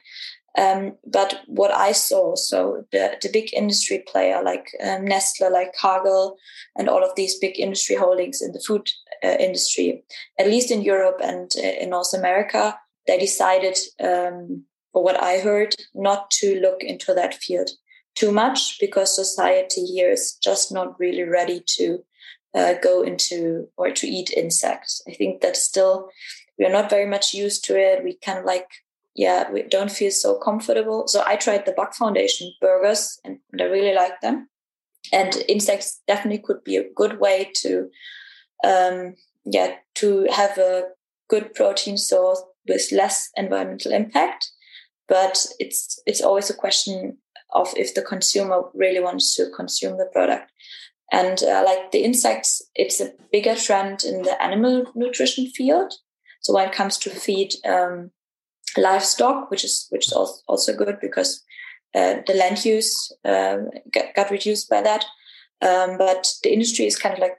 Um, 0.58 0.96
but 1.06 1.40
what 1.46 1.72
I 1.72 1.92
saw, 1.92 2.34
so 2.36 2.84
the, 2.92 3.16
the 3.22 3.30
big 3.32 3.54
industry 3.54 4.04
player 4.06 4.42
like 4.44 4.68
um, 4.84 5.06
Nestle, 5.06 5.50
like 5.50 5.74
Cargill, 5.74 6.36
and 6.76 6.88
all 6.88 7.02
of 7.02 7.14
these 7.16 7.38
big 7.38 7.58
industry 7.58 7.96
holdings 7.96 8.42
in 8.42 8.52
the 8.52 8.60
food 8.60 8.88
uh, 9.24 9.36
industry, 9.40 10.04
at 10.38 10.46
least 10.46 10.70
in 10.70 10.82
Europe 10.82 11.20
and 11.22 11.52
uh, 11.56 11.68
in 11.80 11.90
North 11.90 12.12
America, 12.12 12.78
they 13.06 13.18
decided, 13.18 13.78
um, 14.02 14.64
for 14.92 15.02
what 15.02 15.20
I 15.22 15.38
heard, 15.38 15.74
not 15.94 16.30
to 16.32 16.60
look 16.60 16.82
into 16.82 17.14
that 17.14 17.34
field 17.34 17.70
too 18.14 18.30
much 18.30 18.78
because 18.78 19.14
society 19.14 19.86
here 19.86 20.10
is 20.10 20.36
just 20.42 20.70
not 20.70 20.98
really 21.00 21.22
ready 21.22 21.62
to 21.66 22.04
uh, 22.54 22.74
go 22.82 23.02
into 23.02 23.68
or 23.78 23.90
to 23.90 24.06
eat 24.06 24.30
insects. 24.36 25.02
I 25.08 25.12
think 25.12 25.40
that 25.40 25.56
still 25.56 26.10
we 26.58 26.66
are 26.66 26.72
not 26.72 26.90
very 26.90 27.06
much 27.06 27.32
used 27.32 27.64
to 27.64 27.78
it. 27.78 28.04
We 28.04 28.18
kind 28.22 28.38
of 28.38 28.44
like 28.44 28.68
yeah, 29.14 29.50
we 29.50 29.62
don't 29.62 29.90
feel 29.90 30.10
so 30.10 30.38
comfortable. 30.38 31.06
So 31.06 31.22
I 31.26 31.36
tried 31.36 31.66
the 31.66 31.72
Bug 31.72 31.94
Foundation 31.94 32.52
burgers 32.60 33.18
and 33.24 33.38
I 33.60 33.64
really 33.64 33.94
like 33.94 34.20
them. 34.20 34.48
And 35.12 35.36
insects 35.48 36.00
definitely 36.06 36.42
could 36.44 36.64
be 36.64 36.76
a 36.76 36.90
good 36.94 37.20
way 37.20 37.50
to, 37.56 37.88
um, 38.64 39.14
yeah, 39.44 39.74
to 39.96 40.26
have 40.32 40.56
a 40.56 40.84
good 41.28 41.54
protein 41.54 41.98
source 41.98 42.42
with 42.66 42.92
less 42.92 43.28
environmental 43.36 43.92
impact. 43.92 44.50
But 45.08 45.44
it's 45.58 46.00
it's 46.06 46.22
always 46.22 46.48
a 46.48 46.54
question 46.54 47.18
of 47.52 47.74
if 47.76 47.94
the 47.94 48.02
consumer 48.02 48.62
really 48.72 49.00
wants 49.00 49.34
to 49.34 49.50
consume 49.50 49.98
the 49.98 50.08
product. 50.12 50.50
And 51.10 51.42
uh, 51.42 51.62
like 51.66 51.90
the 51.90 52.04
insects, 52.04 52.62
it's 52.74 52.98
a 53.00 53.12
bigger 53.30 53.54
trend 53.54 54.04
in 54.04 54.22
the 54.22 54.42
animal 54.42 54.86
nutrition 54.94 55.46
field. 55.48 55.92
So 56.40 56.54
when 56.54 56.68
it 56.68 56.74
comes 56.74 56.96
to 56.98 57.10
feed 57.10 57.52
um, 57.68 58.10
livestock, 58.76 59.50
which 59.50 59.64
is 59.64 59.86
which 59.90 60.06
is 60.06 60.12
also 60.12 60.74
good 60.74 60.98
because 61.00 61.42
uh, 61.94 62.16
the 62.26 62.34
land 62.34 62.64
use 62.64 63.12
um, 63.24 63.70
got, 63.92 64.14
got, 64.14 64.30
reduced 64.30 64.68
by 64.70 64.80
that. 64.80 65.04
Um, 65.60 65.98
but 65.98 66.26
the 66.42 66.52
industry 66.52 66.86
is 66.86 66.98
kind 66.98 67.14
of 67.14 67.20
like 67.20 67.36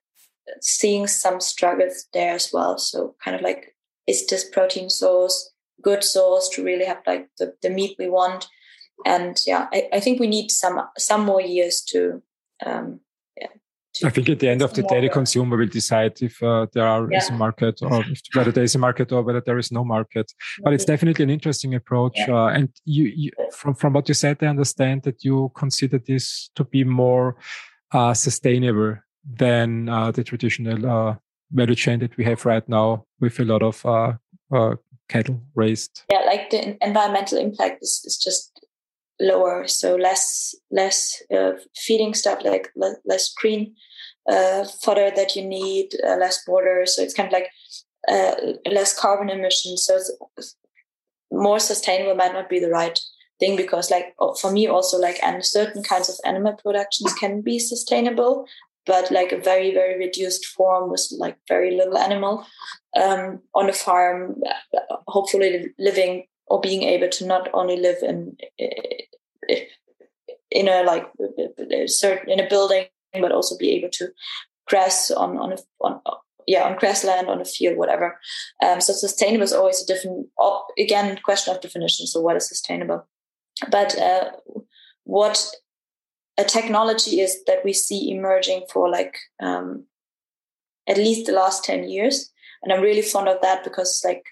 seeing 0.62 1.08
some 1.08 1.42
struggles 1.42 2.06
there 2.14 2.36
as 2.36 2.52
well. 2.54 2.78
So 2.78 3.16
kind 3.24 3.36
of 3.36 3.42
like, 3.42 3.76
is 4.08 4.28
this 4.28 4.48
protein 4.48 4.90
source 4.90 5.50
good 5.82 6.04
source 6.04 6.48
to 6.50 6.64
really 6.64 6.86
have 6.86 7.02
like 7.06 7.30
the, 7.40 7.54
the 7.62 7.70
meat 7.70 7.96
we 8.00 8.10
want? 8.10 8.48
And 9.06 9.38
yeah, 9.46 9.68
I, 9.74 9.90
I 9.94 10.00
think 10.00 10.20
we 10.20 10.28
need 10.28 10.52
some 10.52 10.80
some 10.98 11.26
more 11.26 11.42
years 11.42 11.82
to 11.90 12.22
um, 12.66 13.00
I 14.04 14.10
think 14.10 14.30
at 14.30 14.40
the 14.40 14.50
end 14.50 14.62
of 14.62 14.74
the 14.74 14.84
day, 14.84 15.02
the 15.02 15.10
consumer 15.10 15.58
will 15.58 15.68
decide 15.68 16.22
if 16.22 16.42
uh, 16.42 16.66
there 16.74 16.88
are, 16.88 17.08
yeah. 17.12 17.20
is 17.20 17.30
a 17.30 17.34
market 17.34 17.80
or 17.84 18.02
if, 18.02 18.22
whether 18.34 18.52
there 18.52 18.64
is 18.64 18.76
a 18.76 18.80
market 18.80 19.12
or 19.12 19.22
whether 19.22 19.42
there 19.42 19.60
is 19.60 19.72
no 19.72 19.84
market. 19.84 20.32
But 20.64 20.74
it's 20.74 20.86
definitely 20.86 21.24
an 21.24 21.30
interesting 21.30 21.76
approach. 21.76 22.18
Yeah. 22.18 22.34
Uh, 22.34 22.48
and 22.48 22.70
you, 22.86 23.06
you, 23.16 23.32
from, 23.52 23.76
from 23.76 23.94
what 23.94 24.08
you 24.08 24.16
said, 24.16 24.38
I 24.42 24.48
understand 24.48 25.04
that 25.04 25.24
you 25.24 25.52
consider 25.56 26.00
this 26.00 26.50
to 26.56 26.64
be 26.64 26.84
more 26.84 27.36
uh, 27.92 28.14
sustainable 28.14 28.98
than 29.32 29.90
uh, 29.90 30.12
the 30.12 30.24
traditional 30.24 30.86
uh, 30.90 31.16
value 31.52 31.76
chain 31.76 32.00
that 32.00 32.18
we 32.18 32.24
have 32.24 32.46
right 32.46 32.68
now 32.68 33.06
with 33.20 33.40
a 33.40 33.46
lot 33.46 33.62
of 33.62 33.86
uh, 33.86 34.76
cattle 35.08 35.42
raised. 35.54 36.04
Yeah, 36.10 36.22
like 36.26 36.50
the 36.50 36.84
environmental 36.84 37.38
impact 37.38 37.84
is, 37.84 38.02
is 38.06 38.18
just 38.18 38.63
lower 39.20 39.68
so 39.68 39.96
less 39.96 40.56
less 40.72 41.22
uh, 41.34 41.52
feeding 41.76 42.14
stuff 42.14 42.40
like 42.44 42.70
le- 42.76 42.98
less 43.06 43.34
green 43.34 43.74
uh, 44.30 44.66
fodder 44.82 45.12
that 45.16 45.36
you 45.36 45.46
need 45.46 45.90
uh, 46.06 46.16
less 46.16 46.48
water 46.48 46.86
so 46.86 47.02
it's 47.02 47.14
kind 47.14 47.28
of 47.28 47.34
like 47.34 47.50
uh, 48.10 48.36
less 48.72 48.98
carbon 48.98 49.30
emissions 49.30 49.86
so 49.86 49.96
it's 50.38 50.56
more 51.32 51.60
sustainable 51.60 52.16
might 52.16 52.34
not 52.34 52.50
be 52.50 52.60
the 52.60 52.70
right 52.70 53.00
thing 53.40 53.56
because 53.56 53.90
like 53.90 54.16
for 54.40 54.52
me 54.52 54.68
also 54.68 54.98
like 54.98 55.22
and 55.24 55.44
certain 55.44 55.84
kinds 55.84 56.10
of 56.10 56.16
animal 56.26 56.54
productions 56.54 57.14
can 57.14 57.42
be 57.42 57.60
sustainable 57.60 58.46
but 58.86 59.10
like 59.12 59.32
a 59.32 59.40
very 59.40 59.74
very 59.74 59.98
reduced 59.98 60.46
form 60.46 60.90
with 60.90 61.06
like 61.18 61.38
very 61.48 61.76
little 61.76 61.98
animal 61.98 62.46
um, 63.02 63.40
on 63.56 63.70
a 63.70 63.74
farm 63.74 64.36
uh, 64.76 64.96
hopefully 65.08 65.68
living 65.80 66.26
or 66.48 66.62
being 66.62 66.84
able 66.84 67.10
to 67.10 67.26
not 67.26 67.50
only 67.54 67.78
live 67.78 67.98
in 68.02 68.38
in 70.52 70.68
a 70.68 70.84
like 70.84 71.06
certain 71.88 72.32
in 72.32 72.40
a 72.40 72.50
building, 72.50 72.86
but 73.14 73.32
also 73.32 73.58
be 73.58 73.72
able 73.72 73.90
to 73.94 74.10
grass 74.68 75.12
on 75.12 75.38
on 75.38 75.54
a 75.54 75.58
on 75.82 76.02
yeah 76.48 76.64
on 76.64 76.78
grassland 76.78 77.28
on 77.28 77.42
a 77.42 77.46
field 77.46 77.78
whatever. 77.78 78.20
Um, 78.64 78.82
so 78.82 78.94
sustainable 78.94 79.44
is 79.44 79.54
always 79.54 79.82
a 79.82 79.88
different 79.88 80.28
again 80.78 81.20
question 81.24 81.54
of 81.54 81.62
definition. 81.62 82.08
So 82.08 82.22
what 82.22 82.36
is 82.36 82.48
sustainable? 82.48 83.08
But 83.70 83.98
uh, 83.98 84.32
what 85.04 85.46
a 86.38 86.44
technology 86.44 87.20
is 87.20 87.44
that 87.46 87.64
we 87.64 87.74
see 87.74 88.12
emerging 88.12 88.66
for 88.72 88.90
like 88.90 89.18
um, 89.42 89.86
at 90.88 90.98
least 90.98 91.26
the 91.26 91.32
last 91.32 91.64
10 91.64 91.90
years 91.90 92.32
and 92.62 92.72
i'm 92.72 92.82
really 92.82 93.02
fond 93.02 93.28
of 93.28 93.42
that 93.42 93.64
because 93.64 93.90
it's 93.90 94.06
like 94.06 94.24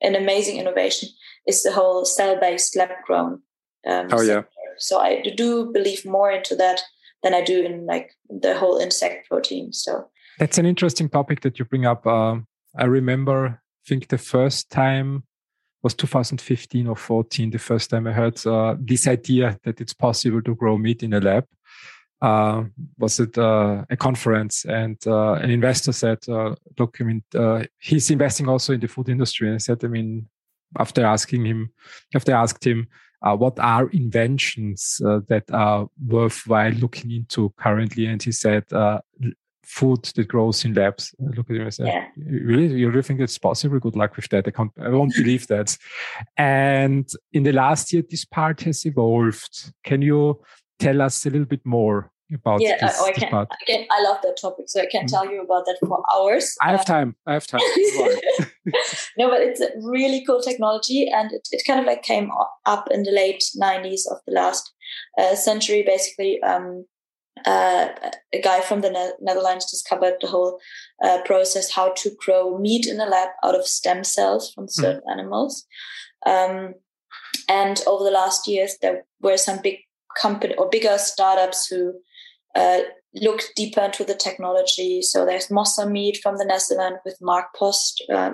an 0.00 0.14
amazing 0.14 0.56
innovation 0.56 1.08
is 1.46 1.62
the 1.62 1.72
whole 1.72 2.04
cell-based 2.04 2.76
lab 2.76 2.90
grown 3.06 3.40
um, 3.86 4.08
oh 4.12 4.22
yeah 4.22 4.42
so 4.80 4.98
I 4.98 5.20
do 5.20 5.70
believe 5.72 6.04
more 6.04 6.30
into 6.30 6.56
that 6.56 6.82
than 7.22 7.34
I 7.34 7.42
do 7.42 7.62
in 7.62 7.86
like 7.86 8.16
the 8.28 8.56
whole 8.56 8.78
insect 8.78 9.28
protein. 9.28 9.72
So 9.72 10.08
that's 10.38 10.58
an 10.58 10.66
interesting 10.66 11.08
topic 11.08 11.42
that 11.42 11.58
you 11.58 11.64
bring 11.66 11.86
up. 11.86 12.06
Uh, 12.06 12.38
I 12.76 12.86
remember, 12.86 13.46
I 13.46 13.88
think 13.88 14.08
the 14.08 14.18
first 14.18 14.70
time 14.70 15.24
was 15.82 15.94
2015 15.94 16.86
or 16.86 16.96
14. 16.96 17.50
The 17.50 17.58
first 17.58 17.90
time 17.90 18.06
I 18.06 18.12
heard 18.12 18.44
uh, 18.46 18.76
this 18.78 19.06
idea 19.06 19.58
that 19.64 19.80
it's 19.80 19.94
possible 19.94 20.42
to 20.42 20.54
grow 20.54 20.78
meat 20.78 21.02
in 21.02 21.12
a 21.12 21.20
lab. 21.20 21.44
Uh, 22.22 22.64
was 22.98 23.18
at 23.18 23.38
uh, 23.38 23.82
a 23.88 23.96
conference 23.96 24.66
and 24.66 24.98
uh, 25.06 25.32
an 25.32 25.48
investor 25.48 25.90
said, 25.90 26.18
uh, 26.28 26.54
look, 26.78 26.98
I 27.00 27.04
mean, 27.04 27.22
uh, 27.34 27.64
he's 27.78 28.10
investing 28.10 28.46
also 28.46 28.74
in 28.74 28.80
the 28.80 28.88
food 28.88 29.08
industry. 29.08 29.48
And 29.48 29.54
I 29.54 29.58
said, 29.58 29.82
I 29.82 29.88
mean, 29.88 30.28
after 30.78 31.04
asking 31.04 31.46
him, 31.46 31.72
after 32.14 32.34
I 32.34 32.42
asked 32.42 32.66
him, 32.66 32.88
uh, 33.22 33.36
what 33.36 33.58
are 33.58 33.88
inventions 33.90 35.00
uh, 35.04 35.20
that 35.28 35.44
are 35.52 35.88
worthwhile 36.06 36.72
looking 36.72 37.10
into 37.10 37.52
currently? 37.56 38.06
And 38.06 38.22
he 38.22 38.32
said, 38.32 38.64
uh, 38.72 39.00
food 39.62 40.04
that 40.16 40.26
grows 40.26 40.64
in 40.64 40.74
labs. 40.74 41.14
I 41.20 41.36
look 41.36 41.50
at 41.50 41.56
him 41.56 41.62
and 41.62 41.74
say, 41.74 41.86
yeah. 41.86 42.06
really, 42.16 42.78
you 42.78 42.88
really 42.88 43.02
think 43.02 43.20
that's 43.20 43.38
possible? 43.38 43.78
Good 43.78 43.96
luck 43.96 44.16
with 44.16 44.28
that. 44.30 44.48
I 44.48 44.50
can't, 44.50 44.72
I 44.80 44.88
won't 44.88 45.14
believe 45.14 45.46
that. 45.48 45.76
And 46.36 47.08
in 47.32 47.42
the 47.44 47.52
last 47.52 47.92
year, 47.92 48.02
this 48.08 48.24
part 48.24 48.62
has 48.62 48.84
evolved. 48.84 49.72
Can 49.84 50.02
you 50.02 50.40
tell 50.78 51.02
us 51.02 51.26
a 51.26 51.30
little 51.30 51.46
bit 51.46 51.64
more 51.64 52.10
about 52.34 52.60
yeah, 52.60 52.76
this, 52.80 53.00
I, 53.00 53.12
can, 53.12 53.34
I, 53.34 53.46
can, 53.66 53.86
I 53.90 54.02
love 54.02 54.18
that 54.22 54.38
topic, 54.40 54.66
so 54.68 54.80
I 54.80 54.86
can 54.86 55.06
mm. 55.06 55.10
tell 55.10 55.30
you 55.30 55.42
about 55.42 55.64
that 55.66 55.78
for 55.80 56.02
hours. 56.12 56.54
I 56.60 56.70
have 56.70 56.84
time. 56.84 57.16
I 57.26 57.34
have 57.34 57.46
time. 57.46 57.60
no, 59.18 59.28
but 59.28 59.40
it's 59.40 59.60
a 59.60 59.70
really 59.82 60.24
cool 60.24 60.40
technology, 60.40 61.08
and 61.12 61.32
it, 61.32 61.48
it 61.52 61.62
kind 61.66 61.80
of 61.80 61.86
like 61.86 62.02
came 62.02 62.30
up 62.66 62.88
in 62.90 63.02
the 63.02 63.12
late 63.12 63.42
'90s 63.60 64.02
of 64.10 64.18
the 64.26 64.32
last 64.32 64.72
uh, 65.18 65.34
century. 65.34 65.82
Basically, 65.82 66.42
um, 66.42 66.84
uh, 67.46 67.88
a 68.32 68.40
guy 68.40 68.60
from 68.60 68.80
the 68.80 68.90
ne- 68.90 69.12
Netherlands 69.20 69.70
discovered 69.70 70.14
the 70.20 70.28
whole 70.28 70.58
uh, 71.02 71.18
process 71.24 71.70
how 71.70 71.92
to 71.94 72.10
grow 72.24 72.58
meat 72.58 72.86
in 72.86 73.00
a 73.00 73.06
lab 73.06 73.30
out 73.44 73.54
of 73.54 73.66
stem 73.66 74.04
cells 74.04 74.52
from 74.52 74.66
mm. 74.66 74.70
certain 74.70 75.02
mm. 75.08 75.12
animals. 75.12 75.66
Um, 76.26 76.74
and 77.48 77.82
over 77.86 78.04
the 78.04 78.10
last 78.10 78.46
years, 78.46 78.76
there 78.82 79.04
were 79.20 79.36
some 79.36 79.60
big 79.62 79.78
company 80.18 80.54
or 80.56 80.68
bigger 80.68 80.98
startups 80.98 81.66
who 81.66 81.94
uh, 82.54 82.80
look 83.14 83.42
deeper 83.56 83.80
into 83.80 84.04
the 84.04 84.14
technology. 84.14 85.02
So 85.02 85.26
there's 85.26 85.48
Mosa 85.48 85.90
Meat 85.90 86.20
from 86.22 86.36
the 86.36 86.44
Netherlands 86.44 87.00
with 87.04 87.18
Mark 87.20 87.46
Post, 87.56 88.04
uh, 88.12 88.30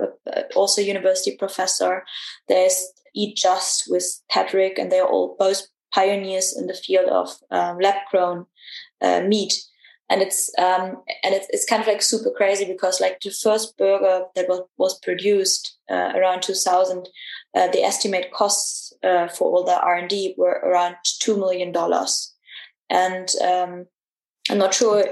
also 0.54 0.80
university 0.80 1.36
professor. 1.36 2.04
There's 2.48 2.92
Eat 3.14 3.36
Just 3.36 3.84
with 3.88 4.04
Patrick, 4.30 4.78
and 4.78 4.92
they're 4.92 5.06
all 5.06 5.36
both 5.38 5.62
pioneers 5.94 6.54
in 6.56 6.66
the 6.66 6.74
field 6.74 7.08
of 7.08 7.30
um, 7.50 7.78
lab 7.78 7.96
grown 8.10 8.46
uh, 9.00 9.22
meat. 9.22 9.54
and 10.08 10.22
it's 10.22 10.50
um, 10.58 11.02
and 11.24 11.34
it's, 11.34 11.46
it's 11.50 11.64
kind 11.64 11.82
of 11.82 11.88
like 11.88 12.02
super 12.02 12.30
crazy 12.30 12.64
because 12.64 13.00
like 13.00 13.18
the 13.20 13.30
first 13.30 13.76
burger 13.76 14.24
that 14.34 14.48
was 14.48 14.60
was 14.76 14.98
produced 15.00 15.78
uh, 15.90 16.12
around 16.14 16.42
2000 16.42 17.08
uh, 17.54 17.68
the 17.68 17.82
estimate 17.82 18.30
costs 18.32 18.92
uh, 19.02 19.28
for 19.28 19.50
all 19.50 19.64
the 19.64 19.80
r&d 19.80 20.34
were 20.38 20.60
around 20.64 20.94
$2 21.04 21.36
million 21.38 21.74
and 22.88 23.28
um, 23.42 23.86
i'm 24.50 24.58
not 24.58 24.74
sure 24.74 25.04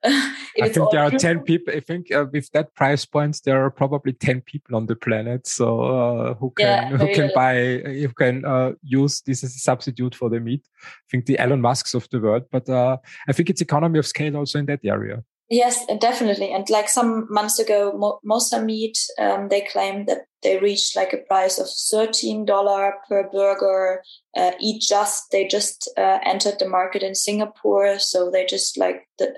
I 0.04 0.68
think 0.68 0.90
there 0.92 1.02
are 1.02 1.10
10 1.10 1.40
people. 1.40 1.74
I 1.74 1.80
think 1.80 2.12
uh, 2.12 2.26
with 2.32 2.50
that 2.52 2.74
price 2.74 3.04
point, 3.04 3.40
there 3.44 3.64
are 3.64 3.70
probably 3.70 4.12
10 4.12 4.42
people 4.42 4.76
on 4.76 4.86
the 4.86 4.94
planet. 4.94 5.46
So, 5.48 5.80
uh, 5.80 6.34
who 6.34 6.52
can, 6.56 6.92
yeah, 6.92 6.96
who 6.96 7.12
can 7.12 7.30
buy, 7.34 7.56
who 7.84 8.12
can, 8.16 8.44
uh, 8.44 8.72
use 8.82 9.22
this 9.22 9.42
as 9.42 9.56
a 9.56 9.58
substitute 9.58 10.14
for 10.14 10.30
the 10.30 10.38
meat. 10.38 10.62
I 10.84 11.08
think 11.10 11.26
the 11.26 11.38
Elon 11.38 11.60
Musks 11.60 11.94
of 11.94 12.08
the 12.10 12.20
world, 12.20 12.44
but, 12.52 12.68
uh, 12.68 12.98
I 13.28 13.32
think 13.32 13.50
it's 13.50 13.60
economy 13.60 13.98
of 13.98 14.06
scale 14.06 14.36
also 14.36 14.60
in 14.60 14.66
that 14.66 14.80
area. 14.84 15.24
Yes, 15.50 15.84
definitely. 16.00 16.52
And 16.52 16.68
like 16.70 16.88
some 16.88 17.26
months 17.28 17.58
ago, 17.58 17.92
Mo- 17.96 18.20
Mosa 18.24 18.64
Meat, 18.64 18.98
um, 19.18 19.48
they 19.48 19.62
claimed 19.62 20.06
that 20.06 20.27
they 20.42 20.58
reached 20.58 20.94
like 20.94 21.12
a 21.12 21.18
price 21.18 21.58
of 21.58 21.66
$13 21.66 22.92
per 23.08 23.28
burger. 23.30 24.02
Uh, 24.36 24.52
Eat 24.60 24.82
Just, 24.82 25.30
they 25.32 25.46
just 25.46 25.90
uh, 25.96 26.18
entered 26.24 26.58
the 26.58 26.68
market 26.68 27.02
in 27.02 27.14
Singapore. 27.14 27.98
So 27.98 28.30
they 28.30 28.46
just 28.46 28.78
like 28.78 29.08
the, 29.18 29.34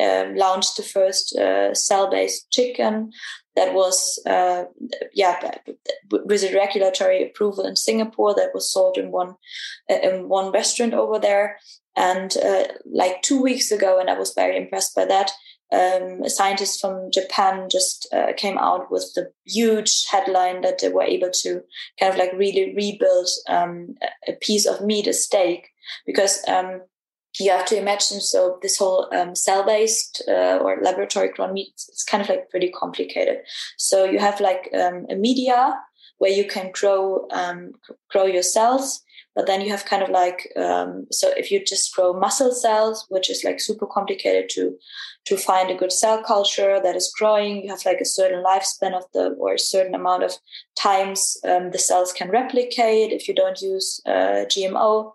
uh, 0.00 0.26
launched 0.34 0.76
the 0.76 0.82
first 0.82 1.34
uh, 1.36 1.74
cell-based 1.74 2.50
chicken 2.50 3.10
that 3.56 3.74
was, 3.74 4.20
uh, 4.26 4.64
yeah, 5.12 5.54
with 6.10 6.44
a 6.44 6.54
regulatory 6.54 7.24
approval 7.24 7.66
in 7.66 7.74
Singapore 7.74 8.34
that 8.36 8.54
was 8.54 8.70
sold 8.72 8.96
in 8.96 9.10
one, 9.10 9.34
uh, 9.90 9.98
in 10.02 10.28
one 10.28 10.52
restaurant 10.52 10.94
over 10.94 11.18
there. 11.18 11.58
And 11.96 12.36
like 12.86 13.22
two 13.22 13.42
weeks 13.42 13.72
ago, 13.72 13.98
and 13.98 14.08
I 14.08 14.16
was 14.16 14.32
very 14.32 14.56
impressed 14.56 14.94
by 14.94 15.04
that, 15.06 15.32
um, 15.72 16.22
a 16.24 16.30
scientist 16.30 16.80
from 16.80 17.10
Japan 17.12 17.68
just 17.70 18.08
uh, 18.12 18.32
came 18.36 18.56
out 18.58 18.90
with 18.90 19.12
the 19.14 19.30
huge 19.44 20.06
headline 20.10 20.62
that 20.62 20.78
they 20.78 20.88
were 20.88 21.02
able 21.02 21.30
to 21.42 21.62
kind 22.00 22.12
of 22.12 22.18
like 22.18 22.32
really 22.32 22.74
rebuild 22.74 23.28
um, 23.48 23.94
a 24.26 24.32
piece 24.32 24.66
of 24.66 24.80
meat, 24.80 25.06
a 25.06 25.12
steak, 25.12 25.68
because 26.06 26.42
um, 26.48 26.80
you 27.38 27.50
have 27.50 27.66
to 27.66 27.78
imagine 27.78 28.20
so 28.20 28.58
this 28.62 28.78
whole 28.78 29.08
um, 29.14 29.34
cell-based 29.34 30.22
uh, 30.28 30.58
or 30.62 30.78
laboratory 30.82 31.28
grown 31.28 31.52
meat 31.52 31.72
it's 31.74 32.04
kind 32.04 32.22
of 32.22 32.28
like 32.28 32.50
pretty 32.50 32.70
complicated. 32.70 33.38
So 33.76 34.04
you 34.04 34.18
have 34.18 34.40
like 34.40 34.70
um, 34.74 35.06
a 35.10 35.14
media 35.14 35.74
where 36.18 36.32
you 36.32 36.46
can 36.46 36.70
grow 36.72 37.28
um, 37.30 37.72
grow 38.10 38.24
your 38.24 38.42
cells 38.42 39.02
but 39.38 39.46
then 39.46 39.60
you 39.60 39.70
have 39.70 39.84
kind 39.84 40.02
of 40.02 40.10
like 40.10 40.52
um, 40.56 41.06
so 41.12 41.30
if 41.36 41.52
you 41.52 41.64
just 41.64 41.94
grow 41.94 42.12
muscle 42.12 42.52
cells 42.52 43.06
which 43.08 43.30
is 43.30 43.44
like 43.44 43.60
super 43.60 43.86
complicated 43.86 44.50
to 44.50 44.76
to 45.26 45.36
find 45.36 45.70
a 45.70 45.76
good 45.76 45.92
cell 45.92 46.20
culture 46.22 46.80
that 46.82 46.96
is 46.96 47.14
growing 47.18 47.62
you 47.62 47.70
have 47.70 47.84
like 47.84 48.00
a 48.00 48.12
certain 48.18 48.42
lifespan 48.42 48.96
of 48.96 49.04
the 49.14 49.36
or 49.38 49.54
a 49.54 49.58
certain 49.58 49.94
amount 49.94 50.24
of 50.24 50.32
times 50.76 51.36
um, 51.44 51.70
the 51.70 51.78
cells 51.78 52.12
can 52.12 52.30
replicate 52.30 53.12
if 53.12 53.28
you 53.28 53.34
don't 53.34 53.62
use 53.62 54.00
uh, 54.06 54.42
gmo 54.52 55.12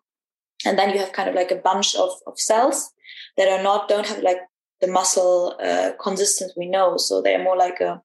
and 0.66 0.80
then 0.80 0.92
you 0.92 1.00
have 1.00 1.12
kind 1.12 1.28
of 1.28 1.36
like 1.36 1.52
a 1.52 1.64
bunch 1.70 1.94
of, 1.96 2.12
of 2.26 2.40
cells 2.40 2.94
that 3.36 3.50
are 3.50 3.62
not 3.62 3.90
don't 3.90 4.08
have 4.08 4.24
like 4.24 4.40
the 4.84 4.92
muscle 4.92 5.56
uh, 5.64 5.92
we 6.58 6.68
know. 6.68 6.98
So 6.98 7.22
they're 7.22 7.44
more 7.44 7.58
like 7.58 7.80
a 7.80 8.02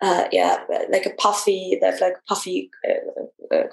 uh, 0.00 0.28
yeah 0.30 0.58
like 0.90 1.06
a 1.06 1.14
puffy 1.14 1.76
they 1.80 1.86
have 1.86 2.00
like 2.00 2.14
puffy 2.28 2.70
uh, 2.88 3.54
uh 3.54 3.64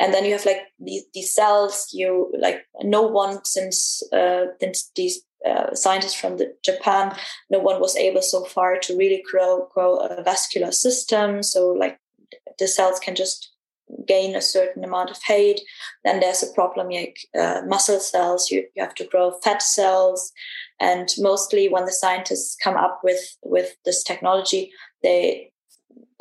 and 0.00 0.14
then 0.14 0.24
you 0.24 0.32
have 0.32 0.46
like 0.46 0.62
these, 0.78 1.04
these 1.14 1.34
cells 1.34 1.88
you 1.92 2.32
like 2.38 2.66
no 2.82 3.02
one 3.02 3.44
since 3.44 4.02
uh, 4.12 4.46
since 4.60 4.90
these 4.94 5.22
uh, 5.46 5.74
scientists 5.74 6.14
from 6.14 6.36
the 6.36 6.52
Japan, 6.64 7.14
no 7.50 7.60
one 7.60 7.80
was 7.80 7.96
able 7.96 8.22
so 8.22 8.44
far 8.44 8.78
to 8.78 8.96
really 8.96 9.22
grow 9.30 9.68
grow 9.72 9.98
a 9.98 10.22
vascular 10.22 10.72
system. 10.72 11.42
So 11.42 11.68
like 11.68 11.98
the 12.58 12.66
cells 12.66 12.98
can 12.98 13.14
just 13.14 13.52
gain 14.06 14.34
a 14.34 14.42
certain 14.42 14.84
amount 14.84 15.10
of 15.10 15.18
height. 15.22 15.60
Then 16.04 16.20
there's 16.20 16.42
a 16.42 16.52
problem 16.52 16.88
like 16.90 17.18
uh, 17.38 17.62
muscle 17.66 18.00
cells. 18.00 18.50
You, 18.50 18.64
you 18.74 18.82
have 18.82 18.94
to 18.96 19.06
grow 19.06 19.38
fat 19.42 19.62
cells, 19.62 20.32
and 20.80 21.08
mostly 21.18 21.68
when 21.68 21.84
the 21.84 21.92
scientists 21.92 22.56
come 22.62 22.76
up 22.76 23.00
with 23.04 23.36
with 23.42 23.76
this 23.84 24.02
technology, 24.02 24.72
they 25.02 25.52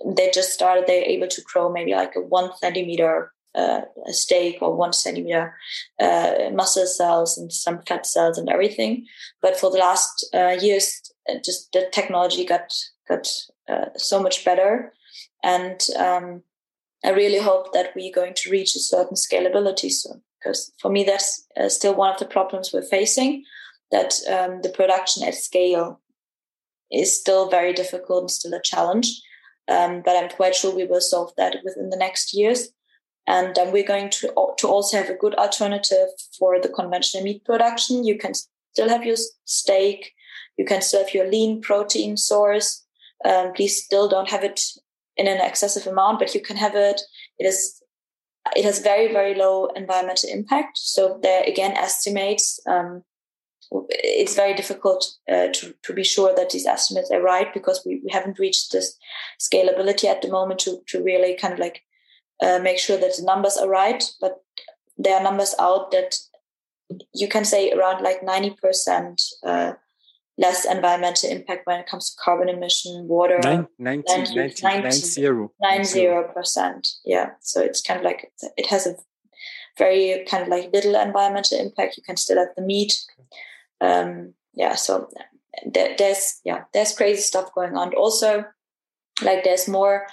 they 0.06 0.30
just 0.32 0.52
started. 0.52 0.86
They're 0.86 1.04
able 1.04 1.28
to 1.28 1.42
grow 1.42 1.72
maybe 1.72 1.94
like 1.94 2.16
a 2.16 2.22
one 2.22 2.52
centimeter 2.58 3.34
uh, 3.58 3.82
a 4.08 4.14
steak 4.14 4.60
or 4.62 4.76
one 4.76 4.94
centimeter 4.94 5.56
uh, 6.00 6.50
muscle 6.54 6.86
cells 6.86 7.38
and 7.38 7.52
some 7.52 7.82
fat 7.88 8.06
cells 8.06 8.38
and 8.38 8.50
everything. 8.50 9.06
But 9.42 9.58
for 9.58 9.72
the 9.72 9.80
last 9.80 10.28
uh, 10.34 10.58
years, 10.62 11.02
uh, 11.30 11.36
just 11.44 11.72
the 11.74 11.90
technology 11.92 12.46
got 12.46 12.74
got 13.08 13.28
uh, 13.68 13.90
so 13.98 14.22
much 14.22 14.46
better, 14.46 14.94
and 15.44 15.82
um, 15.98 16.44
I 17.04 17.12
really 17.12 17.40
hope 17.40 17.74
that 17.74 17.94
we're 17.96 18.14
going 18.14 18.34
to 18.36 18.52
reach 18.52 18.76
a 18.76 18.80
certain 18.80 19.16
scalability 19.16 19.92
soon. 19.92 20.22
Because 20.40 20.72
for 20.80 20.92
me, 20.92 21.04
that's 21.04 21.46
uh, 21.60 21.70
still 21.70 21.96
one 21.96 22.14
of 22.14 22.20
the 22.20 22.26
problems 22.26 22.72
we're 22.72 22.82
facing. 22.84 23.44
That 23.92 24.14
um, 24.30 24.62
the 24.62 24.70
production 24.70 25.24
at 25.24 25.36
scale 25.36 26.02
is 26.92 27.18
still 27.18 27.50
very 27.50 27.74
difficult 27.74 28.24
and 28.24 28.32
still 28.32 28.54
a 28.54 28.62
challenge. 28.62 29.08
Um, 29.70 30.02
but 30.04 30.16
I'm 30.16 30.30
quite 30.30 30.56
sure 30.56 30.74
we 30.74 30.86
will 30.86 31.02
solve 31.02 31.32
that 31.38 31.58
within 31.64 31.90
the 31.90 31.98
next 31.98 32.34
years. 32.34 32.70
And 33.28 33.54
then 33.56 33.72
we're 33.72 33.86
going 33.86 34.10
to, 34.10 34.34
to 34.58 34.68
also 34.68 34.98
have 34.98 35.10
a 35.10 35.16
good 35.16 35.36
alternative 35.36 36.08
for 36.40 36.60
the 36.62 36.70
conventional 36.70 37.24
meat 37.24 37.44
production. 37.44 38.06
You 38.06 38.18
can 38.18 38.34
still 38.34 38.90
have 38.90 39.06
your 39.06 39.18
steak. 39.44 40.14
You 40.58 40.66
can 40.66 40.82
still 40.82 41.04
have 41.04 41.14
your 41.14 41.30
lean 41.30 41.62
protein 41.62 42.16
source. 42.16 42.86
Um, 43.26 43.52
please 43.54 43.84
still 43.84 44.08
don't 44.08 44.30
have 44.30 44.44
it 44.44 44.62
in 45.18 45.28
an 45.28 45.42
excessive 45.42 45.88
amount, 45.88 46.20
but 46.20 46.34
you 46.34 46.42
can 46.42 46.56
have 46.56 46.76
it. 46.76 47.02
It 47.38 47.46
is, 47.46 47.82
it 48.56 48.64
has 48.64 48.80
very, 48.80 49.12
very 49.12 49.36
low 49.36 49.68
environmental 49.76 50.30
impact. 50.30 50.78
So 50.78 51.20
there 51.22 51.44
again, 51.44 51.72
estimates, 51.76 52.60
um, 52.68 53.04
it's 53.90 54.36
very 54.36 54.54
difficult 54.54 55.06
uh, 55.30 55.48
to, 55.54 55.74
to 55.84 55.94
be 55.94 56.04
sure 56.04 56.34
that 56.36 56.52
these 56.52 56.66
estimates 56.66 57.12
are 57.12 57.22
right 57.22 57.54
because 57.54 57.84
we, 57.86 58.02
we 58.04 58.12
haven't 58.12 58.40
reached 58.40 58.72
this 58.72 58.98
scalability 59.42 60.06
at 60.06 60.22
the 60.22 60.30
moment 60.30 60.62
to, 60.62 60.80
to 60.88 61.04
really 61.04 61.36
kind 61.36 61.54
of 61.54 61.60
like 61.60 61.82
uh, 62.42 62.60
make 62.60 62.80
sure 62.80 62.98
that 62.98 63.16
the 63.18 63.24
numbers 63.24 63.58
are 63.58 63.70
right. 63.70 64.04
But 64.22 64.44
there 64.98 65.16
are 65.16 65.24
numbers 65.24 65.56
out 65.60 65.92
that 65.92 66.18
you 67.14 67.28
can 67.28 67.46
say 67.46 67.72
around 67.72 68.04
like 68.04 68.22
90% 68.22 69.22
uh, 69.46 69.74
less 70.38 70.66
environmental 70.66 71.30
impact 71.30 71.66
when 71.66 71.80
it 71.80 71.88
comes 71.88 72.12
to 72.12 72.22
carbon 72.24 72.50
emission, 72.50 73.08
water. 73.08 73.40
Nine, 73.44 73.68
90, 73.80 74.36
90, 74.36 74.36
90, 74.36 74.64
90, 74.64 75.50
90 75.62 76.34
percent. 76.34 76.88
Yeah. 77.04 77.32
So 77.42 77.62
it's 77.62 77.82
kind 77.82 78.00
of 78.00 78.06
like, 78.06 78.32
it 78.56 78.68
has 78.68 78.86
a 78.86 78.96
very 79.78 80.26
kind 80.30 80.44
of 80.44 80.50
like 80.50 80.74
little 80.74 80.96
environmental 80.96 81.60
impact. 81.60 81.98
You 81.98 82.04
can 82.04 82.18
still 82.18 82.38
have 82.38 82.50
the 82.56 82.62
meat. 82.62 82.94
Um, 83.82 84.34
yeah. 84.54 84.76
So 84.76 85.10
there, 85.66 85.96
there's, 85.98 86.40
yeah, 86.46 86.64
there's 86.74 86.96
crazy 86.96 87.22
stuff 87.22 87.54
going 87.54 87.76
on. 87.76 87.94
Also, 87.96 88.46
like 89.24 89.44
there's 89.44 89.68
more 89.68 90.06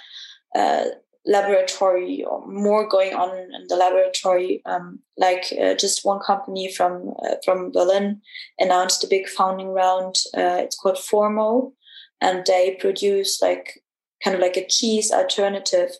uh, 0.55 0.85
laboratory 1.25 2.23
or 2.23 2.45
more 2.47 2.87
going 2.87 3.13
on 3.13 3.35
in 3.37 3.65
the 3.67 3.75
laboratory. 3.75 4.61
Um, 4.65 4.99
like 5.17 5.53
uh, 5.59 5.75
just 5.75 6.05
one 6.05 6.19
company 6.19 6.71
from 6.71 7.13
uh, 7.23 7.35
from 7.43 7.71
Berlin 7.71 8.21
announced 8.59 9.03
a 9.03 9.07
big 9.07 9.27
founding 9.27 9.69
round. 9.69 10.15
Uh, 10.37 10.59
it's 10.61 10.75
called 10.75 10.97
Formo, 10.97 11.73
and 12.21 12.45
they 12.45 12.77
produce 12.79 13.41
like 13.41 13.81
kind 14.23 14.35
of 14.35 14.41
like 14.41 14.57
a 14.57 14.67
cheese 14.67 15.11
alternative, 15.11 15.91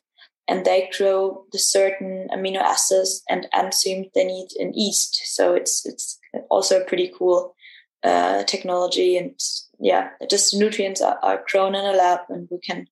and 0.48 0.66
they 0.66 0.90
grow 0.98 1.46
the 1.52 1.60
certain 1.60 2.28
amino 2.32 2.60
acids 2.60 3.24
and 3.30 3.48
enzymes 3.54 4.12
they 4.14 4.26
need 4.26 4.50
in 4.58 4.74
yeast. 4.74 5.22
So 5.26 5.54
it's 5.54 5.86
it's 5.86 6.20
also 6.50 6.82
a 6.82 6.86
pretty 6.86 7.12
cool 7.18 7.56
uh, 8.04 8.44
technology, 8.44 9.18
and 9.18 9.40
yeah, 9.80 10.10
just 10.30 10.56
nutrients 10.56 11.02
are, 11.02 11.18
are 11.24 11.44
grown 11.50 11.74
in 11.76 11.86
a 11.86 11.98
lab, 11.98 12.20
and 12.30 12.48
we 12.52 12.60
can 12.60 12.88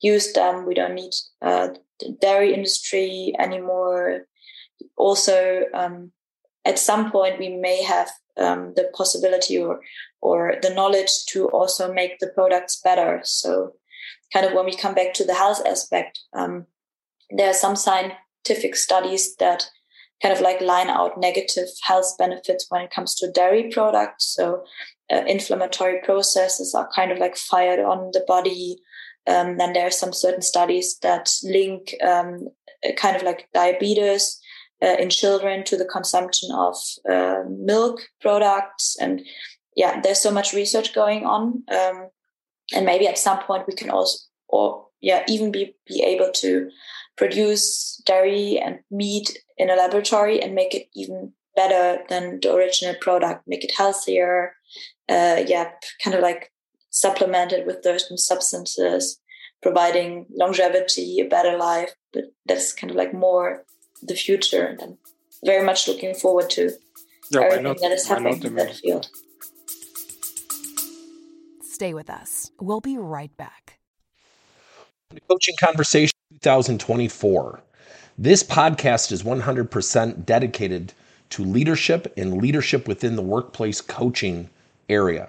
use 0.00 0.32
them. 0.32 0.66
We 0.66 0.74
don't 0.74 0.94
need 0.94 1.12
uh, 1.42 1.68
the 2.00 2.16
dairy 2.20 2.54
industry 2.54 3.32
anymore. 3.38 4.26
Also, 4.96 5.64
um, 5.74 6.12
at 6.64 6.78
some 6.78 7.10
point, 7.10 7.38
we 7.38 7.56
may 7.56 7.82
have 7.82 8.10
um, 8.38 8.72
the 8.76 8.90
possibility 8.94 9.58
or 9.58 9.80
or 10.22 10.56
the 10.60 10.70
knowledge 10.70 11.24
to 11.30 11.48
also 11.48 11.92
make 11.92 12.18
the 12.18 12.28
products 12.28 12.80
better. 12.82 13.20
So, 13.24 13.72
kind 14.32 14.46
of 14.46 14.52
when 14.52 14.66
we 14.66 14.74
come 14.76 14.94
back 14.94 15.14
to 15.14 15.24
the 15.24 15.34
health 15.34 15.62
aspect, 15.66 16.20
um, 16.34 16.66
there 17.30 17.48
are 17.48 17.54
some 17.54 17.76
scientific 17.76 18.76
studies 18.76 19.36
that 19.36 19.70
kind 20.22 20.34
of 20.34 20.42
like 20.42 20.60
line 20.60 20.88
out 20.88 21.18
negative 21.18 21.68
health 21.82 22.16
benefits 22.18 22.66
when 22.68 22.82
it 22.82 22.90
comes 22.90 23.14
to 23.16 23.30
dairy 23.30 23.70
products. 23.70 24.34
So, 24.34 24.64
uh, 25.12 25.24
inflammatory 25.26 26.00
processes 26.02 26.74
are 26.74 26.88
kind 26.94 27.10
of 27.10 27.18
like 27.18 27.36
fired 27.36 27.80
on 27.80 28.10
the 28.12 28.24
body 28.26 28.78
um, 29.26 29.58
then 29.58 29.72
there 29.72 29.86
are 29.86 29.90
some 29.90 30.12
certain 30.12 30.42
studies 30.42 30.98
that 31.02 31.30
link 31.42 31.94
um, 32.02 32.48
kind 32.96 33.16
of 33.16 33.22
like 33.22 33.48
diabetes 33.52 34.40
uh, 34.82 34.96
in 34.98 35.10
children 35.10 35.64
to 35.64 35.76
the 35.76 35.84
consumption 35.84 36.50
of 36.52 36.76
uh, 37.10 37.42
milk 37.48 38.00
products. 38.20 38.96
And 39.00 39.22
yeah, 39.76 40.00
there's 40.00 40.20
so 40.20 40.30
much 40.30 40.52
research 40.52 40.94
going 40.94 41.26
on. 41.26 41.62
Um, 41.70 42.08
and 42.74 42.86
maybe 42.86 43.06
at 43.06 43.18
some 43.18 43.40
point 43.40 43.66
we 43.66 43.74
can 43.74 43.90
also, 43.90 44.18
or 44.48 44.86
yeah, 45.00 45.24
even 45.28 45.52
be, 45.52 45.74
be 45.86 46.02
able 46.02 46.30
to 46.32 46.70
produce 47.16 48.00
dairy 48.06 48.58
and 48.58 48.78
meat 48.90 49.38
in 49.58 49.70
a 49.70 49.76
laboratory 49.76 50.40
and 50.40 50.54
make 50.54 50.74
it 50.74 50.86
even 50.94 51.32
better 51.56 52.02
than 52.08 52.40
the 52.40 52.54
original 52.54 52.94
product, 53.00 53.42
make 53.46 53.64
it 53.64 53.72
healthier. 53.76 54.54
Uh, 55.08 55.42
yeah, 55.46 55.70
kind 56.02 56.14
of 56.14 56.22
like 56.22 56.50
supplemented 56.90 57.66
with 57.66 57.82
certain 57.82 58.18
substances, 58.18 59.20
providing 59.62 60.26
longevity, 60.30 61.20
a 61.20 61.28
better 61.28 61.56
life. 61.56 61.94
But 62.12 62.24
that's 62.46 62.72
kind 62.72 62.90
of 62.90 62.96
like 62.96 63.14
more 63.14 63.64
the 64.02 64.14
future, 64.14 64.64
and 64.64 64.82
I'm 64.82 64.98
very 65.44 65.64
much 65.64 65.88
looking 65.88 66.14
forward 66.14 66.50
to 66.50 66.72
yeah, 67.30 67.40
everything 67.42 67.64
not, 67.64 67.80
that 67.80 67.92
is 67.92 68.06
happening 68.08 68.42
in 68.42 68.54
that 68.56 68.76
field. 68.76 69.08
Stay 71.62 71.94
with 71.94 72.10
us. 72.10 72.50
We'll 72.60 72.80
be 72.80 72.98
right 72.98 73.34
back. 73.36 73.78
Coaching 75.28 75.54
Conversation 75.58 76.12
2024. 76.42 77.60
This 78.18 78.42
podcast 78.42 79.12
is 79.12 79.22
100% 79.22 80.26
dedicated 80.26 80.92
to 81.30 81.44
leadership 81.44 82.12
and 82.16 82.36
leadership 82.36 82.86
within 82.86 83.16
the 83.16 83.22
workplace 83.22 83.80
coaching 83.80 84.50
area. 84.88 85.28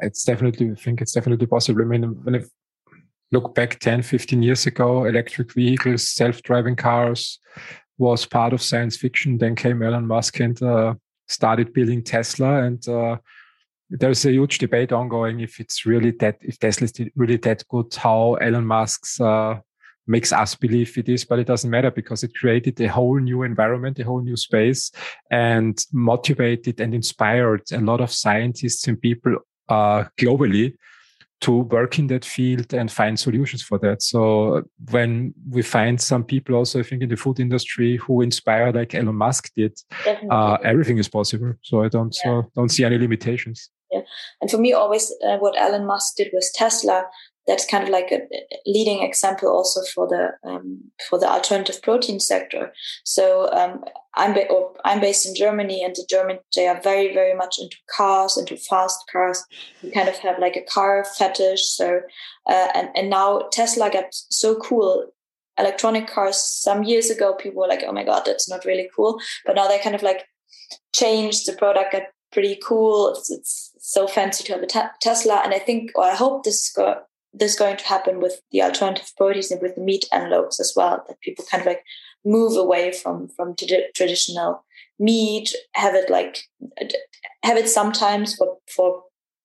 It's 0.00 0.24
definitely, 0.24 0.70
I 0.70 0.74
think 0.74 1.00
it's 1.00 1.12
definitely 1.12 1.46
possible. 1.46 1.82
I 1.82 1.84
mean, 1.84 2.02
when 2.24 2.36
I 2.36 2.42
look 3.32 3.54
back 3.54 3.78
10, 3.78 4.02
15 4.02 4.42
years 4.42 4.66
ago, 4.66 5.04
electric 5.04 5.52
vehicles, 5.52 6.08
self 6.08 6.42
driving 6.42 6.76
cars 6.76 7.38
was 7.98 8.26
part 8.26 8.52
of 8.52 8.62
science 8.62 8.96
fiction. 8.96 9.38
Then 9.38 9.54
came 9.54 9.82
Elon 9.82 10.06
Musk 10.06 10.40
and 10.40 10.60
uh, 10.62 10.94
started 11.28 11.72
building 11.72 12.02
Tesla. 12.02 12.64
And 12.64 12.86
uh, 12.88 13.18
there's 13.90 14.24
a 14.24 14.32
huge 14.32 14.58
debate 14.58 14.92
ongoing 14.92 15.40
if 15.40 15.60
it's 15.60 15.86
really 15.86 16.10
that, 16.12 16.38
if 16.40 16.58
Tesla 16.58 16.86
is 16.86 16.92
really 17.14 17.36
that 17.38 17.64
good, 17.68 17.94
how 17.94 18.34
Elon 18.34 18.66
Musk's 18.66 19.20
uh, 19.20 19.60
makes 20.06 20.32
us 20.32 20.54
believe 20.54 20.96
it 20.98 21.08
is, 21.08 21.24
but 21.24 21.38
it 21.38 21.46
doesn't 21.46 21.70
matter 21.70 21.90
because 21.90 22.22
it 22.22 22.34
created 22.34 22.80
a 22.80 22.88
whole 22.88 23.18
new 23.18 23.42
environment, 23.42 23.98
a 23.98 24.04
whole 24.04 24.20
new 24.20 24.36
space 24.36 24.90
and 25.30 25.78
motivated 25.92 26.80
and 26.80 26.94
inspired 26.94 27.62
a 27.72 27.80
lot 27.80 28.00
of 28.00 28.10
scientists 28.10 28.86
and 28.86 29.00
people 29.00 29.36
uh, 29.68 30.04
globally 30.18 30.74
to 31.40 31.52
work 31.52 31.98
in 31.98 32.06
that 32.06 32.24
field 32.24 32.72
and 32.72 32.90
find 32.90 33.20
solutions 33.20 33.62
for 33.62 33.78
that. 33.78 34.02
So 34.02 34.62
when 34.90 35.34
we 35.50 35.60
find 35.62 36.00
some 36.00 36.24
people 36.24 36.54
also, 36.54 36.80
I 36.80 36.82
think 36.82 37.02
in 37.02 37.10
the 37.10 37.16
food 37.16 37.38
industry 37.38 37.96
who 37.96 38.22
inspire 38.22 38.72
like 38.72 38.94
Elon 38.94 39.16
Musk 39.16 39.52
did, 39.54 39.78
uh, 40.30 40.56
everything 40.64 40.96
is 40.96 41.08
possible. 41.08 41.52
So 41.62 41.82
I 41.82 41.88
don't 41.88 42.16
yeah. 42.24 42.42
don't 42.54 42.70
see 42.70 42.84
any 42.84 42.96
limitations. 42.96 43.68
Yeah, 43.90 44.00
and 44.40 44.50
for 44.50 44.58
me, 44.58 44.72
always 44.72 45.12
uh, 45.26 45.36
what 45.36 45.60
Elon 45.60 45.86
Musk 45.86 46.16
did 46.16 46.30
with 46.32 46.50
Tesla 46.54 47.04
that's 47.46 47.66
kind 47.66 47.84
of 47.84 47.90
like 47.90 48.10
a 48.10 48.20
leading 48.66 49.02
example 49.02 49.48
also 49.48 49.80
for 49.94 50.08
the 50.08 50.30
um, 50.48 50.90
for 51.08 51.18
the 51.18 51.28
alternative 51.28 51.82
protein 51.82 52.20
sector. 52.20 52.72
So 53.04 53.50
um, 53.52 53.84
I'm 54.14 54.34
ba- 54.34 54.48
I'm 54.84 55.00
based 55.00 55.26
in 55.26 55.34
Germany, 55.34 55.84
and 55.84 55.94
the 55.94 56.06
Germans 56.08 56.40
they 56.56 56.66
are 56.66 56.80
very 56.80 57.12
very 57.12 57.34
much 57.34 57.58
into 57.58 57.76
cars, 57.94 58.38
into 58.38 58.56
fast 58.56 58.98
cars. 59.10 59.44
We 59.82 59.90
kind 59.90 60.08
of 60.08 60.16
have 60.18 60.38
like 60.38 60.56
a 60.56 60.62
car 60.62 61.04
fetish. 61.04 61.64
So 61.64 62.00
uh, 62.48 62.68
and 62.74 62.88
and 62.94 63.10
now 63.10 63.48
Tesla 63.52 63.90
got 63.90 64.06
so 64.10 64.56
cool. 64.56 65.06
Electronic 65.56 66.08
cars 66.08 66.36
some 66.36 66.82
years 66.82 67.10
ago, 67.10 67.34
people 67.34 67.60
were 67.60 67.68
like, 67.68 67.84
"Oh 67.86 67.92
my 67.92 68.04
god, 68.04 68.24
that's 68.26 68.48
not 68.48 68.64
really 68.64 68.88
cool," 68.96 69.20
but 69.46 69.54
now 69.54 69.68
they 69.68 69.78
kind 69.78 69.94
of 69.94 70.02
like 70.02 70.24
changed 70.92 71.46
the 71.46 71.52
product, 71.52 71.92
got 71.92 72.02
pretty 72.32 72.58
cool. 72.66 73.10
It's, 73.10 73.30
it's 73.30 73.70
so 73.78 74.08
fancy 74.08 74.44
to 74.44 74.52
have 74.54 74.62
a 74.62 74.66
te- 74.66 74.98
Tesla, 75.00 75.42
and 75.44 75.54
I 75.54 75.58
think, 75.60 75.92
or 75.94 76.04
I 76.04 76.14
hope 76.14 76.42
this 76.42 76.72
go- 76.72 77.02
this 77.34 77.52
is 77.52 77.58
going 77.58 77.76
to 77.76 77.84
happen 77.84 78.20
with 78.20 78.40
the 78.52 78.62
alternative 78.62 79.10
proteins 79.16 79.50
and 79.50 79.60
with 79.60 79.74
the 79.74 79.80
meat 79.80 80.06
analogs 80.12 80.60
as 80.60 80.72
well 80.76 81.04
that 81.08 81.20
people 81.20 81.44
kind 81.50 81.60
of 81.60 81.66
like 81.66 81.82
move 82.24 82.56
away 82.56 82.92
from 82.92 83.28
from 83.28 83.54
t- 83.54 83.86
traditional 83.94 84.64
meat 84.98 85.54
have 85.74 85.94
it 85.94 86.08
like 86.08 86.38
have 87.42 87.56
it 87.56 87.68
sometimes 87.68 88.34
for 88.36 88.56
for 88.68 89.02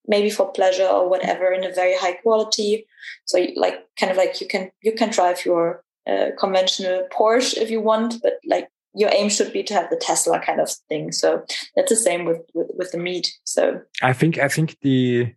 maybe 0.07 0.29
for 0.29 0.51
pleasure 0.51 0.87
or 0.87 1.09
whatever 1.09 1.51
in 1.51 1.63
a 1.63 1.71
very 1.71 1.95
high 1.95 2.13
quality. 2.13 2.85
So 3.25 3.45
like 3.55 3.75
kind 3.97 4.11
of 4.11 4.17
like 4.17 4.41
you 4.41 4.47
can 4.47 4.71
you 4.81 4.93
can 4.93 5.09
drive 5.09 5.45
your 5.45 5.83
uh, 6.07 6.27
conventional 6.37 7.07
porsche 7.11 7.57
if 7.57 7.69
you 7.69 7.81
want 7.81 8.15
but 8.23 8.39
like 8.45 8.67
your 8.95 9.11
aim 9.13 9.29
should 9.29 9.53
be 9.53 9.61
to 9.61 9.73
have 9.73 9.89
the 9.91 9.97
tesla 9.97 10.39
kind 10.39 10.59
of 10.59 10.71
thing. 10.89 11.11
So 11.11 11.43
that's 11.75 11.89
the 11.89 11.95
same 11.95 12.25
with 12.25 12.41
with, 12.53 12.71
with 12.75 12.91
the 12.91 12.97
meat. 12.97 13.31
So 13.43 13.81
i 14.01 14.13
think 14.13 14.37
i 14.37 14.47
think 14.47 14.77
the 14.81 15.33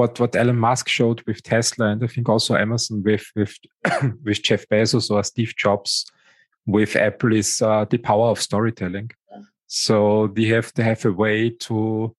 what 0.00 0.18
what 0.18 0.34
Elon 0.34 0.58
Musk 0.58 0.88
showed 0.88 1.20
with 1.26 1.42
Tesla, 1.42 1.88
and 1.90 2.02
I 2.02 2.06
think 2.06 2.28
also 2.28 2.56
Amazon 2.56 3.02
with 3.02 3.26
with 3.36 3.54
with 4.24 4.42
Jeff 4.42 4.66
Bezos 4.68 5.10
or 5.10 5.22
Steve 5.22 5.54
Jobs 5.56 6.10
with 6.66 6.96
Apple 6.96 7.34
is 7.34 7.60
uh, 7.60 7.84
the 7.84 7.98
power 7.98 8.28
of 8.28 8.40
storytelling. 8.40 9.10
Yeah. 9.30 9.42
So 9.66 10.28
they 10.34 10.46
have 10.46 10.72
to 10.74 10.82
have 10.82 11.04
a 11.04 11.12
way 11.12 11.50
to 11.66 12.16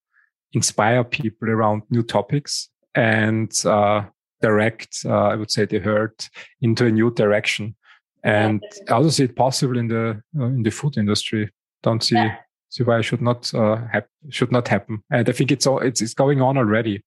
inspire 0.52 1.02
people 1.02 1.48
around 1.50 1.82
new 1.90 2.02
topics 2.02 2.68
and 2.94 3.50
uh, 3.64 4.04
direct, 4.40 5.04
uh, 5.04 5.28
I 5.32 5.36
would 5.36 5.50
say, 5.50 5.64
the 5.64 5.80
herd 5.80 6.14
into 6.60 6.86
a 6.86 6.90
new 6.90 7.10
direction. 7.10 7.74
And 8.22 8.62
yeah. 8.62 8.92
I 8.92 8.96
also 8.96 9.10
see 9.10 9.24
it 9.24 9.34
possible 9.34 9.78
in 9.78 9.88
the 9.88 10.22
uh, 10.38 10.44
in 10.44 10.62
the 10.62 10.70
food 10.70 10.96
industry. 10.98 11.50
Don't 11.82 12.04
see 12.04 12.14
yeah. 12.14 12.36
see 12.68 12.84
why 12.84 12.98
it 12.98 13.02
should 13.02 13.22
not 13.22 13.52
uh, 13.54 13.78
hap- 13.92 14.16
should 14.30 14.52
not 14.52 14.68
happen. 14.68 15.02
And 15.10 15.28
I 15.28 15.32
think 15.32 15.50
it's 15.50 15.66
all 15.66 15.80
it's, 15.80 16.00
it's 16.00 16.14
going 16.14 16.40
on 16.40 16.56
already. 16.56 17.02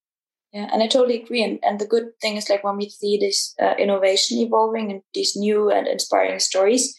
Yeah, 0.56 0.70
and 0.72 0.82
I 0.82 0.86
totally 0.86 1.22
agree. 1.22 1.42
And, 1.42 1.58
and 1.62 1.78
the 1.78 1.86
good 1.86 2.18
thing 2.22 2.38
is 2.38 2.48
like 2.48 2.64
when 2.64 2.78
we 2.78 2.88
see 2.88 3.18
this 3.18 3.54
uh, 3.60 3.74
innovation 3.78 4.38
evolving 4.38 4.90
and 4.90 5.02
these 5.12 5.36
new 5.36 5.70
and 5.70 5.86
inspiring 5.86 6.38
stories, 6.38 6.96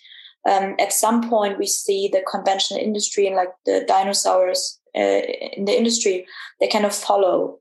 um, 0.47 0.76
at 0.80 0.93
some 0.93 1.28
point 1.28 1.58
we 1.58 1.66
see 1.66 2.08
the 2.08 2.22
conventional 2.30 2.80
industry 2.80 3.26
and 3.26 3.36
like 3.36 3.49
the 3.66 3.84
dinosaurs 3.88 4.80
uh, 4.95 5.22
in 5.58 5.66
the 5.66 5.76
industry, 5.76 6.28
they 6.60 6.68
kind 6.68 6.86
of 6.86 6.93
follow. 6.93 7.58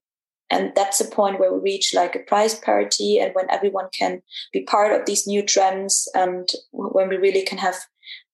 And 0.50 0.72
that's 0.76 0.98
the 0.98 1.10
point 1.10 1.40
where 1.40 1.54
we 1.54 1.60
reach 1.60 1.94
like 1.94 2.14
a 2.14 2.18
price 2.18 2.58
parity 2.58 3.18
and 3.18 3.34
when 3.34 3.50
everyone 3.50 3.88
can 3.98 4.20
be 4.52 4.64
part 4.64 4.92
of 4.92 5.06
these 5.06 5.26
new 5.26 5.42
trends 5.42 6.10
and 6.14 6.46
when 6.72 7.08
we 7.08 7.16
really 7.16 7.42
can 7.42 7.56
have 7.56 7.76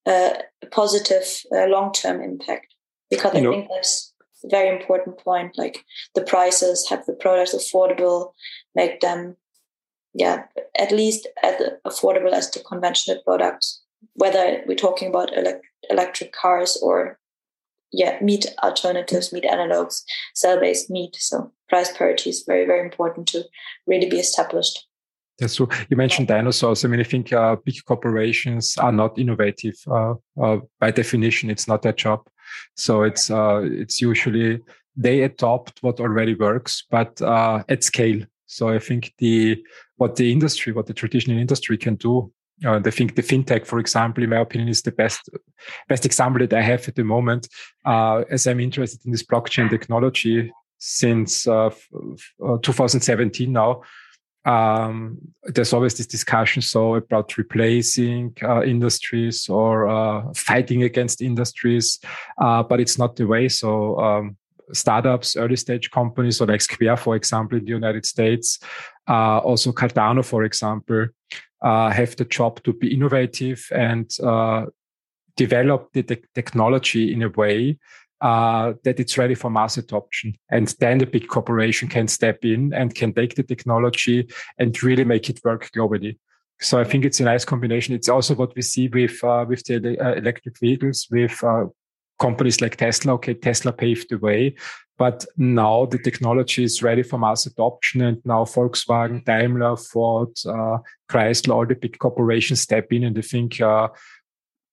uh, 0.04 0.34
a 0.62 0.66
positive 0.72 1.44
uh, 1.56 1.66
long-term 1.66 2.20
impact. 2.20 2.74
Because 3.08 3.34
you 3.34 3.38
I 3.38 3.42
know, 3.44 3.52
think 3.52 3.68
that's 3.72 4.11
very 4.50 4.68
important 4.68 5.18
point. 5.18 5.56
Like 5.58 5.84
the 6.14 6.22
prices, 6.22 6.88
have 6.88 7.06
the 7.06 7.12
products 7.12 7.54
affordable, 7.54 8.32
make 8.74 9.00
them, 9.00 9.36
yeah, 10.14 10.44
at 10.78 10.92
least 10.92 11.28
as 11.42 11.60
affordable 11.86 12.32
as 12.32 12.50
the 12.50 12.60
conventional 12.60 13.22
products. 13.22 13.82
Whether 14.14 14.62
we're 14.66 14.74
talking 14.76 15.08
about 15.08 15.36
elect- 15.36 15.64
electric 15.88 16.32
cars 16.32 16.78
or 16.82 17.18
yeah, 17.92 18.18
meat 18.22 18.46
alternatives, 18.62 19.32
meat 19.32 19.44
analogs, 19.44 20.02
cell-based 20.34 20.90
meat. 20.90 21.14
So 21.18 21.52
price 21.68 21.96
parity 21.96 22.30
is 22.30 22.42
very, 22.46 22.66
very 22.66 22.80
important 22.80 23.26
to 23.28 23.44
really 23.86 24.08
be 24.08 24.18
established. 24.18 24.86
That's 25.38 25.56
true. 25.56 25.68
You 25.88 25.96
mentioned 25.96 26.28
dinosaurs. 26.28 26.84
I 26.84 26.88
mean, 26.88 27.00
I 27.00 27.04
think 27.04 27.32
uh, 27.32 27.56
big 27.64 27.74
corporations 27.86 28.76
are 28.78 28.92
not 28.92 29.18
innovative. 29.18 29.74
Uh, 29.90 30.14
uh, 30.40 30.58
by 30.78 30.90
definition, 30.90 31.50
it's 31.50 31.66
not 31.66 31.82
their 31.82 31.92
job. 31.92 32.26
So 32.76 33.02
it's 33.02 33.30
uh, 33.30 33.62
it's 33.64 34.00
usually 34.00 34.60
they 34.96 35.22
adopt 35.22 35.82
what 35.82 36.00
already 36.00 36.34
works, 36.34 36.84
but 36.90 37.20
uh, 37.22 37.62
at 37.68 37.84
scale. 37.84 38.20
So 38.46 38.68
I 38.68 38.78
think 38.78 39.14
the 39.18 39.62
what 39.96 40.16
the 40.16 40.30
industry, 40.30 40.72
what 40.72 40.86
the 40.86 40.94
traditional 40.94 41.38
industry 41.38 41.78
can 41.78 41.96
do. 41.96 42.32
Uh, 42.64 42.80
I 42.84 42.90
think 42.90 43.16
the 43.16 43.22
fintech, 43.22 43.66
for 43.66 43.78
example, 43.78 44.22
in 44.22 44.30
my 44.30 44.40
opinion, 44.40 44.68
is 44.68 44.82
the 44.82 44.92
best 44.92 45.28
best 45.88 46.04
example 46.04 46.46
that 46.46 46.52
I 46.52 46.62
have 46.62 46.86
at 46.88 46.94
the 46.94 47.04
moment. 47.04 47.48
Uh, 47.84 48.24
as 48.30 48.46
I'm 48.46 48.60
interested 48.60 49.04
in 49.04 49.12
this 49.12 49.24
blockchain 49.24 49.70
technology 49.70 50.52
since 50.78 51.46
uh, 51.46 51.70
uh 52.44 52.58
2017 52.62 53.52
now, 53.52 53.82
um, 54.44 55.18
there's 55.44 55.72
always 55.72 55.94
this 55.94 56.06
discussion 56.06 56.62
so 56.62 56.96
about 56.96 57.36
replacing 57.38 58.34
uh, 58.42 58.62
industries 58.62 59.48
or 59.48 59.88
uh, 59.88 60.32
fighting 60.34 60.82
against 60.82 61.22
industries, 61.22 62.00
uh, 62.38 62.62
but 62.62 62.80
it's 62.80 62.98
not 62.98 63.16
the 63.16 63.26
way. 63.26 63.48
So 63.48 63.98
um, 64.00 64.36
startups, 64.72 65.36
early 65.36 65.56
stage 65.56 65.90
companies, 65.90 66.38
so 66.38 66.44
like 66.44 66.60
Square, 66.60 66.96
for 66.96 67.14
example, 67.16 67.58
in 67.58 67.64
the 67.64 67.70
United 67.70 68.04
States, 68.04 68.58
uh, 69.08 69.38
also 69.38 69.72
Cardano, 69.72 70.24
for 70.24 70.44
example, 70.44 71.06
uh, 71.62 71.90
have 71.90 72.16
the 72.16 72.24
job 72.24 72.62
to 72.64 72.72
be 72.72 72.92
innovative 72.92 73.64
and 73.70 74.10
uh, 74.22 74.66
develop 75.36 75.92
the 75.92 76.02
te- 76.02 76.24
technology 76.34 77.12
in 77.12 77.22
a 77.22 77.28
way 77.28 77.78
uh, 78.22 78.74
that 78.84 79.00
it's 79.00 79.18
ready 79.18 79.34
for 79.34 79.50
mass 79.50 79.76
adoption. 79.76 80.38
And 80.48 80.68
then 80.78 80.98
the 80.98 81.06
big 81.06 81.26
corporation 81.26 81.88
can 81.88 82.08
step 82.08 82.44
in 82.44 82.72
and 82.72 82.94
can 82.94 83.12
take 83.12 83.34
the 83.34 83.42
technology 83.42 84.28
and 84.58 84.80
really 84.82 85.04
make 85.04 85.28
it 85.28 85.40
work 85.44 85.70
globally. 85.76 86.18
So 86.60 86.78
I 86.78 86.84
think 86.84 87.04
it's 87.04 87.18
a 87.18 87.24
nice 87.24 87.44
combination. 87.44 87.94
It's 87.94 88.08
also 88.08 88.34
what 88.34 88.54
we 88.54 88.62
see 88.62 88.86
with 88.86 89.22
uh, 89.24 89.44
with 89.48 89.64
the 89.64 89.98
uh, 90.00 90.14
electric 90.14 90.58
vehicles, 90.60 91.08
with 91.10 91.42
uh, 91.42 91.64
companies 92.20 92.60
like 92.60 92.76
Tesla. 92.76 93.14
Okay, 93.14 93.34
Tesla 93.34 93.72
paved 93.72 94.10
the 94.10 94.18
way, 94.18 94.54
but 94.96 95.26
now 95.36 95.86
the 95.86 95.98
technology 95.98 96.62
is 96.62 96.80
ready 96.80 97.02
for 97.02 97.18
mass 97.18 97.46
adoption, 97.46 98.02
and 98.02 98.18
now 98.24 98.44
Volkswagen, 98.44 99.24
Daimler, 99.24 99.76
Ford, 99.76 100.28
uh, 100.46 100.78
Chrysler, 101.10 101.54
all 101.54 101.66
the 101.66 101.74
big 101.74 101.98
corporations 101.98 102.60
step 102.60 102.92
in, 102.92 103.02
and 103.02 103.18
I 103.18 103.22
think 103.22 103.60
uh, 103.60 103.88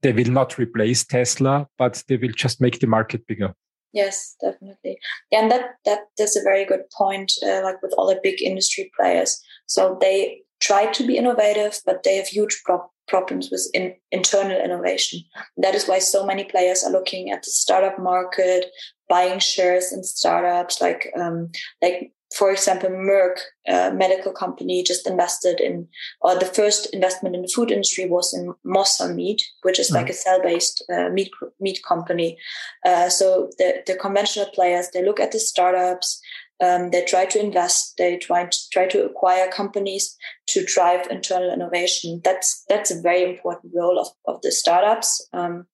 they 0.02 0.14
will 0.14 0.32
not 0.32 0.58
replace 0.58 1.06
Tesla, 1.06 1.68
but 1.78 2.04
they 2.08 2.18
will 2.18 2.32
just 2.32 2.62
make 2.62 2.80
the 2.80 2.88
market 2.88 3.26
bigger. 3.28 3.54
Yes, 3.92 4.36
definitely. 4.40 5.00
Yeah, 5.32 5.42
and 5.42 5.52
that 5.52 5.72
that 5.86 6.02
is 6.20 6.38
a 6.38 6.44
very 6.44 6.66
good 6.66 6.84
point. 6.96 7.34
Uh, 7.44 7.62
like 7.64 7.82
with 7.82 7.94
all 7.98 8.08
the 8.08 8.20
big 8.22 8.42
industry 8.42 8.92
players, 8.98 9.42
so 9.66 9.98
they 10.00 10.42
try 10.60 10.86
to 10.92 11.08
be 11.08 11.18
innovative, 11.18 11.80
but 11.86 12.04
they 12.04 12.18
have 12.18 12.28
huge 12.28 12.62
pro- 12.66 12.92
problems 13.08 13.50
with 13.52 13.68
in, 13.74 13.96
internal 14.12 14.62
innovation. 14.62 15.22
That 15.58 15.74
is 15.74 15.88
why 15.88 16.00
so 16.00 16.26
many 16.26 16.44
players 16.44 16.84
are 16.84 16.92
looking 16.92 17.32
at 17.32 17.44
the 17.44 17.50
startup 17.50 17.98
market, 17.98 18.66
buying 19.08 19.40
shares 19.40 19.92
in 19.92 20.04
startups, 20.04 20.80
like 20.80 21.12
um, 21.20 21.50
like 21.82 22.12
for 22.40 22.52
example, 22.52 22.90
Merck, 22.90 23.38
a 23.68 23.92
medical 23.92 24.32
company, 24.32 24.82
just 24.82 25.06
invested 25.06 25.60
in, 25.60 25.90
or 26.22 26.40
the 26.40 26.46
first 26.46 26.88
investment 26.94 27.36
in 27.36 27.42
the 27.42 27.52
food 27.54 27.70
industry 27.70 28.06
was 28.06 28.34
in 28.34 28.54
Mosa 28.66 29.14
Meat, 29.14 29.44
which 29.64 29.78
is 29.78 29.92
like 29.92 30.06
mm. 30.06 30.12
a 30.12 30.14
cell-based 30.14 30.82
uh, 30.94 31.10
meat 31.10 31.32
meat 31.60 31.82
company. 31.86 32.38
Uh, 32.86 33.10
so 33.10 33.50
the 33.58 33.84
the 33.86 33.96
conventional 33.96 34.46
players 34.56 34.88
they 34.94 35.04
look 35.04 35.20
at 35.20 35.34
the 35.34 35.40
startups, 35.40 36.22
um, 36.64 36.92
they 36.92 37.04
try 37.04 37.26
to 37.26 37.44
invest, 37.44 37.96
they 37.98 38.16
try 38.18 38.46
to 38.46 38.58
try 38.72 38.88
to 38.88 39.06
acquire 39.06 39.52
companies 39.52 40.16
to 40.48 40.64
drive 40.64 41.12
internal 41.12 41.54
innovation. 41.54 42.22
That's 42.24 42.64
that's 42.70 42.90
a 42.90 43.02
very 43.02 43.24
important 43.32 43.74
role 43.76 44.00
of 44.00 44.08
of 44.34 44.42
the 44.44 44.54
startups. 44.54 45.28
Um, 45.34 45.68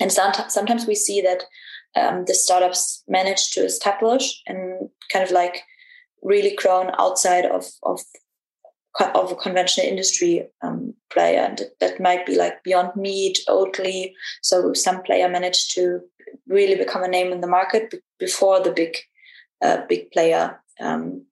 and 0.00 0.12
sometimes 0.12 0.54
sometimes 0.54 0.86
we 0.86 0.94
see 0.94 1.20
that 1.22 1.42
um, 1.96 2.24
the 2.26 2.34
startups 2.34 3.02
manage 3.08 3.50
to 3.54 3.64
establish 3.64 4.42
and 4.46 4.88
kind 5.12 5.24
of 5.24 5.32
like 5.32 5.64
really 6.24 6.56
grown 6.56 6.90
outside 6.98 7.44
of 7.44 7.66
of 7.82 8.00
of 9.14 9.32
a 9.32 9.36
conventional 9.36 9.86
industry 9.86 10.48
um, 10.62 10.94
player, 11.12 11.40
and 11.40 11.62
that 11.80 12.00
might 12.00 12.24
be 12.26 12.36
like 12.36 12.62
Beyond 12.62 12.96
Meat, 12.96 13.38
Oatly. 13.48 14.12
So 14.42 14.72
some 14.72 15.02
player 15.02 15.28
managed 15.28 15.74
to 15.74 16.00
really 16.46 16.76
become 16.76 17.02
a 17.02 17.08
name 17.08 17.32
in 17.32 17.40
the 17.40 17.46
market 17.46 17.94
before 18.18 18.60
the 18.60 18.72
big 18.72 18.96
uh, 19.62 19.78
big 19.88 20.10
player 20.12 20.60
um, 20.80 21.24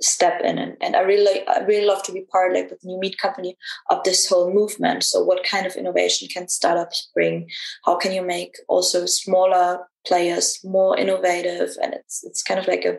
step 0.00 0.40
in. 0.42 0.58
And, 0.58 0.76
and 0.80 0.94
I 0.94 1.00
really 1.00 1.46
I 1.46 1.64
really 1.64 1.86
love 1.86 2.02
to 2.04 2.12
be 2.12 2.24
part, 2.30 2.54
like 2.54 2.70
with 2.70 2.80
the 2.80 2.88
new 2.88 3.00
meat 3.00 3.18
company, 3.18 3.56
of 3.90 4.02
this 4.04 4.28
whole 4.28 4.52
movement. 4.52 5.04
So 5.04 5.22
what 5.22 5.44
kind 5.44 5.66
of 5.66 5.76
innovation 5.76 6.28
can 6.28 6.48
startups 6.48 7.10
bring? 7.14 7.48
How 7.84 7.96
can 7.96 8.12
you 8.12 8.22
make 8.22 8.54
also 8.68 9.06
smaller 9.06 9.80
players 10.06 10.60
more 10.64 10.96
innovative? 10.96 11.70
And 11.82 11.94
it's 11.94 12.24
it's 12.24 12.42
kind 12.42 12.60
of 12.60 12.68
like 12.68 12.84
a 12.84 12.98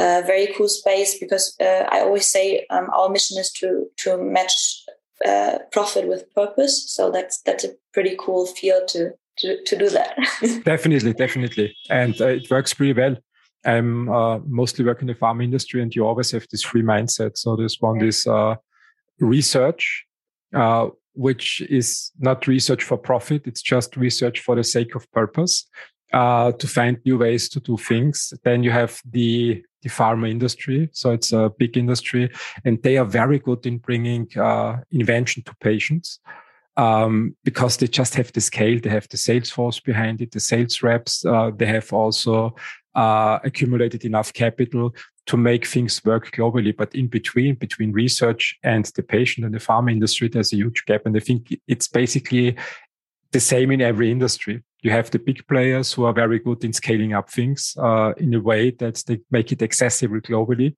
a 0.00 0.22
very 0.22 0.48
cool 0.56 0.68
space 0.68 1.18
because 1.18 1.54
uh, 1.60 1.84
I 1.90 2.00
always 2.00 2.26
say 2.26 2.66
um, 2.70 2.88
our 2.94 3.08
mission 3.08 3.38
is 3.38 3.52
to 3.60 3.86
to 3.98 4.16
match 4.16 4.84
uh, 5.26 5.58
profit 5.72 6.08
with 6.08 6.32
purpose. 6.34 6.90
So 6.90 7.10
that's 7.10 7.42
that's 7.42 7.64
a 7.64 7.70
pretty 7.92 8.16
cool 8.18 8.46
field 8.46 8.88
to 8.88 9.12
to, 9.38 9.62
to 9.64 9.76
do 9.76 9.90
that. 9.90 10.16
definitely, 10.64 11.12
definitely, 11.12 11.76
and 11.90 12.20
uh, 12.20 12.28
it 12.28 12.50
works 12.50 12.74
pretty 12.74 12.94
well. 12.94 13.16
I'm 13.64 14.08
uh, 14.08 14.38
mostly 14.46 14.84
working 14.86 15.08
in 15.08 15.14
the 15.14 15.18
farm 15.18 15.40
industry, 15.42 15.82
and 15.82 15.94
you 15.94 16.06
always 16.06 16.30
have 16.30 16.46
this 16.50 16.62
free 16.62 16.82
mindset. 16.82 17.36
So 17.36 17.56
there's 17.56 17.76
one 17.80 18.02
is 18.02 18.26
uh, 18.26 18.54
research, 19.18 20.06
uh, 20.54 20.88
which 21.12 21.60
is 21.68 22.10
not 22.18 22.46
research 22.46 22.84
for 22.84 22.96
profit; 22.96 23.46
it's 23.46 23.62
just 23.62 23.96
research 23.96 24.40
for 24.40 24.56
the 24.56 24.64
sake 24.64 24.94
of 24.94 25.10
purpose. 25.12 25.68
Uh, 26.12 26.50
to 26.50 26.66
find 26.66 26.98
new 27.04 27.16
ways 27.16 27.48
to 27.48 27.60
do 27.60 27.76
things. 27.76 28.32
Then 28.42 28.64
you 28.64 28.72
have 28.72 29.00
the 29.08 29.62
the 29.82 29.88
pharma 29.88 30.30
industry. 30.30 30.88
So 30.92 31.10
it's 31.10 31.32
a 31.32 31.50
big 31.58 31.76
industry 31.76 32.30
and 32.64 32.82
they 32.82 32.98
are 32.98 33.04
very 33.04 33.38
good 33.38 33.66
in 33.66 33.78
bringing 33.78 34.28
uh, 34.38 34.78
invention 34.90 35.42
to 35.44 35.54
patients. 35.60 36.20
Um, 36.76 37.36
because 37.44 37.76
they 37.76 37.88
just 37.88 38.14
have 38.14 38.32
the 38.32 38.40
scale, 38.40 38.78
they 38.80 38.88
have 38.90 39.08
the 39.08 39.16
sales 39.16 39.50
force 39.50 39.80
behind 39.80 40.22
it, 40.22 40.30
the 40.30 40.40
sales 40.40 40.82
reps, 40.82 41.26
uh, 41.26 41.50
they 41.54 41.66
have 41.66 41.92
also 41.92 42.54
uh, 42.94 43.38
accumulated 43.44 44.04
enough 44.04 44.32
capital 44.32 44.94
to 45.26 45.36
make 45.36 45.66
things 45.66 46.02
work 46.04 46.30
globally. 46.30 46.74
But 46.74 46.94
in 46.94 47.08
between, 47.08 47.56
between 47.56 47.92
research 47.92 48.58
and 48.62 48.84
the 48.96 49.02
patient 49.02 49.44
and 49.44 49.54
the 49.54 49.58
pharma 49.58 49.92
industry, 49.92 50.28
there's 50.28 50.52
a 50.52 50.56
huge 50.56 50.84
gap. 50.86 51.02
And 51.04 51.16
I 51.16 51.20
think 51.20 51.54
it's 51.68 51.88
basically 51.88 52.56
the 53.32 53.40
same 53.40 53.70
in 53.72 53.82
every 53.82 54.10
industry 54.10 54.62
you 54.82 54.90
have 54.90 55.10
the 55.10 55.18
big 55.18 55.46
players 55.46 55.92
who 55.92 56.04
are 56.04 56.12
very 56.12 56.38
good 56.38 56.64
in 56.64 56.72
scaling 56.72 57.12
up 57.12 57.30
things 57.30 57.74
uh, 57.78 58.12
in 58.16 58.34
a 58.34 58.40
way 58.40 58.70
that 58.72 59.02
they 59.06 59.20
make 59.30 59.52
it 59.52 59.62
accessible 59.62 60.20
globally. 60.20 60.74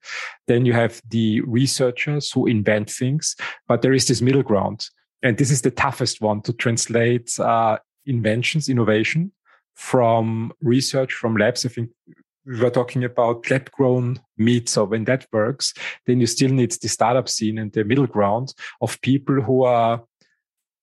Then 0.49 0.67
you 0.67 0.73
have 0.73 1.01
the 1.09 1.41
researchers 1.43 2.33
who 2.33 2.47
invent 2.47 2.91
things, 2.91 3.37
but 3.69 3.83
there 3.83 3.93
is 3.93 4.07
this 4.07 4.21
middle 4.21 4.43
ground. 4.43 4.87
And 5.23 5.39
this 5.39 5.51
is 5.51 5.63
the 5.63 5.71
toughest 5.71 6.21
one 6.21 6.43
to 6.43 6.53
translate 6.53 7.39
uh, 7.39 7.79
inventions, 8.07 8.69
innovation 8.69 9.33
from 9.75 10.53
research, 10.61 11.13
from 11.13 11.37
labs. 11.37 11.65
I 11.65 11.69
think 11.69 11.91
we 12.45 12.59
were 12.59 12.71
talking 12.71 13.05
about 13.05 13.49
lab 13.51 13.71
grown 13.71 14.21
meat. 14.37 14.69
So 14.69 14.85
when 14.85 15.05
that 15.05 15.27
works, 15.33 15.73
then 16.07 16.19
you 16.19 16.27
still 16.27 16.51
need 16.51 16.73
the 16.73 16.89
startup 16.89 17.29
scene 17.29 17.59
and 17.59 17.73
the 17.73 17.85
middle 17.85 18.09
ground 18.09 18.53
of 18.81 19.01
people 19.01 19.41
who 19.41 19.63
are 19.63 20.03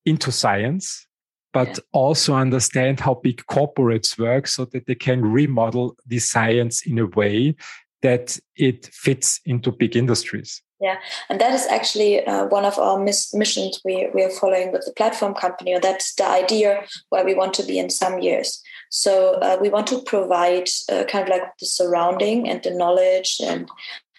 into 0.06 0.32
science 0.32 1.06
but 1.54 1.68
yeah. 1.68 1.84
also 1.94 2.36
understand 2.36 3.00
how 3.00 3.16
big 3.16 3.44
corporates 3.50 4.18
work 4.18 4.48
so 4.48 4.66
that 4.66 4.86
they 4.86 4.96
can 4.96 5.22
remodel 5.22 5.96
the 6.06 6.20
science 6.20 6.86
in 6.86 7.00
a 7.00 7.08
way 7.08 7.56
that 8.02 8.40
it 8.56 8.88
fits 8.94 9.42
into 9.46 9.72
big 9.72 9.96
industries. 9.96 10.62
Yeah, 10.82 10.96
and 11.28 11.42
that 11.42 11.52
is 11.52 11.68
actually 11.68 12.26
uh, 12.26 12.46
one 12.46 12.64
of 12.64 12.80
our 12.80 12.98
mis- 12.98 13.34
missions 13.34 13.82
we, 13.84 14.08
we 14.14 14.24
are 14.24 14.30
following 14.30 14.72
with 14.72 14.86
the 14.86 14.94
platform 14.94 15.34
company, 15.34 15.74
or 15.74 15.82
that's 15.82 16.16
the 16.16 16.26
idea 16.26 16.86
where 17.10 17.26
we 17.26 17.34
want 17.34 17.54
to 17.56 17.64
be 17.64 17.78
in 17.78 17.90
some 17.90 18.20
years. 18.20 18.62
So 18.90 19.34
uh, 19.42 19.58
we 19.60 19.68
want 19.68 19.88
to 19.88 20.02
provide 20.02 20.70
uh, 20.90 21.04
kind 21.04 21.24
of 21.24 21.30
like 21.30 21.44
the 21.60 21.66
surrounding 21.66 22.48
and 22.48 22.64
the 22.64 22.72
knowledge 22.72 23.42
and 23.44 23.70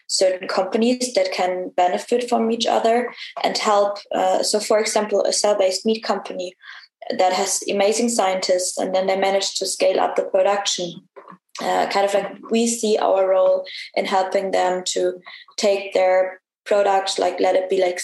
certain 0.07 0.49
companies 0.49 1.15
that 1.15 1.33
can 1.33 1.71
benefit 1.77 2.29
from 2.29 2.51
each 2.51 2.67
other 2.67 3.11
and 3.43 3.57
help. 3.57 3.99
Uh, 4.15 4.43
so, 4.43 4.61
for 4.61 4.79
example, 4.79 5.25
a 5.25 5.33
cell 5.33 5.57
based 5.57 5.87
meat 5.87 6.03
company 6.03 6.55
that 7.19 7.33
has 7.33 7.63
amazing 7.69 8.09
scientists, 8.09 8.79
and 8.79 8.95
then 8.95 9.07
they 9.07 9.19
manage 9.19 9.55
to 9.59 9.67
scale 9.67 10.01
up 10.01 10.17
the 10.17 10.25
production. 10.25 10.93
Uh, 11.61 11.87
kind 11.91 12.07
of 12.07 12.15
like 12.15 12.51
we 12.51 12.67
see 12.67 12.97
our 12.99 13.29
role 13.29 13.67
in 13.95 14.07
helping 14.07 14.51
them 14.51 14.83
to 14.87 15.21
take 15.57 15.93
their 15.93 16.41
products, 16.65 17.19
like 17.19 17.41
let 17.41 17.57
it 17.57 17.69
be 17.69 17.81
like 17.81 18.01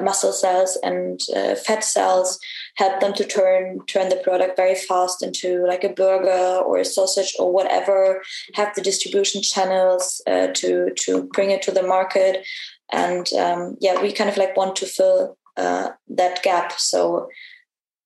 muscle 0.00 0.32
cells 0.32 0.78
and 0.82 1.20
uh, 1.34 1.54
fat 1.54 1.82
cells, 1.82 2.38
help 2.76 3.00
them 3.00 3.12
to 3.12 3.24
turn 3.24 3.80
turn 3.86 4.08
the 4.08 4.16
product 4.16 4.56
very 4.56 4.74
fast 4.74 5.22
into 5.22 5.66
like 5.66 5.84
a 5.84 5.92
burger 5.92 6.62
or 6.64 6.78
a 6.78 6.84
sausage 6.84 7.34
or 7.38 7.52
whatever. 7.52 8.22
Have 8.54 8.74
the 8.74 8.82
distribution 8.82 9.42
channels 9.42 10.22
uh, 10.26 10.48
to 10.54 10.90
to 11.04 11.24
bring 11.34 11.50
it 11.50 11.62
to 11.62 11.72
the 11.72 11.82
market, 11.82 12.46
and 12.92 13.26
um, 13.32 13.76
yeah, 13.80 14.00
we 14.00 14.12
kind 14.12 14.30
of 14.30 14.36
like 14.36 14.56
want 14.56 14.76
to 14.76 14.86
fill 14.86 15.36
uh, 15.56 15.90
that 16.08 16.42
gap. 16.42 16.72
So 16.78 17.28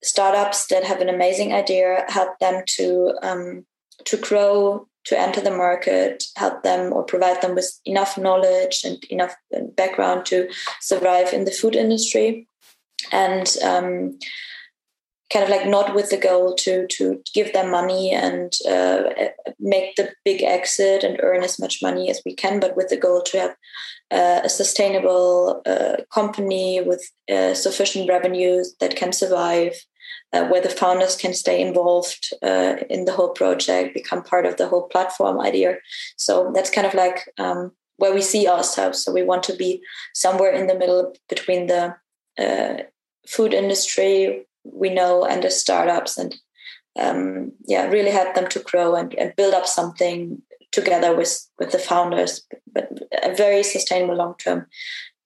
startups 0.02 0.66
that 0.66 0.84
have 0.84 1.00
an 1.00 1.08
amazing 1.08 1.52
idea, 1.52 2.04
help 2.08 2.38
them 2.38 2.62
to 2.76 3.14
um, 3.22 3.66
to 4.04 4.16
grow, 4.16 4.86
to 5.04 5.18
enter 5.18 5.40
the 5.40 5.50
market, 5.50 6.24
help 6.36 6.62
them 6.62 6.92
or 6.92 7.02
provide 7.02 7.42
them 7.42 7.54
with 7.54 7.80
enough 7.84 8.16
knowledge 8.16 8.82
and 8.84 9.02
enough 9.10 9.34
uh, 9.54 9.60
background 9.76 10.24
to 10.26 10.48
survive 10.80 11.32
in 11.32 11.44
the 11.44 11.50
food 11.50 11.74
industry. 11.74 12.46
And 13.10 13.56
um, 13.64 14.18
kind 15.32 15.44
of 15.44 15.50
like 15.50 15.66
not 15.66 15.94
with 15.94 16.10
the 16.10 16.16
goal 16.16 16.54
to 16.54 16.86
to 16.86 17.22
give 17.34 17.52
them 17.52 17.70
money 17.70 18.12
and 18.12 18.52
uh, 18.68 19.02
make 19.58 19.94
the 19.96 20.10
big 20.24 20.42
exit 20.42 21.04
and 21.04 21.20
earn 21.22 21.42
as 21.42 21.58
much 21.58 21.82
money 21.82 22.10
as 22.10 22.22
we 22.24 22.34
can, 22.34 22.60
but 22.60 22.76
with 22.76 22.88
the 22.88 22.96
goal 22.96 23.22
to 23.22 23.38
have 23.38 23.56
uh, 24.10 24.40
a 24.44 24.48
sustainable 24.48 25.62
uh, 25.66 25.96
company 26.12 26.80
with 26.80 27.02
uh, 27.30 27.54
sufficient 27.54 28.08
revenues 28.08 28.74
that 28.80 28.96
can 28.96 29.12
survive, 29.12 29.74
uh, 30.32 30.46
where 30.46 30.60
the 30.60 30.68
founders 30.68 31.16
can 31.16 31.32
stay 31.32 31.60
involved 31.60 32.32
uh, 32.42 32.76
in 32.90 33.04
the 33.04 33.12
whole 33.12 33.30
project, 33.30 33.94
become 33.94 34.22
part 34.22 34.46
of 34.46 34.56
the 34.56 34.68
whole 34.68 34.88
platform 34.88 35.40
idea. 35.40 35.76
So 36.16 36.52
that's 36.54 36.70
kind 36.70 36.86
of 36.86 36.94
like 36.94 37.32
um, 37.38 37.72
where 37.96 38.14
we 38.14 38.22
see 38.22 38.46
ourselves. 38.46 39.02
So 39.02 39.12
we 39.12 39.22
want 39.22 39.42
to 39.44 39.56
be 39.56 39.80
somewhere 40.14 40.52
in 40.52 40.66
the 40.66 40.78
middle 40.78 41.14
between 41.28 41.66
the 41.66 41.96
food 43.28 43.52
industry 43.52 44.46
we 44.64 44.90
know 44.90 45.24
and 45.24 45.42
the 45.42 45.50
startups 45.50 46.18
and 46.18 46.34
um, 46.98 47.52
yeah 47.66 47.86
really 47.88 48.10
help 48.10 48.34
them 48.34 48.48
to 48.48 48.60
grow 48.60 48.94
and, 48.94 49.14
and 49.14 49.36
build 49.36 49.54
up 49.54 49.66
something 49.66 50.42
together 50.72 51.14
with 51.14 51.46
with 51.58 51.70
the 51.70 51.78
founders 51.78 52.46
but 52.72 52.90
a 53.22 53.34
very 53.34 53.62
sustainable 53.62 54.16
long 54.16 54.34
term 54.38 54.66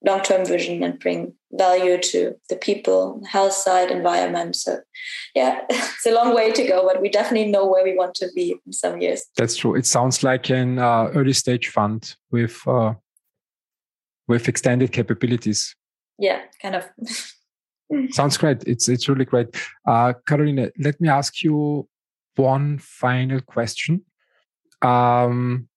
long 0.05 0.21
term 0.21 0.45
vision 0.45 0.83
and 0.83 0.99
bring 0.99 1.33
value 1.53 1.99
to 1.99 2.35
the 2.49 2.55
people 2.55 3.21
health 3.29 3.53
side 3.53 3.91
environment 3.91 4.55
so 4.55 4.79
yeah 5.35 5.61
it's 5.69 6.05
a 6.05 6.11
long 6.11 6.33
way 6.33 6.51
to 6.51 6.65
go 6.65 6.85
but 6.85 7.01
we 7.01 7.09
definitely 7.09 7.49
know 7.49 7.65
where 7.65 7.83
we 7.83 7.95
want 7.95 8.15
to 8.15 8.27
be 8.35 8.55
in 8.65 8.73
some 8.73 8.99
years 8.99 9.25
that's 9.37 9.55
true 9.55 9.75
it 9.75 9.85
sounds 9.85 10.23
like 10.23 10.49
an 10.49 10.79
uh, 10.79 11.09
early 11.13 11.33
stage 11.33 11.69
fund 11.69 12.15
with 12.31 12.61
uh, 12.67 12.93
with 14.27 14.47
extended 14.47 14.91
capabilities 14.91 15.75
yeah 16.17 16.41
kind 16.61 16.75
of 16.75 16.89
Sounds 18.09 18.37
great. 18.37 18.63
It's 18.65 18.89
it's 18.89 19.07
really 19.07 19.25
great. 19.25 19.55
Uh, 19.87 20.13
Carolina, 20.25 20.71
let 20.79 20.99
me 20.99 21.09
ask 21.09 21.43
you 21.43 21.87
one 22.35 22.79
final 22.79 23.39
question. 23.41 24.03
Um, 24.81 25.67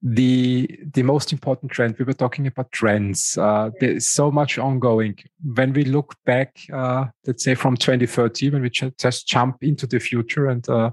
the 0.00 0.68
the 0.94 1.02
most 1.02 1.32
important 1.32 1.72
trend 1.72 1.96
we 1.98 2.04
were 2.04 2.12
talking 2.12 2.46
about 2.46 2.70
trends 2.70 3.36
uh, 3.36 3.70
there's 3.80 4.08
so 4.08 4.30
much 4.30 4.56
ongoing. 4.58 5.18
When 5.42 5.72
we 5.72 5.84
look 5.84 6.14
back 6.24 6.56
uh, 6.72 7.06
let's 7.26 7.42
say 7.42 7.54
from 7.54 7.76
2030 7.76 8.50
when 8.50 8.62
we 8.62 8.70
ch- 8.70 8.96
just 8.98 9.26
jump 9.26 9.62
into 9.62 9.86
the 9.86 9.98
future 9.98 10.46
and 10.46 10.68
uh, 10.68 10.90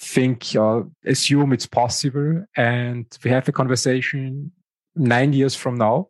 think 0.00 0.54
uh, 0.56 0.82
assume 1.06 1.52
it's 1.52 1.66
possible 1.66 2.44
and 2.56 3.06
we 3.24 3.30
have 3.30 3.48
a 3.48 3.52
conversation 3.52 4.52
nine 4.94 5.32
years 5.32 5.54
from 5.54 5.76
now 5.76 6.08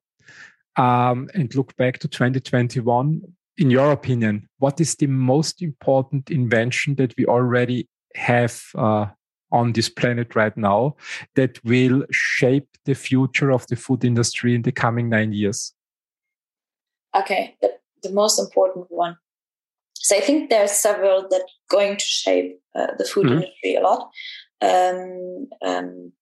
um, 0.76 1.28
and 1.34 1.54
look 1.54 1.76
back 1.76 1.98
to 2.00 2.08
2021 2.08 3.22
in 3.58 3.70
your 3.70 3.90
opinion, 3.90 4.48
what 4.58 4.80
is 4.80 4.94
the 4.94 5.08
most 5.08 5.62
important 5.62 6.30
invention 6.30 6.94
that 6.94 7.12
we 7.18 7.26
already 7.26 7.88
have 8.14 8.62
uh, 8.76 9.06
on 9.50 9.72
this 9.72 9.88
planet 9.88 10.34
right 10.34 10.56
now 10.56 10.96
that 11.34 11.62
will 11.64 12.04
shape 12.10 12.68
the 12.84 12.94
future 12.94 13.50
of 13.50 13.66
the 13.68 13.76
food 13.76 14.04
industry 14.04 14.54
in 14.54 14.62
the 14.62 14.72
coming 14.72 15.08
nine 15.08 15.32
years? 15.32 15.72
Okay, 17.14 17.56
the, 17.60 17.70
the 18.02 18.12
most 18.12 18.38
important 18.38 18.86
one. 18.90 19.16
So 19.94 20.16
I 20.16 20.20
think 20.20 20.50
there 20.50 20.62
are 20.62 20.68
several 20.68 21.28
that 21.28 21.40
are 21.40 21.68
going 21.68 21.96
to 21.96 22.04
shape 22.04 22.60
uh, 22.74 22.88
the 22.98 23.04
food 23.04 23.26
mm-hmm. 23.26 23.42
industry 23.42 23.74
a 23.74 23.80
lot. 23.80 24.10
Um, 24.60 25.48
um, 25.62 26.12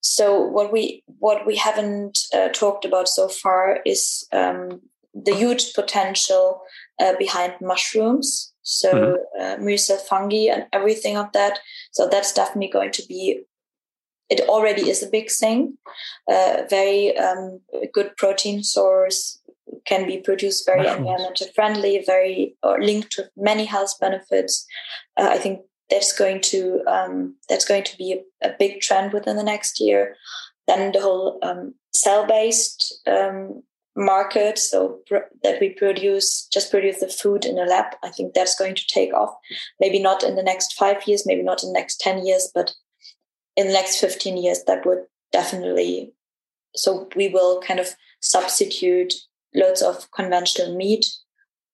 so 0.00 0.40
what 0.40 0.72
we 0.72 1.02
what 1.18 1.46
we 1.46 1.56
haven't 1.56 2.18
uh, 2.34 2.48
talked 2.48 2.84
about 2.84 3.08
so 3.08 3.28
far 3.28 3.80
is 3.86 4.26
um, 4.32 4.80
the 5.14 5.34
huge 5.34 5.72
potential 5.74 6.62
uh, 7.00 7.14
behind 7.18 7.54
mushrooms. 7.60 8.52
So 8.64 9.18
mm-hmm. 9.38 9.92
uh, 9.92 9.96
fungi 9.98 10.52
and 10.52 10.66
everything 10.72 11.16
of 11.16 11.30
that. 11.32 11.60
So 11.92 12.08
that's 12.08 12.32
definitely 12.32 12.70
going 12.70 12.92
to 12.92 13.06
be. 13.06 13.44
It 14.30 14.40
already 14.48 14.88
is 14.88 15.02
a 15.02 15.10
big 15.10 15.30
thing. 15.30 15.76
Uh, 16.30 16.62
very 16.68 17.16
um, 17.16 17.60
good 17.92 18.16
protein 18.16 18.64
source 18.64 19.38
can 19.84 20.06
be 20.06 20.18
produced 20.18 20.66
very 20.66 20.86
environmental 20.86 21.46
friendly, 21.54 22.02
very 22.06 22.56
or 22.62 22.82
linked 22.82 23.12
to 23.12 23.30
many 23.36 23.66
health 23.66 24.00
benefits. 24.00 24.66
Uh, 25.16 25.28
I 25.30 25.38
think 25.38 25.60
that's 25.90 26.16
going 26.16 26.40
to 26.40 26.82
um, 26.86 27.36
that's 27.48 27.66
going 27.66 27.84
to 27.84 27.96
be 27.98 28.22
a, 28.42 28.48
a, 28.48 28.54
big 28.58 28.80
trend 28.80 29.12
within 29.12 29.36
the 29.36 29.42
next 29.42 29.78
year. 29.78 30.16
Then 30.66 30.92
the 30.92 31.00
whole 31.00 31.38
um, 31.42 31.74
cell 31.92 32.26
based 32.26 33.00
um, 33.06 33.62
market 33.96 34.58
so 34.58 34.98
pr- 35.06 35.30
that 35.42 35.60
we 35.60 35.70
produce 35.70 36.46
just 36.52 36.70
produce 36.70 37.00
the 37.00 37.08
food 37.08 37.44
in 37.44 37.58
a 37.58 37.64
lab 37.64 37.86
i 38.02 38.08
think 38.08 38.34
that's 38.34 38.58
going 38.58 38.74
to 38.74 38.86
take 38.88 39.14
off. 39.14 39.34
Maybe 39.80 40.00
not 40.00 40.22
in 40.22 40.34
the 40.34 40.42
next 40.42 40.74
five 40.74 41.06
years 41.06 41.26
maybe 41.26 41.42
not 41.42 41.62
in 41.62 41.72
the 41.72 41.78
next 41.78 42.00
10 42.00 42.26
years 42.26 42.50
but 42.54 42.72
in 43.56 43.68
the 43.68 43.72
next 43.72 44.00
15 44.00 44.36
years 44.36 44.64
that 44.66 44.84
would 44.84 45.04
definitely 45.32 46.12
so 46.74 47.08
we 47.14 47.28
will 47.28 47.60
kind 47.60 47.78
of 47.78 47.94
substitute 48.20 49.14
loads 49.54 49.80
of 49.80 50.10
conventional 50.10 50.76
meat 50.76 51.06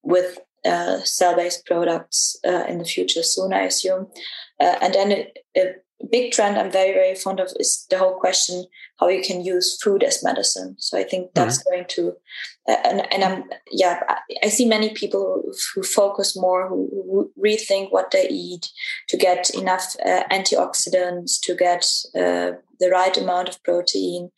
with 0.03 0.39
uh, 0.67 1.01
cell-based 1.01 1.65
products 1.65 2.37
uh, 2.47 2.65
in 2.69 2.79
the 2.79 2.85
future 2.85 3.23
soon 3.23 3.55
i 3.55 3.63
assume. 3.63 4.09
Uh, 4.61 4.77
and 4.83 4.93
then 4.93 5.11
it, 5.11 5.39
it 5.55 5.85
big 6.07 6.33
trend 6.33 6.59
I'm 6.59 6.71
very, 6.71 6.93
very 6.93 7.15
fond 7.15 7.41
of 7.41 7.53
is 7.59 7.87
the 7.91 7.99
whole 7.99 8.15
question 8.15 8.65
how 8.99 9.09
you 9.09 9.23
can 9.23 9.45
use 9.45 9.81
food 9.83 10.03
as 10.03 10.23
medicine. 10.23 10.77
So 10.79 10.99
I 10.99 11.05
think 11.05 11.33
that's 11.35 11.59
mm-hmm. 11.59 11.71
going 11.71 11.85
to, 11.89 12.13
uh, 12.69 12.77
and, 12.85 13.13
and 13.13 13.25
I'm, 13.25 13.45
yeah, 13.71 14.01
I, 14.09 14.19
I, 14.45 14.49
see 14.49 14.67
many 14.67 14.91
people 14.91 15.43
who, 15.75 15.83
focus 15.83 16.37
more, 16.37 16.69
who, 16.69 16.89
who, 16.93 17.33
rethink 17.43 17.91
what 17.93 18.11
they 18.11 18.29
eat 18.29 18.71
to 19.09 19.17
get 19.17 19.51
enough 19.51 19.97
uh, 20.05 20.25
antioxidants, 20.31 21.41
to 21.43 21.55
get 21.55 21.87
uh, 22.15 22.57
the 22.79 22.91
right 22.91 23.17
amount 23.17 23.49
of 23.49 23.63
protein, 23.63 24.31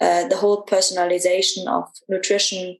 uh, 0.00 0.26
the 0.28 0.36
whole 0.36 0.64
personalization 0.64 1.66
of 1.66 1.84
nutrition. 2.08 2.78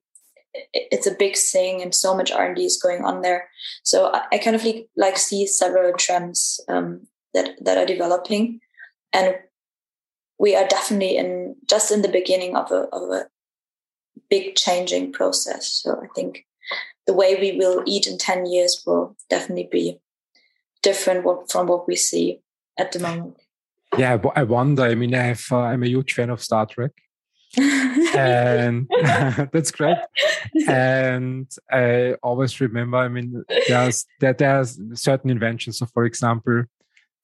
It's 0.73 1.07
a 1.07 1.15
big 1.15 1.37
thing, 1.37 1.83
and 1.83 1.95
so 1.95 2.17
much 2.17 2.33
R 2.33 2.47
and 2.47 2.57
D 2.57 2.65
is 2.65 2.81
going 2.83 3.05
on 3.05 3.21
there. 3.21 3.51
So 3.83 4.11
I, 4.33 4.39
kind 4.39 4.57
of 4.57 4.65
like, 4.65 4.89
like 4.97 5.19
see 5.19 5.47
several 5.47 5.93
trends 5.93 6.59
um, 6.69 7.07
that 7.37 7.65
that 7.65 7.79
are 7.79 7.87
developing, 7.87 8.61
and 9.13 9.37
we 10.39 10.57
are 10.57 10.67
definitely 10.67 11.17
in 11.17 11.55
just 11.71 11.93
in 11.93 12.03
the 12.03 12.09
beginning 12.09 12.57
of 12.57 12.73
a 12.73 12.89
of 12.93 13.11
a 13.11 13.27
big 14.29 14.57
changing 14.57 15.13
process. 15.13 15.69
So 15.69 16.01
I 16.03 16.09
think 16.17 16.45
the 17.07 17.15
way 17.15 17.37
we 17.37 17.57
will 17.57 17.85
eat 17.87 18.07
in 18.07 18.19
ten 18.19 18.47
years 18.47 18.83
will 18.87 19.17
definitely 19.31 19.69
be 19.71 20.01
different 20.83 21.51
from 21.51 21.67
what 21.67 21.87
we 21.87 21.97
see 21.97 22.41
at 22.79 22.93
the 22.93 22.99
moment. 22.99 23.37
Yeah, 23.99 24.19
I 24.35 24.43
wonder. 24.43 24.83
I 24.83 24.95
mean, 24.95 25.15
I 25.15 25.23
have, 25.23 25.45
uh, 25.51 25.59
I'm 25.59 25.83
a 25.83 25.87
huge 25.87 26.13
fan 26.13 26.31
of 26.31 26.43
Star 26.43 26.67
Trek. 26.67 26.93
and 27.59 28.87
that's 29.53 29.71
great. 29.71 29.97
And 30.69 31.51
I 31.71 32.15
always 32.23 32.61
remember, 32.61 32.99
I 32.99 33.09
mean, 33.09 33.45
there's 33.69 34.07
there, 34.21 34.35
there's 34.35 34.79
certain 34.95 35.31
inventions. 35.31 35.79
So, 35.79 35.87
for 35.87 36.05
example, 36.05 36.65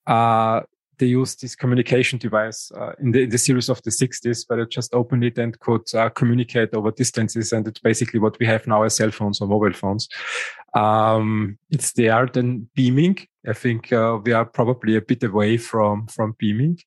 uh, 0.06 0.60
they 1.02 1.08
used 1.08 1.40
this 1.40 1.56
communication 1.56 2.16
device 2.16 2.70
uh, 2.76 2.92
in, 3.00 3.10
the, 3.10 3.22
in 3.22 3.30
the 3.30 3.36
series 3.36 3.68
of 3.68 3.82
the 3.82 3.90
60s 3.90 4.44
where 4.46 4.58
they 4.58 4.68
just 4.68 4.94
opened 4.94 5.24
it 5.24 5.36
and 5.36 5.58
could 5.58 5.82
uh, 5.94 6.08
communicate 6.10 6.72
over 6.74 6.92
distances. 6.92 7.52
And 7.52 7.66
it's 7.66 7.80
basically 7.80 8.20
what 8.20 8.38
we 8.38 8.46
have 8.46 8.68
now 8.68 8.84
as 8.84 8.94
cell 8.94 9.10
phones 9.10 9.40
or 9.40 9.48
mobile 9.48 9.72
phones. 9.72 10.08
Um, 10.74 11.58
it's 11.70 11.92
there. 11.94 12.26
Then 12.26 12.68
beaming. 12.76 13.18
I 13.48 13.52
think 13.52 13.92
uh, 13.92 14.20
we 14.24 14.32
are 14.32 14.44
probably 14.44 14.94
a 14.94 15.02
bit 15.02 15.24
away 15.24 15.56
from, 15.56 16.06
from 16.06 16.36
beaming. 16.38 16.78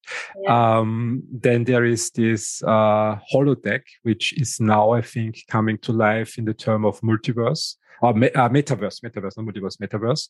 Yeah. 0.43 0.77
Um, 0.77 1.23
then 1.29 1.65
there 1.65 1.83
is 1.83 2.09
this 2.11 2.63
uh, 2.63 3.17
holodeck, 3.33 3.81
which 4.03 4.31
is 4.39 4.61
now, 4.61 4.91
I 4.91 5.01
think, 5.01 5.43
coming 5.49 5.77
to 5.79 5.91
life 5.91 6.37
in 6.37 6.45
the 6.45 6.53
term 6.53 6.85
of 6.85 7.01
multiverse 7.01 7.75
or 8.01 8.13
me, 8.13 8.29
uh, 8.31 8.49
metaverse, 8.49 9.01
metaverse, 9.01 9.37
not 9.37 9.45
multiverse, 9.45 9.77
metaverse. 9.77 10.29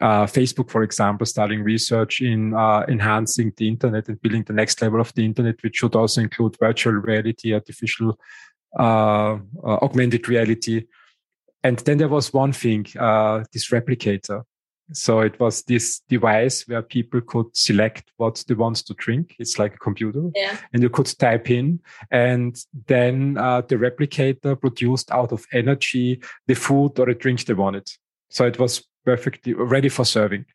Uh, 0.00 0.26
Facebook, 0.26 0.70
for 0.70 0.82
example, 0.82 1.26
starting 1.26 1.62
research 1.62 2.20
in 2.20 2.54
uh, 2.54 2.84
enhancing 2.88 3.52
the 3.56 3.68
internet 3.68 4.08
and 4.08 4.20
building 4.22 4.44
the 4.44 4.52
next 4.52 4.80
level 4.82 5.00
of 5.00 5.12
the 5.14 5.24
internet, 5.24 5.62
which 5.62 5.76
should 5.76 5.94
also 5.94 6.20
include 6.20 6.56
virtual 6.58 6.94
reality, 6.94 7.54
artificial, 7.54 8.18
uh, 8.78 9.38
augmented 9.64 10.28
reality. 10.28 10.86
And 11.64 11.78
then 11.80 11.98
there 11.98 12.08
was 12.08 12.32
one 12.32 12.52
thing, 12.52 12.84
this 12.84 13.70
replicator, 13.70 14.44
so 14.92 15.20
it 15.20 15.38
was 15.38 15.62
this 15.62 16.00
device 16.08 16.66
where 16.66 16.82
people 16.82 17.20
could 17.20 17.54
select 17.54 18.10
what 18.16 18.42
they 18.48 18.54
want 18.54 18.76
to 18.76 18.94
drink. 18.94 19.36
It's 19.38 19.58
like 19.58 19.74
a 19.74 19.78
computer. 19.78 20.30
Yeah. 20.34 20.56
And 20.72 20.82
you 20.82 20.88
could 20.88 21.06
type 21.18 21.50
in 21.50 21.80
and 22.10 22.56
then 22.86 23.36
uh, 23.36 23.62
the 23.62 23.76
replicator 23.76 24.58
produced 24.58 25.10
out 25.10 25.32
of 25.32 25.44
energy 25.52 26.22
the 26.46 26.54
food 26.54 26.98
or 26.98 27.06
the 27.06 27.14
drink 27.14 27.44
they 27.44 27.54
wanted. 27.54 27.90
So 28.30 28.46
it 28.46 28.58
was 28.58 28.84
perfectly 29.04 29.52
ready 29.54 29.88
for 29.88 30.04
serving. 30.04 30.46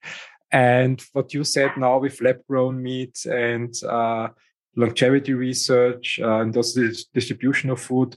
And 0.52 1.04
what 1.14 1.34
you 1.34 1.44
said 1.44 1.78
now 1.78 2.00
with 2.00 2.22
lab 2.22 2.46
grown 2.48 2.82
meat 2.82 3.26
and 3.26 3.74
uh, 3.84 4.30
longevity 4.76 5.34
research 5.34 6.20
uh, 6.22 6.42
and 6.42 6.56
also 6.56 6.82
the 6.82 7.04
distribution 7.14 7.70
of 7.70 7.80
food, 7.80 8.16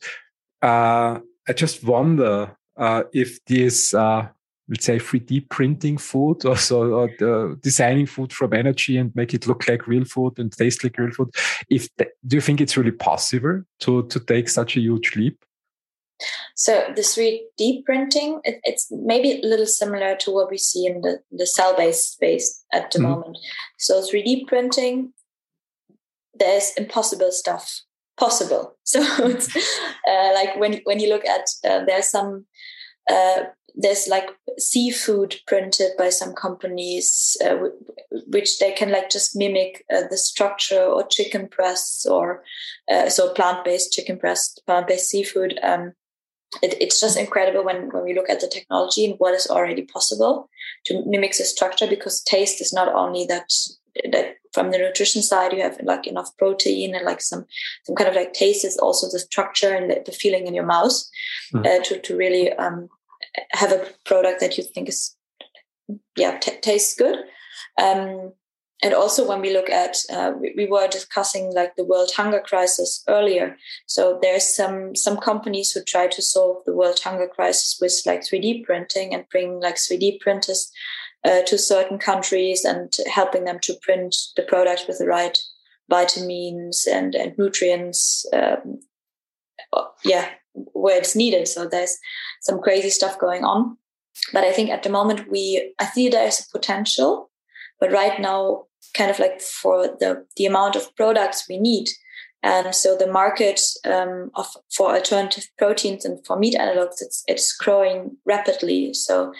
uh, 0.63 1.21
I 1.49 1.53
just 1.55 1.85
wonder 1.85 2.57
uh, 2.77 3.05
if 3.13 3.43
this 3.47 3.95
uh, 3.95 4.29
let's 4.69 4.85
say 4.85 4.99
3D 4.99 5.49
printing 5.49 5.97
food 5.97 6.45
or 6.45 6.57
so 6.57 6.93
or 6.93 7.11
the, 7.19 7.59
designing 7.63 8.07
food 8.07 8.33
from 8.33 8.53
energy 8.53 8.97
and 8.97 9.15
make 9.15 9.33
it 9.33 9.47
look 9.47 9.69
like 9.69 9.87
real 9.87 10.05
food 10.05 10.39
and 10.39 10.53
taste 10.53 10.83
like 10.83 10.99
real 10.99 11.13
food. 11.13 11.31
If 11.71 11.89
the, 11.97 12.09
do 12.27 12.37
you 12.37 12.41
think 12.41 12.61
it's 12.61 12.77
really 12.77 12.93
possible 12.93 13.63
to 13.81 14.07
to 14.07 14.21
take 14.21 14.49
such 14.49 14.77
a 14.77 14.81
huge 14.81 15.15
leap? 15.17 15.45
So 16.55 16.85
the 16.95 17.03
3D 17.03 17.85
printing, 17.85 18.41
it, 18.45 18.61
it's 18.65 18.89
maybe 18.91 19.33
a 19.33 19.47
little 19.47 19.67
similar 19.67 20.17
to 20.17 20.31
what 20.31 20.51
we 20.51 20.57
see 20.57 20.87
in 20.87 21.03
the, 21.03 21.21
the 21.31 21.47
cell-based 21.47 22.13
space 22.13 22.65
at 22.73 22.91
the 22.91 22.99
mm-hmm. 22.99 23.11
moment. 23.11 23.39
So 23.79 24.01
3D 24.01 24.47
printing, 24.47 25.13
there's 26.35 26.73
impossible 26.77 27.33
stuff 27.33 27.83
possible. 28.19 28.77
So 28.87 29.01
it's 29.27 29.55
uh, 30.09 30.31
like 30.33 30.57
when 30.57 30.81
when 30.85 31.01
you 31.01 31.09
look 31.09 31.27
at 31.27 31.45
uh, 31.69 31.85
there's 31.85 32.09
some 32.09 32.47
uh, 33.11 33.43
there's 33.77 34.09
like 34.09 34.31
seafood 34.59 35.36
printed 35.47 35.93
by 35.98 36.09
some 36.09 36.32
companies 36.32 37.36
uh, 37.44 37.57
which 38.27 38.59
they 38.59 38.73
can 38.73 38.90
like 38.90 39.11
just 39.11 39.36
mimic 39.36 39.85
uh, 39.94 40.03
the 40.11 40.16
structure 40.16 40.82
or 40.82 41.07
chicken 41.07 41.48
breasts 41.55 42.07
or 42.07 42.43
uh, 42.90 43.09
so 43.09 43.32
plant-based 43.35 43.93
chicken 43.93 44.16
breast 44.16 44.62
plant-based 44.66 45.11
seafood 45.11 45.59
um, 45.62 45.93
it, 46.62 46.74
it's 46.81 47.01
just 47.01 47.19
incredible 47.19 47.65
when 47.65 47.90
when 47.90 48.05
we 48.05 48.15
look 48.15 48.31
at 48.31 48.40
the 48.40 48.48
technology 48.48 49.05
and 49.05 49.15
what 49.19 49.35
is 49.35 49.47
already 49.47 49.82
possible 49.82 50.48
to 50.86 51.03
mimic 51.07 51.36
the 51.36 51.44
structure 51.44 51.86
because 51.86 52.23
taste 52.23 52.61
is 52.61 52.73
not 52.73 52.89
only 52.89 53.27
that 53.27 53.53
that 54.11 54.36
from 54.53 54.70
the 54.70 54.78
nutrition 54.78 55.23
side 55.23 55.53
you 55.53 55.62
have 55.62 55.78
like 55.82 56.07
enough 56.07 56.35
protein 56.39 56.94
and 56.94 57.05
like 57.05 57.20
some 57.20 57.44
some 57.85 57.94
kind 57.94 58.09
of 58.09 58.16
like 58.16 58.32
taste 58.32 58.65
is 58.65 58.78
also 58.78 59.07
the 59.11 59.19
structure 59.19 59.74
and 59.74 59.90
the, 59.90 60.03
the 60.07 60.12
feeling 60.12 60.47
in 60.47 60.55
your 60.55 60.65
mouth 60.65 60.94
mm. 61.53 61.66
uh, 61.66 61.82
to 61.85 62.01
to 62.01 62.16
really 62.16 62.53
um, 62.55 62.89
have 63.53 63.73
a 63.73 63.87
product 64.05 64.41
that 64.41 64.57
you 64.57 64.65
think 64.65 64.89
is 64.89 65.17
yeah 66.17 66.39
t- 66.39 66.61
tastes 66.61 66.95
good. 66.97 67.19
Um, 67.81 68.33
and 68.83 68.93
also 68.93 69.27
when 69.27 69.41
we 69.41 69.53
look 69.53 69.71
at 69.71 69.97
uh, 70.13 70.33
we, 70.39 70.53
we, 70.57 70.67
were 70.67 70.87
discussing 70.87 71.53
like 71.55 71.77
the 71.77 71.85
world 71.85 72.11
hunger 72.15 72.41
crisis 72.41 73.03
earlier. 73.09 73.57
So 73.87 74.19
there's 74.21 74.47
some 74.47 74.95
some 74.95 75.17
companies 75.17 75.73
who 75.73 75.83
try 75.83 76.09
to 76.09 76.23
solve 76.23 76.63
the 76.67 76.75
world 76.75 77.01
hunger 77.03 77.29
crisis 77.29 77.79
with 77.81 78.03
like 78.05 78.21
3d 78.21 78.65
printing 78.65 79.15
and 79.15 79.29
bring 79.31 79.61
like 79.61 79.77
3d 79.77 80.21
printers 80.21 80.71
uh, 81.25 81.43
to 81.43 81.59
certain 81.59 81.99
countries 81.99 82.65
and 82.65 82.93
helping 83.07 83.45
them 83.45 83.59
to 83.63 83.75
print 83.83 84.15
the 84.37 84.43
product 84.43 84.85
with 84.87 84.99
the 84.99 85.07
right 85.07 85.39
vitamins 85.89 86.87
and, 86.87 87.15
and 87.15 87.37
nutrients 87.39 88.27
um, 88.33 88.81
yeah 90.05 90.29
where 90.73 90.99
it's 90.99 91.16
needed. 91.16 91.49
So 91.49 91.66
there's 91.66 91.97
some 92.43 92.61
crazy 92.61 92.91
stuff 92.91 93.19
going 93.19 93.45
on. 93.45 93.77
But 94.33 94.45
i 94.45 94.53
think 94.53 94.70
at 94.70 94.83
the 94.83 94.89
moment 94.89 95.31
we 95.31 95.74
i 95.78 95.85
see 95.85 96.09
there's 96.09 96.41
a 96.41 96.59
potential 96.59 97.31
but 97.78 97.93
right 97.93 98.19
now 98.19 98.65
kind 98.95 99.11
of 99.11 99.19
like 99.19 99.41
for 99.41 99.89
the 100.01 100.24
the 100.37 100.47
amount 100.47 100.77
of 100.77 100.95
products 100.97 101.47
we 101.49 101.59
need 101.59 101.89
and 102.47 102.73
so 102.77 102.97
the 102.97 103.09
market 103.09 103.60
um, 103.85 104.31
of 104.36 104.47
for 104.70 104.94
alternative 104.94 105.48
proteins 105.59 106.05
and 106.05 106.24
for 106.24 106.39
meat 106.39 106.55
analogs 106.55 107.01
it's 107.01 107.24
it's 107.27 107.56
growing 107.56 108.16
rapidly. 108.24 108.94
So 108.94 109.32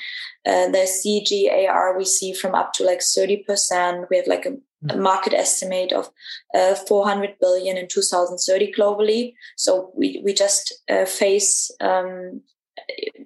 uh, 0.45 0.69
the 0.73 0.89
CAGR 0.89 1.97
we 1.97 2.05
see 2.05 2.33
from 2.33 2.57
up 2.57 2.73
to 2.75 2.85
like 2.85 2.99
30% 2.99 4.07
we 4.11 4.17
have 4.17 4.27
like 4.27 4.45
a, 4.45 4.55
a 4.91 4.95
mm. 4.95 4.99
market 4.99 5.35
estimate 5.35 5.93
of 5.93 6.11
uh, 6.53 6.75
400 6.75 7.37
billion 7.41 7.77
in 7.77 7.87
2030 7.87 8.73
globally. 8.73 9.35
So 9.57 9.93
we 9.95 10.21
we 10.25 10.35
just 10.35 10.75
uh, 10.91 11.05
face 11.05 11.71
um, 11.81 12.43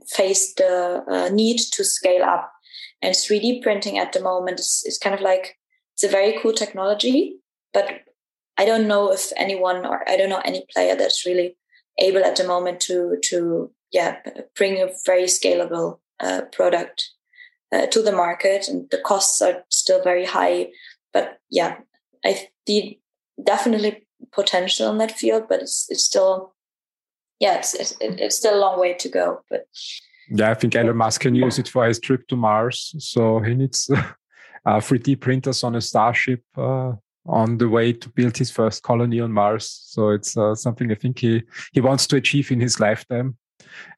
face 0.06 0.52
the 0.54 1.02
uh, 1.08 1.30
need 1.32 1.58
to 1.72 1.84
scale 1.84 2.22
up. 2.22 2.52
And 3.02 3.14
3d 3.14 3.62
printing 3.62 3.96
at 3.96 4.12
the 4.12 4.20
moment 4.20 4.60
is, 4.60 4.84
is 4.84 4.98
kind 4.98 5.14
of 5.14 5.22
like 5.22 5.56
it's 5.94 6.04
a 6.04 6.08
very 6.08 6.38
cool 6.38 6.52
technology 6.52 7.40
but 7.72 8.02
i 8.60 8.64
don't 8.64 8.88
know 8.88 9.12
if 9.12 9.32
anyone 9.36 9.84
or 9.86 10.08
i 10.08 10.16
don't 10.16 10.28
know 10.28 10.42
any 10.44 10.64
player 10.72 10.94
that's 10.96 11.24
really 11.26 11.56
able 11.98 12.24
at 12.24 12.36
the 12.36 12.46
moment 12.46 12.80
to 12.80 13.16
to 13.22 13.70
yeah 13.92 14.16
bring 14.56 14.80
a 14.80 14.88
very 15.06 15.24
scalable 15.24 15.98
uh, 16.20 16.42
product 16.52 17.10
uh, 17.72 17.86
to 17.86 18.02
the 18.02 18.12
market 18.12 18.68
and 18.68 18.90
the 18.90 18.98
costs 18.98 19.40
are 19.40 19.64
still 19.68 20.02
very 20.02 20.26
high 20.26 20.68
but 21.12 21.38
yeah 21.50 21.76
i 22.24 22.48
see 22.66 23.00
definitely 23.44 24.06
potential 24.32 24.90
in 24.90 24.98
that 24.98 25.18
field 25.22 25.44
but 25.48 25.60
it's 25.60 25.86
it's 25.88 26.04
still 26.04 26.54
yeah 27.38 27.56
it's, 27.56 27.74
it's, 27.74 27.96
it's 28.00 28.36
still 28.36 28.56
a 28.56 28.64
long 28.64 28.78
way 28.78 28.92
to 28.94 29.08
go 29.08 29.40
but 29.50 29.66
yeah, 30.30 30.50
I 30.50 30.54
think 30.54 30.76
Elon 30.76 30.96
Musk 30.96 31.22
can 31.22 31.34
use 31.34 31.58
it 31.58 31.68
for 31.68 31.84
his 31.86 31.98
trip 31.98 32.28
to 32.28 32.36
Mars. 32.36 32.94
So 32.98 33.40
he 33.40 33.54
needs 33.54 33.90
uh, 34.66 34.78
3D 34.78 35.20
printers 35.20 35.64
on 35.64 35.74
a 35.74 35.80
Starship 35.80 36.42
uh, 36.56 36.92
on 37.26 37.58
the 37.58 37.68
way 37.68 37.92
to 37.92 38.08
build 38.08 38.36
his 38.36 38.50
first 38.50 38.82
colony 38.82 39.20
on 39.20 39.32
Mars. 39.32 39.70
So 39.86 40.10
it's 40.10 40.36
uh, 40.36 40.54
something 40.54 40.90
I 40.90 40.94
think 40.94 41.18
he, 41.18 41.42
he 41.72 41.80
wants 41.80 42.06
to 42.08 42.16
achieve 42.16 42.50
in 42.50 42.60
his 42.60 42.80
lifetime. 42.80 43.36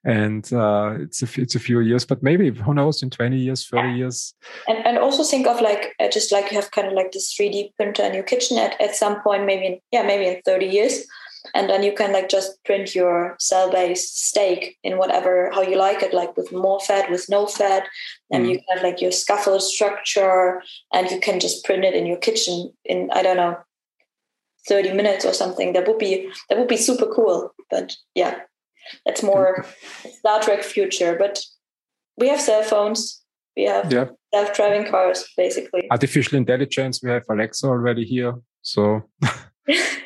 And 0.04 0.52
uh, 0.52 0.96
it's 0.98 1.22
a 1.22 1.40
it's 1.40 1.54
a 1.54 1.60
few 1.60 1.80
years, 1.80 2.04
but 2.04 2.22
maybe 2.22 2.50
who 2.50 2.74
knows 2.74 3.02
in 3.02 3.10
twenty 3.10 3.38
years, 3.38 3.66
thirty 3.66 3.88
yeah. 3.88 3.94
years. 3.94 4.34
And 4.66 4.84
and 4.84 4.98
also 4.98 5.22
think 5.22 5.46
of 5.46 5.60
like 5.60 5.94
uh, 6.00 6.08
just 6.08 6.32
like 6.32 6.50
you 6.50 6.56
have 6.60 6.72
kind 6.72 6.88
of 6.88 6.94
like 6.94 7.12
this 7.12 7.32
three 7.32 7.48
D 7.48 7.72
printer 7.76 8.02
in 8.02 8.12
your 8.12 8.24
kitchen 8.24 8.58
at, 8.58 8.78
at 8.80 8.96
some 8.96 9.22
point, 9.22 9.46
maybe 9.46 9.66
in, 9.66 9.78
yeah, 9.92 10.02
maybe 10.02 10.26
in 10.26 10.42
thirty 10.44 10.66
years, 10.66 11.06
and 11.54 11.68
then 11.68 11.82
you 11.82 11.92
can 11.92 12.12
like 12.12 12.28
just 12.28 12.62
print 12.64 12.94
your 12.94 13.36
cell-based 13.38 14.28
steak 14.28 14.78
in 14.82 14.98
whatever 14.98 15.50
how 15.52 15.62
you 15.62 15.76
like 15.76 16.02
it 16.02 16.14
like 16.14 16.36
with 16.36 16.52
more 16.52 16.80
fat 16.80 17.10
with 17.10 17.28
no 17.28 17.46
fat. 17.46 17.88
And 18.30 18.46
mm. 18.46 18.50
you 18.50 18.60
have 18.70 18.82
like 18.82 19.00
your 19.00 19.12
scaffold 19.12 19.62
structure 19.62 20.62
and 20.92 21.10
you 21.10 21.20
can 21.20 21.40
just 21.40 21.64
print 21.64 21.84
it 21.84 21.94
in 21.94 22.06
your 22.06 22.18
kitchen 22.18 22.72
in 22.84 23.10
i 23.12 23.22
don't 23.22 23.36
know 23.36 23.56
30 24.68 24.92
minutes 24.92 25.24
or 25.24 25.32
something. 25.32 25.72
That 25.72 25.88
would 25.88 25.98
be 25.98 26.30
that 26.48 26.58
would 26.58 26.68
be 26.68 26.76
super 26.76 27.06
cool. 27.06 27.52
But 27.70 27.94
yeah 28.14 28.40
that's 29.04 29.22
more 29.22 29.64
star 30.18 30.40
trek 30.40 30.62
future. 30.62 31.16
But 31.18 31.40
we 32.16 32.28
have 32.28 32.40
cell 32.40 32.62
phones. 32.62 33.20
We 33.56 33.64
have 33.64 33.92
yeah. 33.92 34.06
self-driving 34.32 34.90
cars 34.90 35.24
basically. 35.36 35.88
Artificial 35.90 36.38
intelligence 36.38 37.02
we 37.02 37.10
have 37.10 37.24
alexa 37.28 37.66
already 37.66 38.04
here. 38.04 38.34
So 38.62 39.02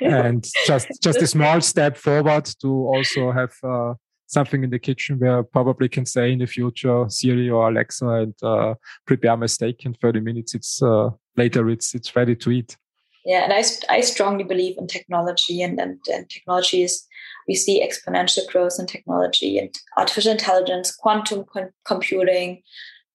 and 0.01 0.47
just 0.67 0.89
just 1.03 1.23
a 1.23 1.27
small 1.27 1.61
step 1.61 1.97
forward 1.97 2.45
to 2.61 2.69
also 2.69 3.33
have 3.33 3.55
uh, 3.63 3.95
something 4.27 4.65
in 4.65 4.71
the 4.71 4.79
kitchen 4.79 5.19
where 5.19 5.39
I 5.39 5.43
probably 5.43 5.89
can 5.89 6.05
say 6.05 6.33
in 6.33 6.41
the 6.41 6.47
future 6.47 7.07
Siri 7.09 7.49
or 7.49 7.69
Alexa 7.69 8.07
and 8.09 8.35
uh, 8.43 8.75
prepare 9.07 9.37
my 9.37 9.47
steak 9.47 9.85
in 9.85 9.95
30 9.95 10.21
minutes. 10.21 10.55
It's 10.55 10.83
uh, 10.83 11.11
later 11.37 11.71
it's 11.71 11.95
it's 11.95 12.15
ready 12.15 12.37
to 12.37 12.51
eat. 12.51 12.77
Yeah, 13.25 13.43
and 13.43 13.53
I, 13.53 13.65
I 13.93 14.03
strongly 14.03 14.45
believe 14.45 14.79
in 14.79 14.87
technology 14.87 15.61
and, 15.61 15.81
and, 15.81 15.99
and 16.13 16.31
technology 16.31 16.85
is 16.85 17.05
we 17.49 17.57
see 17.57 17.85
exponential 17.85 18.47
growth 18.47 18.77
in 18.79 18.87
technology 18.87 19.59
and 19.59 19.75
artificial 19.97 20.31
intelligence, 20.31 20.95
quantum 20.95 21.45
com- 21.53 21.71
computing. 21.85 22.63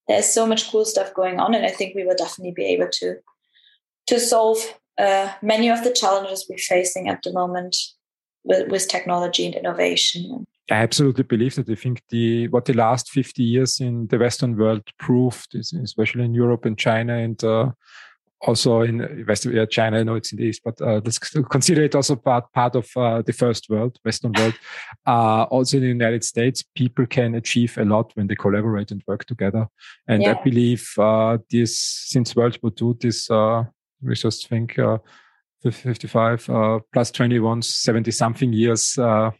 There's 0.08 0.28
so 0.28 0.46
much 0.46 0.70
cool 0.70 0.84
stuff 0.84 1.14
going 1.14 1.40
on, 1.40 1.54
and 1.54 1.64
I 1.64 1.70
think 1.70 1.94
we 1.94 2.04
will 2.04 2.16
definitely 2.16 2.52
be 2.52 2.66
able 2.66 2.88
to 2.92 3.16
to 4.08 4.20
solve 4.20 4.58
uh, 4.98 5.32
many 5.42 5.68
of 5.68 5.84
the 5.84 5.92
challenges 5.92 6.46
we're 6.48 6.58
facing 6.58 7.08
at 7.08 7.22
the 7.22 7.32
moment 7.32 7.76
with, 8.44 8.68
with 8.68 8.88
technology 8.88 9.46
and 9.46 9.54
innovation. 9.54 10.46
I 10.70 10.76
absolutely 10.76 11.24
believe 11.24 11.56
that. 11.56 11.68
I 11.68 11.74
think 11.74 12.02
the 12.08 12.48
what 12.48 12.64
the 12.64 12.72
last 12.72 13.10
50 13.10 13.42
years 13.42 13.80
in 13.80 14.06
the 14.06 14.18
Western 14.18 14.56
world 14.56 14.82
proved, 14.98 15.54
is, 15.54 15.72
especially 15.72 16.24
in 16.24 16.34
Europe 16.34 16.64
and 16.64 16.78
China, 16.78 17.16
and 17.16 17.42
uh, 17.42 17.72
also 18.42 18.82
in 18.82 19.24
Western 19.26 19.54
yeah, 19.54 19.66
China. 19.66 19.98
I 19.98 20.02
know 20.02 20.14
it's 20.14 20.32
in 20.32 20.38
the 20.38 20.44
East, 20.44 20.62
but 20.64 20.80
uh, 20.80 21.00
let's 21.04 21.18
consider 21.18 21.82
it 21.82 21.94
also 21.94 22.16
part 22.16 22.52
part 22.52 22.76
of 22.76 22.88
uh, 22.96 23.22
the 23.22 23.32
first 23.32 23.68
world, 23.68 23.98
Western 24.04 24.32
world. 24.32 24.54
Uh, 25.04 25.42
also 25.50 25.78
in 25.78 25.82
the 25.82 25.88
United 25.88 26.22
States, 26.22 26.62
people 26.76 27.04
can 27.06 27.34
achieve 27.34 27.76
a 27.76 27.84
lot 27.84 28.12
when 28.14 28.28
they 28.28 28.36
collaborate 28.36 28.92
and 28.92 29.02
work 29.08 29.24
together. 29.24 29.66
And 30.06 30.22
yeah. 30.22 30.36
I 30.38 30.42
believe 30.44 30.88
uh, 30.96 31.38
this 31.50 31.76
since 31.76 32.36
World 32.36 32.56
War 32.62 32.70
II, 32.80 32.94
this 33.00 33.28
uh, 33.28 33.64
we 34.02 34.14
just 34.14 34.48
think 34.48 34.78
uh, 34.78 34.98
55 35.70 36.50
uh, 36.50 36.78
plus 36.92 37.10
21, 37.10 37.62
70 37.62 38.10
something 38.10 38.52
years 38.52 38.98
uh, 38.98 39.30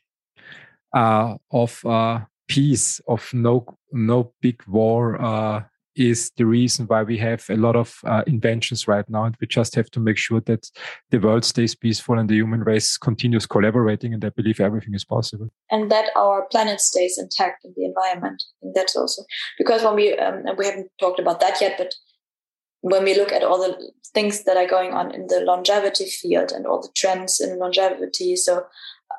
uh, 0.95 1.35
of 1.51 1.85
uh, 1.85 2.21
peace, 2.49 3.01
of 3.09 3.33
no 3.33 3.67
no 3.93 4.33
big 4.41 4.63
war 4.67 5.21
uh, 5.21 5.63
is 5.95 6.31
the 6.37 6.47
reason 6.47 6.87
why 6.87 7.03
we 7.03 7.19
have 7.19 7.45
a 7.51 7.57
lot 7.57 7.77
of 7.77 7.99
inventions 8.27 8.89
right 8.89 9.09
now. 9.11 9.25
And 9.25 9.37
we 9.41 9.47
just 9.47 9.75
have 9.75 9.91
to 9.91 10.01
make 10.01 10.17
sure 10.17 10.41
that 10.43 10.71
the 11.11 11.19
world 11.19 11.45
stays 11.45 11.75
peaceful 11.75 12.19
and 12.19 12.31
the 12.31 12.37
human 12.37 12.61
race 12.61 12.97
continues 12.97 13.45
collaborating. 13.45 14.15
And 14.15 14.25
I 14.25 14.31
believe 14.31 14.59
everything 14.59 14.95
is 14.95 15.05
possible. 15.05 15.49
And 15.71 15.91
that 15.91 16.07
our 16.17 16.47
planet 16.51 16.81
stays 16.81 17.19
intact 17.19 17.67
in 17.67 17.75
the 17.77 17.85
environment. 17.85 18.43
And 18.63 18.75
that's 18.75 18.97
also 18.97 19.23
because 19.59 19.83
when 19.83 19.95
we, 19.95 20.17
um, 20.17 20.45
we 20.57 20.65
haven't 20.65 20.91
talked 20.99 21.21
about 21.21 21.41
that 21.41 21.61
yet, 21.61 21.75
but 21.77 21.95
when 22.83 23.05
we 23.05 23.17
look 23.17 23.33
at 23.33 23.43
all 23.43 23.59
the 23.59 23.91
things 24.13 24.45
that 24.45 24.57
are 24.57 24.69
going 24.69 24.93
on 24.93 25.15
in 25.15 25.29
the 25.29 25.41
longevity 25.41 26.05
field 26.05 26.53
and 26.53 26.67
all 26.67 26.83
the 26.83 26.93
trends 26.95 27.41
in 27.41 27.59
longevity, 27.59 28.37
so 28.37 28.67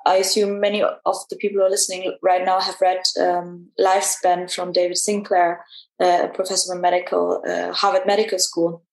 I 0.06 0.18
assume 0.18 0.60
many 0.60 0.82
of 0.82 1.16
the 1.30 1.36
people 1.36 1.60
who 1.60 1.66
are 1.66 1.70
listening 1.70 2.16
right 2.22 2.46
now 2.46 2.60
have 2.60 2.80
read 2.82 3.02
um, 3.20 3.70
Lifespan 3.80 4.54
from 4.54 4.74
David 4.74 4.98
Sinclair, 4.98 5.66
uh, 6.00 6.28
professor 6.34 6.74
of 6.74 6.82
medical, 6.82 7.42
uh, 7.48 7.72
Harvard 7.72 8.06
Medical 8.06 8.40
School. 8.40 8.84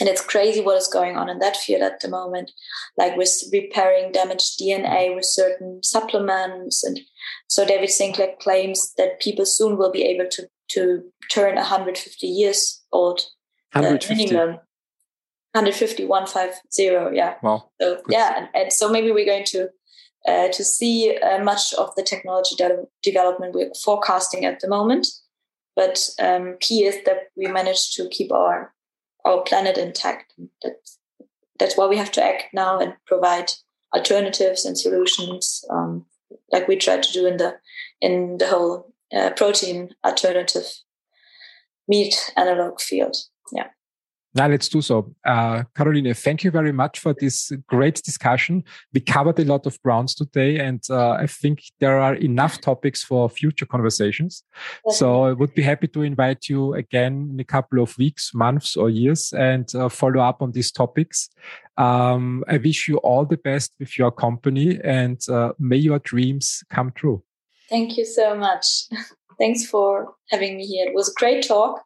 And 0.00 0.08
it's 0.08 0.24
crazy 0.24 0.60
what 0.60 0.76
is 0.76 0.88
going 0.88 1.16
on 1.16 1.28
in 1.28 1.38
that 1.38 1.56
field 1.56 1.82
at 1.82 2.00
the 2.00 2.08
moment, 2.08 2.50
like 2.96 3.16
with 3.16 3.44
repairing 3.52 4.10
damaged 4.10 4.58
DNA 4.58 5.14
with 5.14 5.24
certain 5.24 5.82
supplements. 5.82 6.82
And 6.82 7.00
so 7.48 7.64
David 7.64 7.90
Sinclair 7.90 8.34
claims 8.40 8.92
that 8.96 9.20
people 9.20 9.46
soon 9.46 9.76
will 9.76 9.92
be 9.92 10.02
able 10.02 10.28
to, 10.30 10.48
to 10.70 11.04
turn 11.30 11.54
150 11.54 12.26
years 12.26 12.82
old. 12.92 13.20
150. 13.74 14.12
Uh, 14.12 14.16
minimum. 14.16 14.60
150, 15.52 16.06
150, 16.06 17.16
yeah. 17.16 17.34
Wow. 17.42 17.70
So, 17.80 18.02
yeah. 18.08 18.34
And, 18.38 18.48
and 18.54 18.72
so 18.72 18.90
maybe 18.90 19.12
we're 19.12 19.24
going 19.24 19.44
to 19.46 19.68
uh, 20.26 20.48
to 20.48 20.64
see 20.64 21.16
uh, 21.18 21.42
much 21.44 21.74
of 21.74 21.94
the 21.96 22.02
technology 22.02 22.56
de- 22.56 22.86
development 23.02 23.54
we're 23.54 23.70
forecasting 23.84 24.44
at 24.44 24.60
the 24.60 24.68
moment. 24.68 25.06
But 25.76 26.08
um, 26.18 26.56
key 26.60 26.84
is 26.84 27.04
that 27.04 27.28
we 27.36 27.46
manage 27.46 27.92
to 27.94 28.08
keep 28.08 28.32
our 28.32 28.72
our 29.24 29.42
planet 29.42 29.76
intact. 29.76 30.32
That's 30.62 30.98
that's 31.58 31.76
why 31.76 31.86
we 31.86 31.96
have 31.96 32.12
to 32.12 32.24
act 32.24 32.44
now 32.52 32.78
and 32.78 32.94
provide 33.06 33.52
alternatives 33.94 34.64
and 34.64 34.78
solutions, 34.78 35.64
um, 35.70 36.04
like 36.52 36.68
we 36.68 36.76
try 36.76 36.98
to 36.98 37.12
do 37.12 37.26
in 37.26 37.36
the 37.36 37.56
in 38.00 38.38
the 38.38 38.46
whole 38.46 38.92
uh, 39.14 39.30
protein 39.30 39.94
alternative 40.04 40.66
meat 41.86 42.32
analog 42.36 42.80
field. 42.80 43.16
Yeah. 43.54 43.68
Now 44.36 44.48
let's 44.48 44.68
do 44.68 44.82
so. 44.82 45.14
Uh, 45.24 45.62
Caroline, 45.76 46.12
thank 46.12 46.42
you 46.42 46.50
very 46.50 46.72
much 46.72 46.98
for 46.98 47.14
this 47.14 47.52
great 47.68 48.02
discussion. 48.02 48.64
We 48.92 49.00
covered 49.00 49.38
a 49.38 49.44
lot 49.44 49.64
of 49.64 49.80
grounds 49.82 50.12
today, 50.12 50.58
and 50.58 50.82
uh, 50.90 51.12
I 51.12 51.28
think 51.28 51.62
there 51.78 52.00
are 52.00 52.14
enough 52.16 52.60
topics 52.60 53.04
for 53.04 53.30
future 53.30 53.64
conversations. 53.64 54.42
So 54.90 55.24
I 55.24 55.32
would 55.34 55.54
be 55.54 55.62
happy 55.62 55.86
to 55.86 56.02
invite 56.02 56.48
you 56.48 56.74
again 56.74 57.30
in 57.32 57.38
a 57.38 57.44
couple 57.44 57.80
of 57.80 57.96
weeks, 57.96 58.34
months, 58.34 58.76
or 58.76 58.90
years 58.90 59.32
and 59.32 59.72
uh, 59.76 59.88
follow 59.88 60.20
up 60.20 60.42
on 60.42 60.50
these 60.50 60.72
topics. 60.72 61.28
Um, 61.76 62.42
I 62.48 62.56
wish 62.56 62.88
you 62.88 62.96
all 62.98 63.24
the 63.24 63.36
best 63.36 63.74
with 63.78 63.96
your 63.96 64.10
company 64.10 64.80
and 64.82 65.20
uh, 65.28 65.52
may 65.60 65.76
your 65.76 66.00
dreams 66.00 66.64
come 66.70 66.92
true. 66.92 67.22
Thank 67.68 67.96
you 67.96 68.04
so 68.04 68.36
much. 68.36 68.66
Thanks 69.38 69.66
for 69.66 70.14
having 70.30 70.56
me 70.56 70.66
here. 70.66 70.86
It 70.86 70.94
was 70.94 71.08
a 71.08 71.14
great 71.18 71.46
talk. 71.46 71.82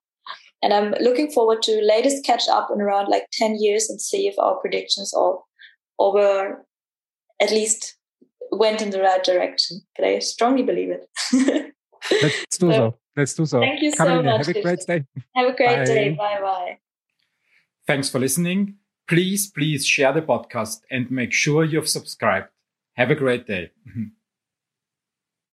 And 0.63 0.73
I'm 0.73 0.93
looking 1.01 1.31
forward 1.31 1.63
to 1.63 1.81
latest 1.83 2.25
catch 2.25 2.49
up 2.49 2.69
in 2.73 2.81
around 2.81 3.09
like 3.09 3.27
10 3.33 3.57
years 3.61 3.89
and 3.89 4.01
see 4.01 4.27
if 4.27 4.39
our 4.39 4.57
predictions 4.57 5.15
all, 5.15 5.47
all 5.99 6.13
were 6.13 6.65
at 7.41 7.51
least 7.51 7.97
went 8.51 8.83
in 8.83 8.91
the 8.91 9.01
right 9.01 9.23
direction. 9.23 9.81
But 9.97 10.07
I 10.07 10.19
strongly 10.19 10.63
believe 10.63 10.91
it. 10.91 11.07
Let's 12.11 12.59
do 12.59 12.71
so, 12.71 12.73
so. 12.73 12.99
Let's 13.17 13.35
do 13.35 13.47
so. 13.47 13.61
Thank 13.61 13.83
you 13.83 13.93
so 13.93 14.23
much. 14.23 14.47
Have 14.47 14.57
a 14.57 14.63
great 14.63 14.81
day. 14.87 15.05
Have 15.37 15.49
a 15.49 15.57
great 15.57 15.79
bye. 15.79 15.85
day. 15.85 16.11
Bye 16.11 16.41
bye. 16.41 16.79
Thanks 17.87 18.09
for 18.09 18.19
listening. 18.19 18.77
Please, 19.09 19.51
please 19.51 19.87
share 19.87 20.13
the 20.13 20.23
podcast 20.23 20.81
and 20.91 21.11
make 21.11 21.33
sure 21.33 21.65
you've 21.65 21.89
subscribed. 21.89 22.49
Have 22.97 23.11
a 23.11 23.15
great 23.15 23.47
day. 23.47 23.71